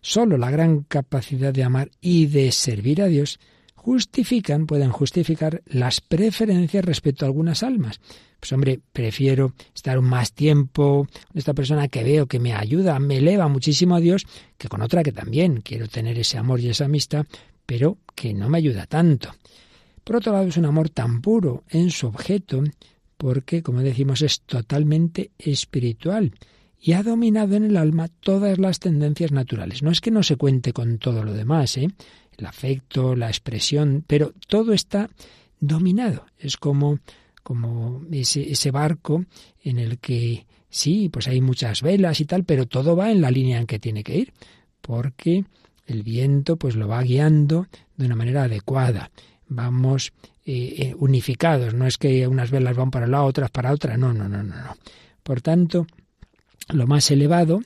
Solo 0.02 0.36
la 0.36 0.50
gran 0.50 0.82
capacidad 0.82 1.54
de 1.54 1.64
amar 1.64 1.90
y 2.00 2.26
de 2.26 2.52
servir 2.52 3.00
a 3.02 3.06
Dios 3.06 3.40
justifican, 3.74 4.66
pueden 4.66 4.90
justificar 4.90 5.62
las 5.66 6.00
preferencias 6.00 6.84
respecto 6.84 7.24
a 7.24 7.28
algunas 7.28 7.62
almas. 7.62 8.00
Pues 8.40 8.52
hombre, 8.52 8.80
prefiero 8.92 9.54
estar 9.74 10.00
más 10.00 10.32
tiempo 10.32 11.06
con 11.28 11.38
esta 11.38 11.54
persona 11.54 11.86
que 11.88 12.02
veo 12.02 12.26
que 12.26 12.40
me 12.40 12.52
ayuda, 12.52 12.98
me 12.98 13.18
eleva 13.18 13.46
muchísimo 13.46 13.94
a 13.94 14.00
Dios, 14.00 14.26
que 14.58 14.68
con 14.68 14.82
otra 14.82 15.04
que 15.04 15.12
también 15.12 15.60
quiero 15.60 15.86
tener 15.88 16.18
ese 16.18 16.36
amor 16.36 16.60
y 16.60 16.68
esa 16.68 16.86
amistad, 16.86 17.26
pero 17.64 17.98
que 18.14 18.34
no 18.34 18.48
me 18.48 18.58
ayuda 18.58 18.86
tanto. 18.86 19.32
Por 20.07 20.14
otro 20.14 20.32
lado, 20.32 20.46
es 20.46 20.57
un 20.57 20.66
amor 20.66 20.88
tan 20.88 21.20
puro 21.20 21.64
en 21.68 21.90
su 21.90 22.07
objeto, 22.07 22.62
porque, 23.16 23.61
como 23.64 23.80
decimos, 23.80 24.22
es 24.22 24.40
totalmente 24.42 25.32
espiritual 25.36 26.32
y 26.80 26.92
ha 26.92 27.02
dominado 27.02 27.57
en 27.57 27.64
el 27.64 27.76
alma 27.76 28.07
todas 28.20 28.57
las 28.59 28.78
tendencias 28.78 29.32
naturales. 29.32 29.82
No 29.82 29.90
es 29.90 30.00
que 30.00 30.12
no 30.12 30.22
se 30.22 30.36
cuente 30.36 30.72
con 30.72 30.98
todo 30.98 31.24
lo 31.24 31.32
demás, 31.32 31.76
¿eh? 31.76 31.88
el 32.38 32.46
afecto, 32.46 33.16
la 33.16 33.26
expresión, 33.26 34.04
pero 34.07 34.32
todo 34.46 34.72
está 34.72 35.11
dominado. 35.59 36.26
Es 36.38 36.57
como, 36.57 37.00
como 37.42 38.02
ese, 38.12 38.48
ese 38.48 38.70
barco 38.70 39.24
en 39.64 39.80
el 39.80 39.98
que 39.98 40.46
sí, 40.70 41.09
pues 41.09 41.26
hay 41.26 41.40
muchas 41.40 41.82
velas 41.82 42.20
y 42.20 42.26
tal, 42.26 42.44
pero 42.44 42.66
todo 42.66 42.94
va 42.94 43.11
en 43.11 43.22
la 43.22 43.32
línea 43.32 43.59
en 43.59 43.66
que 43.66 43.80
tiene 43.80 44.04
que 44.04 44.18
ir, 44.18 44.32
porque 44.82 45.46
el 45.84 46.04
viento 46.04 46.59
pues 46.59 46.76
lo 46.76 46.86
va 46.86 47.02
guiando 47.02 47.66
de 47.96 48.07
una 48.07 48.14
manera 48.14 48.44
adecuada. 48.44 49.11
Vamos 49.49 50.12
eh, 50.44 50.74
eh, 50.78 50.94
unificados, 50.99 51.74
no 51.74 51.86
es 51.86 51.99
que 51.99 52.26
unas 52.26 52.51
velas 52.51 52.76
van 52.76 52.90
para 52.90 53.07
un 53.07 53.12
lado, 53.12 53.24
otras 53.24 53.51
para 53.51 53.72
otra, 53.72 53.97
no, 53.97 54.12
no, 54.12 54.28
no, 54.28 54.42
no, 54.42 54.55
no. 54.57 54.76
Por 55.22 55.40
tanto, 55.40 55.86
lo 56.68 56.86
más 56.86 57.11
elevado, 57.11 57.61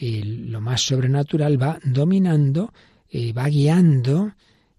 lo 0.00 0.60
más 0.60 0.82
sobrenatural 0.82 1.60
va 1.60 1.78
dominando, 1.84 2.72
eh, 3.10 3.32
va 3.32 3.48
guiando, 3.48 4.32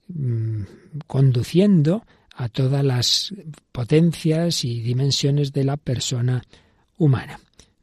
mm, 0.08 0.62
conduciendo 1.08 2.06
a 2.36 2.50
todas 2.50 2.84
las 2.84 3.34
potencias 3.72 4.66
y 4.66 4.82
dimensiones 4.82 5.54
de 5.54 5.64
la 5.64 5.78
persona 5.78 6.42
humana, 6.98 7.40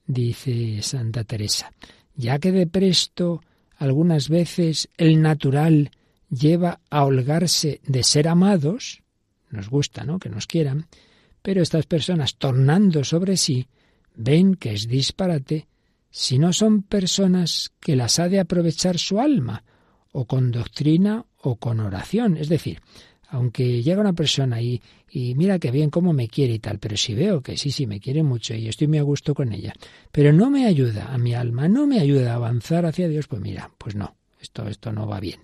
dice 0.06 0.82
Santa 0.82 1.24
Teresa. 1.24 1.70
Ya 2.16 2.38
que 2.38 2.50
de 2.50 2.66
presto 2.66 3.42
algunas 3.76 4.28
veces 4.28 4.88
el 4.96 5.22
natural 5.22 5.90
lleva 6.30 6.80
a 6.90 7.04
holgarse 7.04 7.80
de 7.86 8.02
ser 8.02 8.28
amados, 8.28 9.02
nos 9.50 9.68
gusta, 9.68 10.04
¿no? 10.04 10.18
Que 10.18 10.28
nos 10.28 10.46
quieran, 10.46 10.86
pero 11.42 11.62
estas 11.62 11.86
personas 11.86 12.36
tornando 12.36 13.04
sobre 13.04 13.36
sí 13.36 13.68
ven 14.14 14.54
que 14.54 14.72
es 14.72 14.88
disparate 14.88 15.68
si 16.10 16.38
no 16.38 16.52
son 16.52 16.82
personas 16.82 17.72
que 17.80 17.96
las 17.96 18.18
ha 18.18 18.28
de 18.28 18.40
aprovechar 18.40 18.98
su 18.98 19.20
alma, 19.20 19.62
o 20.12 20.24
con 20.24 20.50
doctrina 20.50 21.24
o 21.42 21.56
con 21.56 21.80
oración. 21.80 22.36
Es 22.36 22.48
decir, 22.48 22.80
aunque 23.28 23.82
llega 23.82 24.00
una 24.00 24.14
persona 24.14 24.60
y, 24.60 24.80
y 25.10 25.34
mira 25.34 25.58
que 25.58 25.70
bien 25.70 25.90
cómo 25.90 26.12
me 26.12 26.28
quiere 26.28 26.54
y 26.54 26.58
tal, 26.58 26.78
pero 26.78 26.96
si 26.96 27.14
veo 27.14 27.42
que 27.42 27.56
sí, 27.56 27.70
sí, 27.70 27.86
me 27.86 28.00
quiere 28.00 28.22
mucho 28.22 28.54
y 28.54 28.68
estoy 28.68 28.88
muy 28.88 28.98
a 28.98 29.02
gusto 29.02 29.34
con 29.34 29.52
ella, 29.52 29.74
pero 30.10 30.32
no 30.32 30.50
me 30.50 30.66
ayuda 30.66 31.12
a 31.12 31.18
mi 31.18 31.34
alma, 31.34 31.68
no 31.68 31.86
me 31.86 32.00
ayuda 32.00 32.32
a 32.32 32.36
avanzar 32.36 32.86
hacia 32.86 33.08
Dios, 33.08 33.28
pues 33.28 33.42
mira, 33.42 33.70
pues 33.78 33.94
no, 33.94 34.16
esto, 34.40 34.66
esto 34.66 34.92
no 34.92 35.06
va 35.06 35.20
bien. 35.20 35.40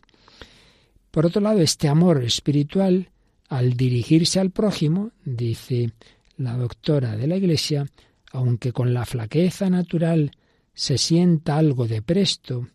Por 1.15 1.27
otro 1.27 1.41
lado, 1.41 1.61
este 1.61 1.87
amor 1.87 2.25
espiritual, 2.25 3.11
al 3.49 3.75
dirigirse 3.75 4.41
al 4.41 4.51
prójimo, 4.51 5.13
dice 5.25 5.93
la 6.37 6.57
doctora 6.57 7.17
de 7.17 7.29
la 7.29 7.37
Iglesia, 7.37 7.87
aunque 8.33 8.73
con 8.73 8.93
la 8.93 9.07
flaqueza 9.07 9.71
natural 9.71 10.33
se 10.73 10.99
sienta 10.99 11.57
algo 11.57 11.87
de 11.87 12.03
presto, 12.03 12.67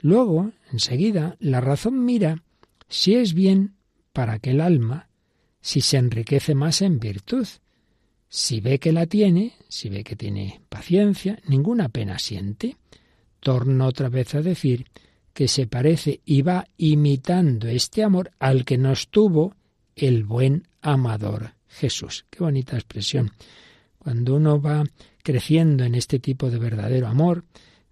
luego, 0.00 0.50
enseguida, 0.72 1.36
la 1.38 1.60
razón 1.60 2.04
mira 2.04 2.42
si 2.88 3.14
es 3.14 3.34
bien 3.34 3.76
para 4.12 4.40
que 4.40 4.50
el 4.50 4.62
alma, 4.62 5.08
si 5.60 5.80
se 5.80 5.96
enriquece 5.96 6.56
más 6.56 6.82
en 6.82 6.98
virtud. 6.98 7.46
Si 8.28 8.60
ve 8.60 8.80
que 8.80 8.90
la 8.90 9.06
tiene, 9.06 9.52
si 9.68 9.90
ve 9.90 10.02
que 10.02 10.16
tiene 10.16 10.60
paciencia, 10.68 11.38
ninguna 11.46 11.88
pena 11.88 12.18
siente. 12.18 12.78
Torna 13.38 13.86
otra 13.86 14.08
vez 14.08 14.34
a 14.34 14.42
decir 14.42 14.86
que 15.36 15.48
se 15.48 15.66
parece 15.66 16.22
y 16.24 16.40
va 16.40 16.66
imitando 16.78 17.68
este 17.68 18.02
amor 18.02 18.30
al 18.38 18.64
que 18.64 18.78
nos 18.78 19.08
tuvo 19.08 19.54
el 19.94 20.24
buen 20.24 20.66
amador 20.80 21.52
Jesús. 21.68 22.24
Qué 22.30 22.42
bonita 22.42 22.76
expresión. 22.76 23.32
Cuando 23.98 24.34
uno 24.36 24.58
va 24.58 24.82
creciendo 25.22 25.84
en 25.84 25.94
este 25.94 26.20
tipo 26.20 26.48
de 26.50 26.56
verdadero 26.56 27.06
amor, 27.06 27.44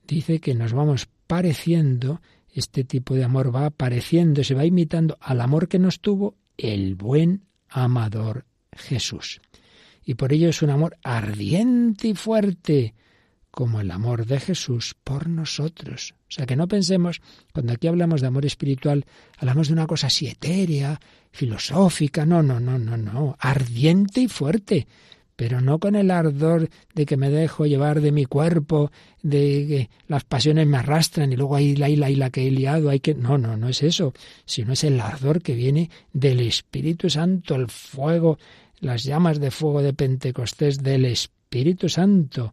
dice 0.09 0.41
que 0.41 0.55
nos 0.55 0.73
vamos 0.73 1.07
pareciendo 1.27 2.23
este 2.51 2.83
tipo 2.83 3.15
de 3.15 3.25
amor 3.25 3.55
va 3.55 3.67
apareciendo, 3.67 4.43
se 4.43 4.55
va 4.55 4.65
imitando 4.65 5.19
al 5.21 5.43
amor 5.43 5.69
que 5.69 5.79
nos 5.79 6.01
tuvo 6.01 6.37
el 6.57 6.95
buen 6.95 7.43
amador 7.69 8.47
Jesús. 8.73 9.43
Y 10.03 10.15
por 10.15 10.33
ello 10.33 10.49
es 10.49 10.63
un 10.63 10.71
amor 10.71 10.97
ardiente 11.03 12.09
y 12.09 12.15
fuerte, 12.15 12.95
como 13.55 13.81
el 13.81 13.93
amor 13.93 14.27
de 14.27 14.41
Jesús 14.41 14.97
por 15.05 15.29
nosotros. 15.29 16.15
O 16.29 16.33
sea, 16.33 16.45
que 16.45 16.57
no 16.57 16.67
pensemos, 16.67 17.23
cuando 17.53 17.73
aquí 17.73 17.87
hablamos 17.87 18.21
de 18.21 18.27
amor 18.27 18.45
espiritual, 18.45 19.07
hablamos 19.39 19.69
de 19.69 19.75
una 19.75 19.87
cosa 19.87 20.09
así 20.09 20.27
etérea, 20.27 21.01
filosófica, 21.31 22.27
no, 22.27 22.43
no, 22.43 22.59
no, 22.59 22.81
no, 22.81 22.97
no, 22.97 23.37
ardiente 23.39 24.23
y 24.23 24.29
fuerte. 24.29 24.89
Pero 25.37 25.61
no 25.61 25.79
con 25.79 25.95
el 25.95 26.11
ardor 26.11 26.69
de 26.95 27.07
que 27.07 27.17
me 27.17 27.31
dejo 27.31 27.65
llevar 27.67 28.01
de 28.01 28.11
mi 28.11 28.25
cuerpo, 28.25 28.91
de 29.23 29.67
que 29.69 29.91
las 30.09 30.25
pasiones 30.25 30.67
me 30.67 30.79
arrastran 30.79 31.33
y 31.33 31.37
luego 31.37 31.55
ahí 31.55 31.77
la 31.77 31.89
y 31.89 31.97
la 31.97 32.31
que 32.31 32.49
he 32.49 32.51
liado, 32.51 32.91
hay 32.91 32.99
que 32.99 33.15
no, 33.15 33.39
no, 33.39 33.57
no 33.57 33.69
es 33.69 33.85
eso, 33.85 34.15
sino 34.45 34.73
es 34.73 34.83
el 34.83 35.01
ardor 35.01 35.43
que 35.43 35.55
viene 35.55 35.91
del 36.13 36.41
Espíritu 36.41 37.09
Santo, 37.09 37.55
el 37.55 37.69
fuego, 37.69 38.39
las 38.81 39.05
llamas 39.05 39.39
de 39.39 39.53
fuego 39.53 39.81
de 39.81 39.93
Pentecostés 39.93 40.83
del 40.83 41.05
Espíritu 41.05 41.89
Santo, 41.89 42.53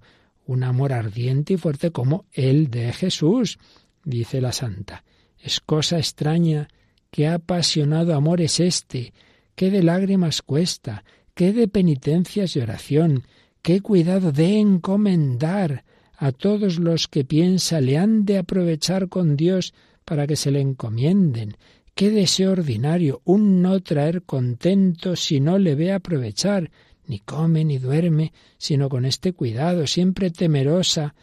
un 0.51 0.63
amor 0.63 0.93
ardiente 0.93 1.53
y 1.53 1.57
fuerte 1.57 1.91
como 1.91 2.25
el 2.33 2.69
de 2.69 2.91
Jesús, 2.93 3.57
dice 4.03 4.41
la 4.41 4.51
santa. 4.51 5.03
Es 5.39 5.59
cosa 5.59 5.97
extraña, 5.97 6.67
qué 7.09 7.27
apasionado 7.27 8.13
amor 8.13 8.41
es 8.41 8.59
este, 8.59 9.13
qué 9.55 9.71
de 9.71 9.81
lágrimas 9.81 10.41
cuesta, 10.41 11.03
qué 11.33 11.53
de 11.53 11.67
penitencias 11.67 12.55
y 12.55 12.59
oración, 12.59 13.23
qué 13.61 13.81
cuidado 13.81 14.31
de 14.31 14.59
encomendar 14.59 15.83
a 16.17 16.31
todos 16.31 16.79
los 16.79 17.07
que 17.07 17.23
piensa 17.23 17.81
le 17.81 17.97
han 17.97 18.25
de 18.25 18.37
aprovechar 18.37 19.09
con 19.09 19.35
Dios 19.35 19.73
para 20.05 20.27
que 20.27 20.35
se 20.35 20.51
le 20.51 20.59
encomienden. 20.59 21.55
Qué 21.95 22.09
deseo 22.09 22.51
ordinario, 22.51 23.21
un 23.23 23.61
no 23.61 23.79
traer 23.81 24.23
contento 24.23 25.15
si 25.15 25.39
no 25.39 25.57
le 25.57 25.75
ve 25.75 25.91
aprovechar, 25.91 26.71
ni 27.11 27.19
come 27.19 27.65
ni 27.65 27.77
duerme, 27.77 28.31
sino 28.57 28.87
con 28.87 29.03
este 29.05 29.33
cuidado, 29.33 29.85
siempre 29.85 30.31
temerosa, 30.31 31.13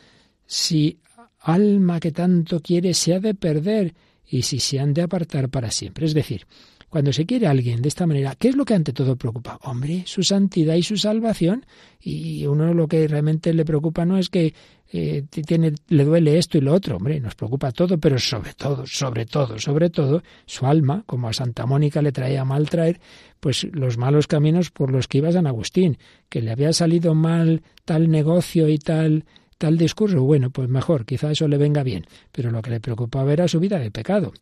si 0.44 0.98
alma 1.40 1.98
que 1.98 2.12
tanto 2.12 2.60
quiere 2.60 2.92
se 2.92 3.14
ha 3.14 3.20
de 3.20 3.32
perder 3.32 3.94
y 4.26 4.42
si 4.42 4.60
se 4.60 4.80
han 4.80 4.92
de 4.92 5.00
apartar 5.00 5.48
para 5.48 5.70
siempre. 5.70 6.04
Es 6.04 6.12
decir, 6.12 6.46
cuando 6.88 7.12
se 7.12 7.26
quiere 7.26 7.46
a 7.46 7.50
alguien 7.50 7.82
de 7.82 7.88
esta 7.88 8.06
manera, 8.06 8.34
¿qué 8.34 8.48
es 8.48 8.56
lo 8.56 8.64
que 8.64 8.74
ante 8.74 8.92
todo 8.92 9.16
preocupa? 9.16 9.58
Hombre, 9.62 10.04
su 10.06 10.22
santidad 10.22 10.74
y 10.74 10.82
su 10.82 10.96
salvación. 10.96 11.66
Y 12.00 12.46
uno 12.46 12.72
lo 12.72 12.88
que 12.88 13.06
realmente 13.06 13.52
le 13.52 13.64
preocupa 13.64 14.06
no 14.06 14.16
es 14.16 14.30
que 14.30 14.54
eh, 14.90 15.24
tiene, 15.30 15.74
le 15.88 16.04
duele 16.04 16.38
esto 16.38 16.56
y 16.56 16.62
lo 16.62 16.72
otro, 16.72 16.96
hombre, 16.96 17.20
nos 17.20 17.34
preocupa 17.34 17.72
todo, 17.72 17.98
pero 17.98 18.18
sobre 18.18 18.54
todo, 18.54 18.86
sobre 18.86 19.26
todo, 19.26 19.58
sobre 19.58 19.90
todo, 19.90 20.22
su 20.46 20.66
alma, 20.66 21.02
como 21.04 21.28
a 21.28 21.34
Santa 21.34 21.66
Mónica 21.66 22.00
le 22.00 22.12
traía 22.12 22.44
mal 22.44 22.70
traer, 22.70 23.00
pues 23.38 23.64
los 23.72 23.98
malos 23.98 24.26
caminos 24.26 24.70
por 24.70 24.90
los 24.90 25.06
que 25.06 25.18
iba 25.18 25.30
San 25.30 25.46
Agustín, 25.46 25.98
que 26.30 26.40
le 26.40 26.52
había 26.52 26.72
salido 26.72 27.14
mal 27.14 27.62
tal 27.84 28.10
negocio 28.10 28.68
y 28.68 28.78
tal 28.78 29.24
tal 29.58 29.76
discurso, 29.76 30.22
bueno, 30.22 30.50
pues 30.50 30.68
mejor, 30.68 31.04
quizá 31.04 31.32
eso 31.32 31.48
le 31.48 31.58
venga 31.58 31.82
bien, 31.82 32.06
pero 32.30 32.52
lo 32.52 32.62
que 32.62 32.70
le 32.70 32.78
preocupaba 32.78 33.32
era 33.32 33.48
su 33.48 33.58
vida 33.58 33.80
de 33.80 33.90
pecado 33.90 34.32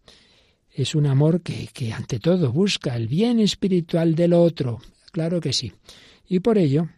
es 0.77 0.95
un 0.95 1.07
amor 1.07 1.41
que, 1.41 1.69
que 1.73 1.93
ante 1.93 2.21
todo 2.21 2.53
busca 2.53 2.95
el 2.95 3.09
bien 3.09 3.41
espiritual 3.41 4.15
del 4.15 4.35
otro. 4.35 4.79
Claro 5.11 5.41
que 5.41 5.55
sí. 5.55 5.73
Y 6.29 6.41
por 6.41 6.59
ello, 6.59 6.89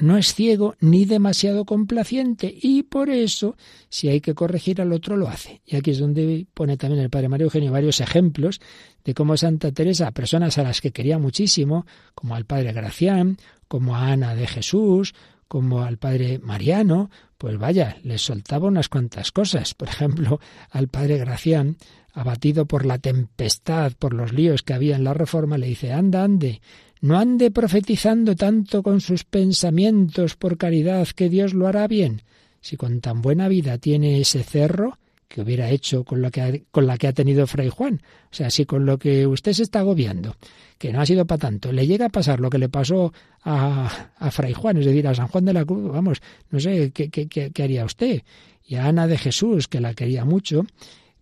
no 0.00 0.16
es 0.16 0.34
ciego 0.34 0.74
ni 0.80 1.04
demasiado 1.04 1.64
complaciente 1.64 2.52
y 2.60 2.82
por 2.82 3.10
eso, 3.10 3.56
si 3.88 4.08
hay 4.08 4.20
que 4.20 4.34
corregir 4.34 4.80
al 4.80 4.92
otro, 4.92 5.16
lo 5.16 5.28
hace. 5.28 5.60
Y 5.64 5.76
aquí 5.76 5.92
es 5.92 6.00
donde 6.00 6.46
pone 6.52 6.76
también 6.76 7.02
el 7.02 7.10
Padre 7.10 7.28
Mario 7.28 7.44
Eugenio 7.44 7.70
varios 7.70 8.00
ejemplos 8.00 8.60
de 9.04 9.14
cómo 9.14 9.36
Santa 9.36 9.70
Teresa, 9.70 10.10
personas 10.10 10.58
a 10.58 10.64
las 10.64 10.80
que 10.80 10.90
quería 10.90 11.18
muchísimo, 11.18 11.86
como 12.16 12.34
al 12.34 12.44
Padre 12.44 12.72
Gracián, 12.72 13.38
como 13.68 13.94
a 13.94 14.10
Ana 14.10 14.34
de 14.34 14.48
Jesús, 14.48 15.14
como 15.46 15.82
al 15.82 15.98
Padre 15.98 16.40
Mariano, 16.40 17.10
pues 17.38 17.58
vaya, 17.58 17.98
les 18.02 18.22
soltaba 18.22 18.66
unas 18.66 18.88
cuantas 18.88 19.30
cosas. 19.30 19.74
Por 19.74 19.88
ejemplo, 19.88 20.40
al 20.70 20.88
Padre 20.88 21.18
Gracián 21.18 21.76
abatido 22.14 22.64
por 22.64 22.86
la 22.86 22.98
tempestad, 22.98 23.92
por 23.98 24.14
los 24.14 24.32
líos 24.32 24.62
que 24.62 24.72
había 24.72 24.96
en 24.96 25.04
la 25.04 25.14
reforma, 25.14 25.58
le 25.58 25.66
dice, 25.66 25.92
anda, 25.92 26.22
ande, 26.22 26.60
no 27.00 27.18
ande 27.18 27.50
profetizando 27.50 28.36
tanto 28.36 28.82
con 28.82 29.00
sus 29.00 29.24
pensamientos 29.24 30.36
por 30.36 30.56
caridad, 30.56 31.08
que 31.08 31.28
Dios 31.28 31.52
lo 31.52 31.66
hará 31.66 31.86
bien. 31.88 32.22
Si 32.60 32.76
con 32.76 33.00
tan 33.00 33.20
buena 33.20 33.48
vida 33.48 33.78
tiene 33.78 34.20
ese 34.20 34.44
cerro, 34.44 34.98
que 35.28 35.40
hubiera 35.40 35.68
hecho 35.70 36.04
con, 36.04 36.22
lo 36.22 36.30
que 36.30 36.64
con 36.70 36.86
la 36.86 36.96
que 36.96 37.08
ha 37.08 37.12
tenido 37.12 37.48
Fray 37.48 37.68
Juan. 37.68 38.00
O 38.30 38.34
sea, 38.34 38.50
si 38.50 38.64
con 38.64 38.86
lo 38.86 38.98
que 38.98 39.26
usted 39.26 39.52
se 39.52 39.64
está 39.64 39.80
agobiando, 39.80 40.36
que 40.78 40.92
no 40.92 41.00
ha 41.00 41.06
sido 41.06 41.26
para 41.26 41.40
tanto, 41.40 41.72
le 41.72 41.88
llega 41.88 42.06
a 42.06 42.10
pasar 42.10 42.38
lo 42.38 42.48
que 42.48 42.58
le 42.58 42.68
pasó 42.68 43.12
a, 43.42 44.12
a 44.16 44.30
Fray 44.30 44.52
Juan, 44.52 44.76
es 44.76 44.86
decir, 44.86 45.08
a 45.08 45.14
San 45.14 45.26
Juan 45.26 45.44
de 45.44 45.52
la 45.52 45.64
Cruz, 45.64 45.90
vamos, 45.90 46.22
no 46.50 46.60
sé 46.60 46.92
qué, 46.92 47.10
qué, 47.10 47.26
qué 47.26 47.62
haría 47.62 47.84
usted. 47.84 48.22
Y 48.64 48.76
a 48.76 48.86
Ana 48.86 49.08
de 49.08 49.18
Jesús, 49.18 49.66
que 49.66 49.80
la 49.80 49.92
quería 49.94 50.24
mucho, 50.24 50.64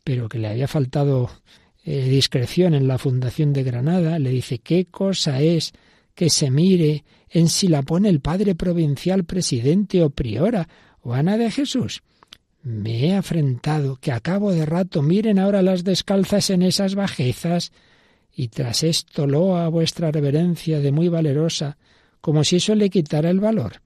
pero 0.04 0.28
que 0.28 0.38
le 0.38 0.48
había 0.48 0.68
faltado 0.68 1.30
eh, 1.84 2.08
discreción 2.08 2.74
en 2.74 2.88
la 2.88 2.98
fundación 2.98 3.52
de 3.52 3.62
Granada, 3.62 4.18
le 4.18 4.30
dice, 4.30 4.58
¿qué 4.58 4.86
cosa 4.86 5.40
es 5.40 5.72
que 6.14 6.30
se 6.30 6.50
mire 6.50 7.04
en 7.30 7.48
si 7.48 7.68
la 7.68 7.82
pone 7.82 8.08
el 8.08 8.20
padre 8.20 8.54
provincial 8.54 9.24
presidente 9.24 10.02
o 10.02 10.10
priora 10.10 10.68
o 11.00 11.14
Ana 11.14 11.36
de 11.36 11.50
Jesús? 11.50 12.02
me 12.62 13.06
he 13.06 13.14
afrentado, 13.14 13.96
que 13.96 14.12
a 14.12 14.20
cabo 14.20 14.52
de 14.52 14.64
rato 14.66 15.02
miren 15.02 15.38
ahora 15.38 15.62
las 15.62 15.84
descalzas 15.84 16.50
en 16.50 16.62
esas 16.62 16.94
bajezas, 16.94 17.72
y 18.34 18.48
tras 18.48 18.82
esto 18.82 19.26
loa 19.26 19.66
a 19.66 19.68
vuestra 19.68 20.10
reverencia 20.10 20.80
de 20.80 20.92
muy 20.92 21.08
valerosa, 21.08 21.76
como 22.20 22.44
si 22.44 22.56
eso 22.56 22.74
le 22.74 22.88
quitara 22.88 23.30
el 23.30 23.40
valor. 23.40 23.82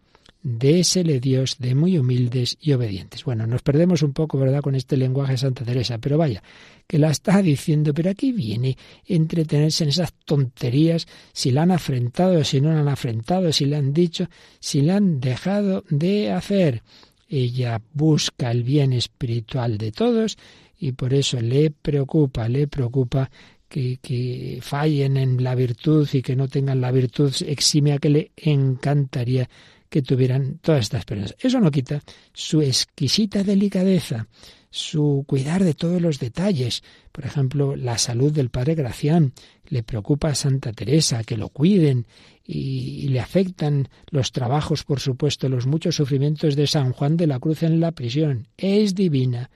Désele 0.49 1.19
Dios 1.19 1.57
de 1.59 1.75
muy 1.75 1.99
humildes 1.99 2.57
y 2.61 2.73
obedientes. 2.73 3.25
Bueno, 3.25 3.49
nos 3.49 3.63
perdemos 3.63 4.03
un 4.03 4.13
poco, 4.13 4.39
¿verdad?, 4.39 4.61
con 4.61 4.77
este 4.77 4.97
lenguaje 4.97 5.33
de 5.33 5.39
Santa 5.39 5.65
Teresa, 5.65 5.99
pero 5.99 6.19
vaya, 6.19 6.41
que 6.87 7.01
la 7.01 7.11
está 7.11 7.43
diciendo, 7.43 7.93
pero 7.93 8.11
aquí 8.11 8.31
viene 8.31 8.79
entretenerse 9.07 9.83
en 9.83 9.91
esas 9.91 10.13
tonterías, 10.25 11.09
si 11.33 11.51
la 11.51 11.63
han 11.63 11.73
afrentado, 11.73 12.45
si 12.45 12.61
no 12.61 12.73
la 12.73 12.79
han 12.79 12.89
afrentado, 12.89 13.53
si 13.53 13.65
le 13.65 13.75
han 13.75 13.93
dicho, 13.93 14.29
si 14.61 14.83
la 14.83 14.99
han 14.99 15.19
dejado 15.19 15.83
de 15.91 16.31
hacer. 16.31 16.85
Ella 17.29 17.83
busca 17.93 18.53
el 18.53 18.63
bien 18.63 18.93
espiritual 18.93 19.79
de 19.79 19.91
todos 19.91 20.39
y 20.79 20.93
por 20.93 21.13
eso 21.13 21.41
le 21.41 21.73
preocupa, 21.73 22.49
le 22.49 22.69
preocupa 22.69 23.33
que, 23.69 23.99
que, 24.01 24.61
fallen 24.63 25.17
en 25.17 25.43
la 25.43 25.57
virtud 25.57 26.09
y 26.13 26.23
que 26.23 26.37
no 26.37 26.47
tengan 26.47 26.81
la 26.81 26.93
virtud 26.93 27.35
exime 27.49 27.99
que 27.99 28.11
le 28.11 28.31
encantaría 28.37 29.49
que 29.89 30.03
tuvieran 30.03 30.59
todas 30.59 30.83
estas 30.83 31.05
personas. 31.05 31.37
Eso 31.39 31.61
no 31.61 31.71
quita 31.71 32.03
su 32.33 32.63
exquisita 32.63 33.43
delicadeza, 33.43 34.29
su 34.71 35.25
cuidar 35.27 35.65
de 35.65 35.75
todos 35.75 36.01
los 36.03 36.19
detalles. 36.19 36.83
Por 37.13 37.25
ejemplo, 37.25 37.77
la 37.77 37.99
salud 37.99 38.33
del 38.33 38.51
padre 38.51 38.75
Gracián. 38.75 39.33
Le 39.69 39.83
preocupa 39.83 40.29
a 40.29 40.35
Santa 40.35 40.73
Teresa 40.73 41.25
que 41.25 41.37
lo 41.37 41.49
cuiden 41.49 42.07
y, 42.45 43.09
le 43.09 43.21
afectan 43.21 43.89
los 44.11 44.33
trabajos, 44.33 44.85
por 44.85 45.01
supuesto, 45.01 45.49
los 45.49 45.67
muchos 45.67 45.97
sufrimientos 45.97 46.57
de 46.57 46.67
San 46.67 46.93
Juan 46.93 47.17
de 47.17 47.27
la 47.27 47.41
Cruz 47.41 47.63
en 47.63 47.81
la 47.81 47.93
prisión. 47.93 48.49
Es 48.57 48.95
divina 48.95 49.51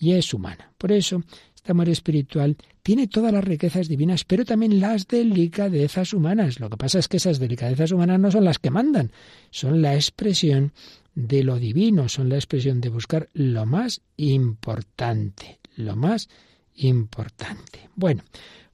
y 0.00 0.12
es 0.12 0.34
humana. 0.34 0.72
Por 0.78 0.90
eso, 0.90 1.22
este 1.54 1.72
amor 1.72 1.88
espiritual 1.88 2.56
tiene 2.82 3.06
todas 3.06 3.32
las 3.32 3.44
riquezas 3.44 3.88
divinas, 3.88 4.24
pero 4.24 4.44
también 4.44 4.80
las 4.80 5.06
delicadezas 5.06 6.12
humanas. 6.12 6.58
Lo 6.60 6.68
que 6.68 6.76
pasa 6.76 6.98
es 6.98 7.08
que 7.08 7.18
esas 7.18 7.38
delicadezas 7.38 7.92
humanas 7.92 8.18
no 8.18 8.30
son 8.30 8.44
las 8.44 8.58
que 8.58 8.70
mandan, 8.70 9.12
son 9.50 9.82
la 9.82 9.94
expresión 9.94 10.72
de 11.14 11.44
lo 11.44 11.58
divino, 11.58 12.08
son 12.08 12.28
la 12.28 12.36
expresión 12.36 12.80
de 12.80 12.88
buscar 12.88 13.28
lo 13.34 13.66
más 13.66 14.00
importante, 14.16 15.60
lo 15.76 15.94
más 15.94 16.28
importante. 16.74 17.88
Bueno, 17.94 18.24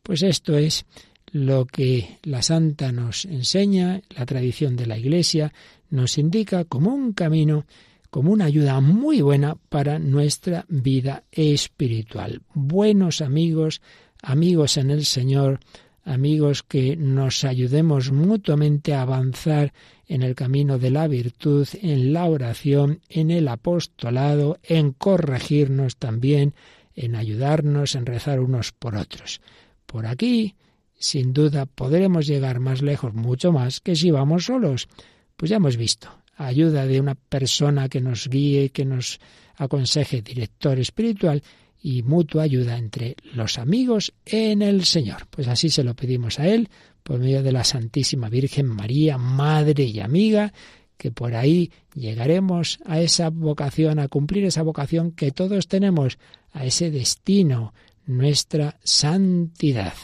pues 0.03 0.23
esto 0.23 0.57
es 0.57 0.87
lo 1.33 1.67
que 1.67 2.19
la 2.23 2.43
santa 2.43 2.93
nos 2.93 3.27
enseña, 3.27 4.01
la 4.17 4.25
tradición 4.25 4.77
de 4.77 4.87
la 4.87 4.97
Iglesia 4.97 5.53
nos 5.91 6.19
indica 6.19 6.65
como 6.65 6.95
un 6.95 7.13
camino 7.13 7.67
como 8.11 8.33
una 8.33 8.47
ayuda 8.47 8.81
muy 8.81 9.21
buena 9.21 9.57
para 9.69 9.99
nuestra 9.99 10.65
vida 10.69 11.25
espiritual. 11.31 12.43
Buenos 12.55 13.21
amigos, 13.21 13.83
amigos 14.23 14.77
en 14.77 14.91
el 14.91 15.05
Señor, 15.05 15.61
amigos 16.05 16.63
que 16.63 16.97
nos 16.97 17.45
ayudemos 17.45 18.11
mutuamente 18.11 18.95
a 18.95 19.03
avanzar 19.03 19.73
en 20.07 20.23
el 20.23 20.35
camino 20.35 20.79
de 20.79 20.91
la 20.91 21.07
virtud, 21.07 21.69
en 21.83 22.15
la 22.15 22.25
oración, 22.25 23.01
en 23.11 23.31
el 23.31 23.47
apostolado, 23.47 24.59
en 24.63 24.93
corregirnos 24.93 25.97
también, 25.97 26.55
en 26.95 27.15
ayudarnos, 27.15 27.95
en 27.95 28.07
rezar 28.07 28.41
unos 28.41 28.73
por 28.73 28.97
otros. 28.97 29.43
Por 29.85 30.07
aquí, 30.07 30.57
sin 30.99 31.33
duda, 31.33 31.67
podremos 31.67 32.27
llegar 32.27 32.59
más 32.59 32.81
lejos, 32.81 33.15
mucho 33.15 33.53
más, 33.53 33.81
que 33.81 33.95
si 33.95 34.11
vamos 34.11 34.47
solos. 34.47 34.89
Pues 35.37 35.51
ya 35.51 35.57
hemos 35.57 35.77
visto, 35.77 36.18
ayuda 36.39 36.87
de 36.87 37.01
una 37.01 37.15
persona 37.15 37.89
que 37.89 38.01
nos 38.01 38.29
guíe, 38.29 38.71
que 38.71 38.85
nos 38.85 39.21
aconseje, 39.57 40.23
director 40.23 40.79
espiritual, 40.79 41.43
y 41.81 42.03
mutua 42.03 42.45
ayuda 42.45 42.77
entre 42.77 43.17
los 43.35 43.59
amigos 43.59 44.13
en 44.25 44.63
el 44.63 44.85
Señor. 44.85 45.27
Pues 45.31 45.49
así 45.49 45.69
se 45.69 45.85
lo 45.85 45.95
pedimos 45.95 46.39
a 46.39 46.49
Él, 46.49 46.69
por 47.03 47.19
medio 47.21 47.43
de 47.43 47.53
la 47.53 47.65
Santísima 47.65 48.29
Virgen 48.29 48.67
María, 48.67 49.19
Madre 49.19 49.85
y 49.85 50.01
Amiga, 50.01 50.53
que 50.97 51.11
por 51.11 51.35
ahí 51.35 51.71
llegaremos 51.95 52.81
a 52.85 53.01
esa 53.01 53.31
vocación, 53.31 53.99
a 53.99 54.09
cumplir 54.09 54.45
esa 54.45 54.63
vocación 54.63 55.13
que 55.13 55.31
todos 55.31 55.69
tenemos, 55.69 56.19
a 56.53 56.65
ese 56.65 56.91
destino, 56.91 57.73
nuestra 58.07 58.79
santidad. 58.83 59.95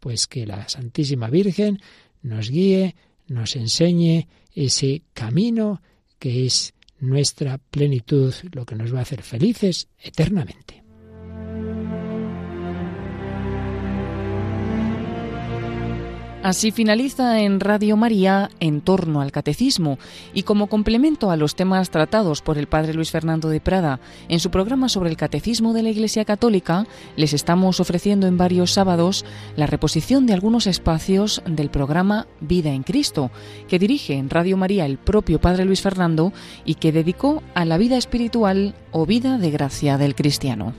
Pues 0.00 0.26
que 0.26 0.46
la 0.46 0.68
Santísima 0.68 1.28
Virgen 1.30 1.80
nos 2.22 2.50
guíe, 2.50 2.94
nos 3.28 3.56
enseñe 3.56 4.28
ese 4.54 5.02
camino 5.12 5.82
que 6.18 6.46
es 6.46 6.74
nuestra 7.00 7.58
plenitud, 7.58 8.32
lo 8.52 8.64
que 8.64 8.76
nos 8.76 8.94
va 8.94 9.00
a 9.00 9.02
hacer 9.02 9.22
felices 9.22 9.88
eternamente. 9.98 10.81
Así 16.42 16.72
finaliza 16.72 17.38
en 17.40 17.60
Radio 17.60 17.96
María 17.96 18.50
en 18.58 18.80
torno 18.80 19.20
al 19.20 19.30
catecismo 19.30 19.98
y 20.34 20.42
como 20.42 20.66
complemento 20.66 21.30
a 21.30 21.36
los 21.36 21.54
temas 21.54 21.90
tratados 21.90 22.42
por 22.42 22.58
el 22.58 22.66
padre 22.66 22.94
Luis 22.94 23.12
Fernando 23.12 23.48
de 23.48 23.60
Prada 23.60 24.00
en 24.28 24.40
su 24.40 24.50
programa 24.50 24.88
sobre 24.88 25.08
el 25.10 25.16
catecismo 25.16 25.72
de 25.72 25.84
la 25.84 25.90
Iglesia 25.90 26.24
Católica, 26.24 26.84
les 27.14 27.32
estamos 27.32 27.78
ofreciendo 27.78 28.26
en 28.26 28.38
varios 28.38 28.72
sábados 28.72 29.24
la 29.54 29.68
reposición 29.68 30.26
de 30.26 30.32
algunos 30.32 30.66
espacios 30.66 31.42
del 31.46 31.70
programa 31.70 32.26
Vida 32.40 32.70
en 32.70 32.82
Cristo, 32.82 33.30
que 33.68 33.78
dirige 33.78 34.14
en 34.14 34.28
Radio 34.28 34.56
María 34.56 34.84
el 34.84 34.98
propio 34.98 35.40
padre 35.40 35.64
Luis 35.64 35.80
Fernando 35.80 36.32
y 36.64 36.74
que 36.74 36.90
dedicó 36.90 37.40
a 37.54 37.64
la 37.64 37.78
vida 37.78 37.96
espiritual 37.96 38.74
o 38.90 39.06
vida 39.06 39.38
de 39.38 39.52
gracia 39.52 39.96
del 39.96 40.16
cristiano. 40.16 40.74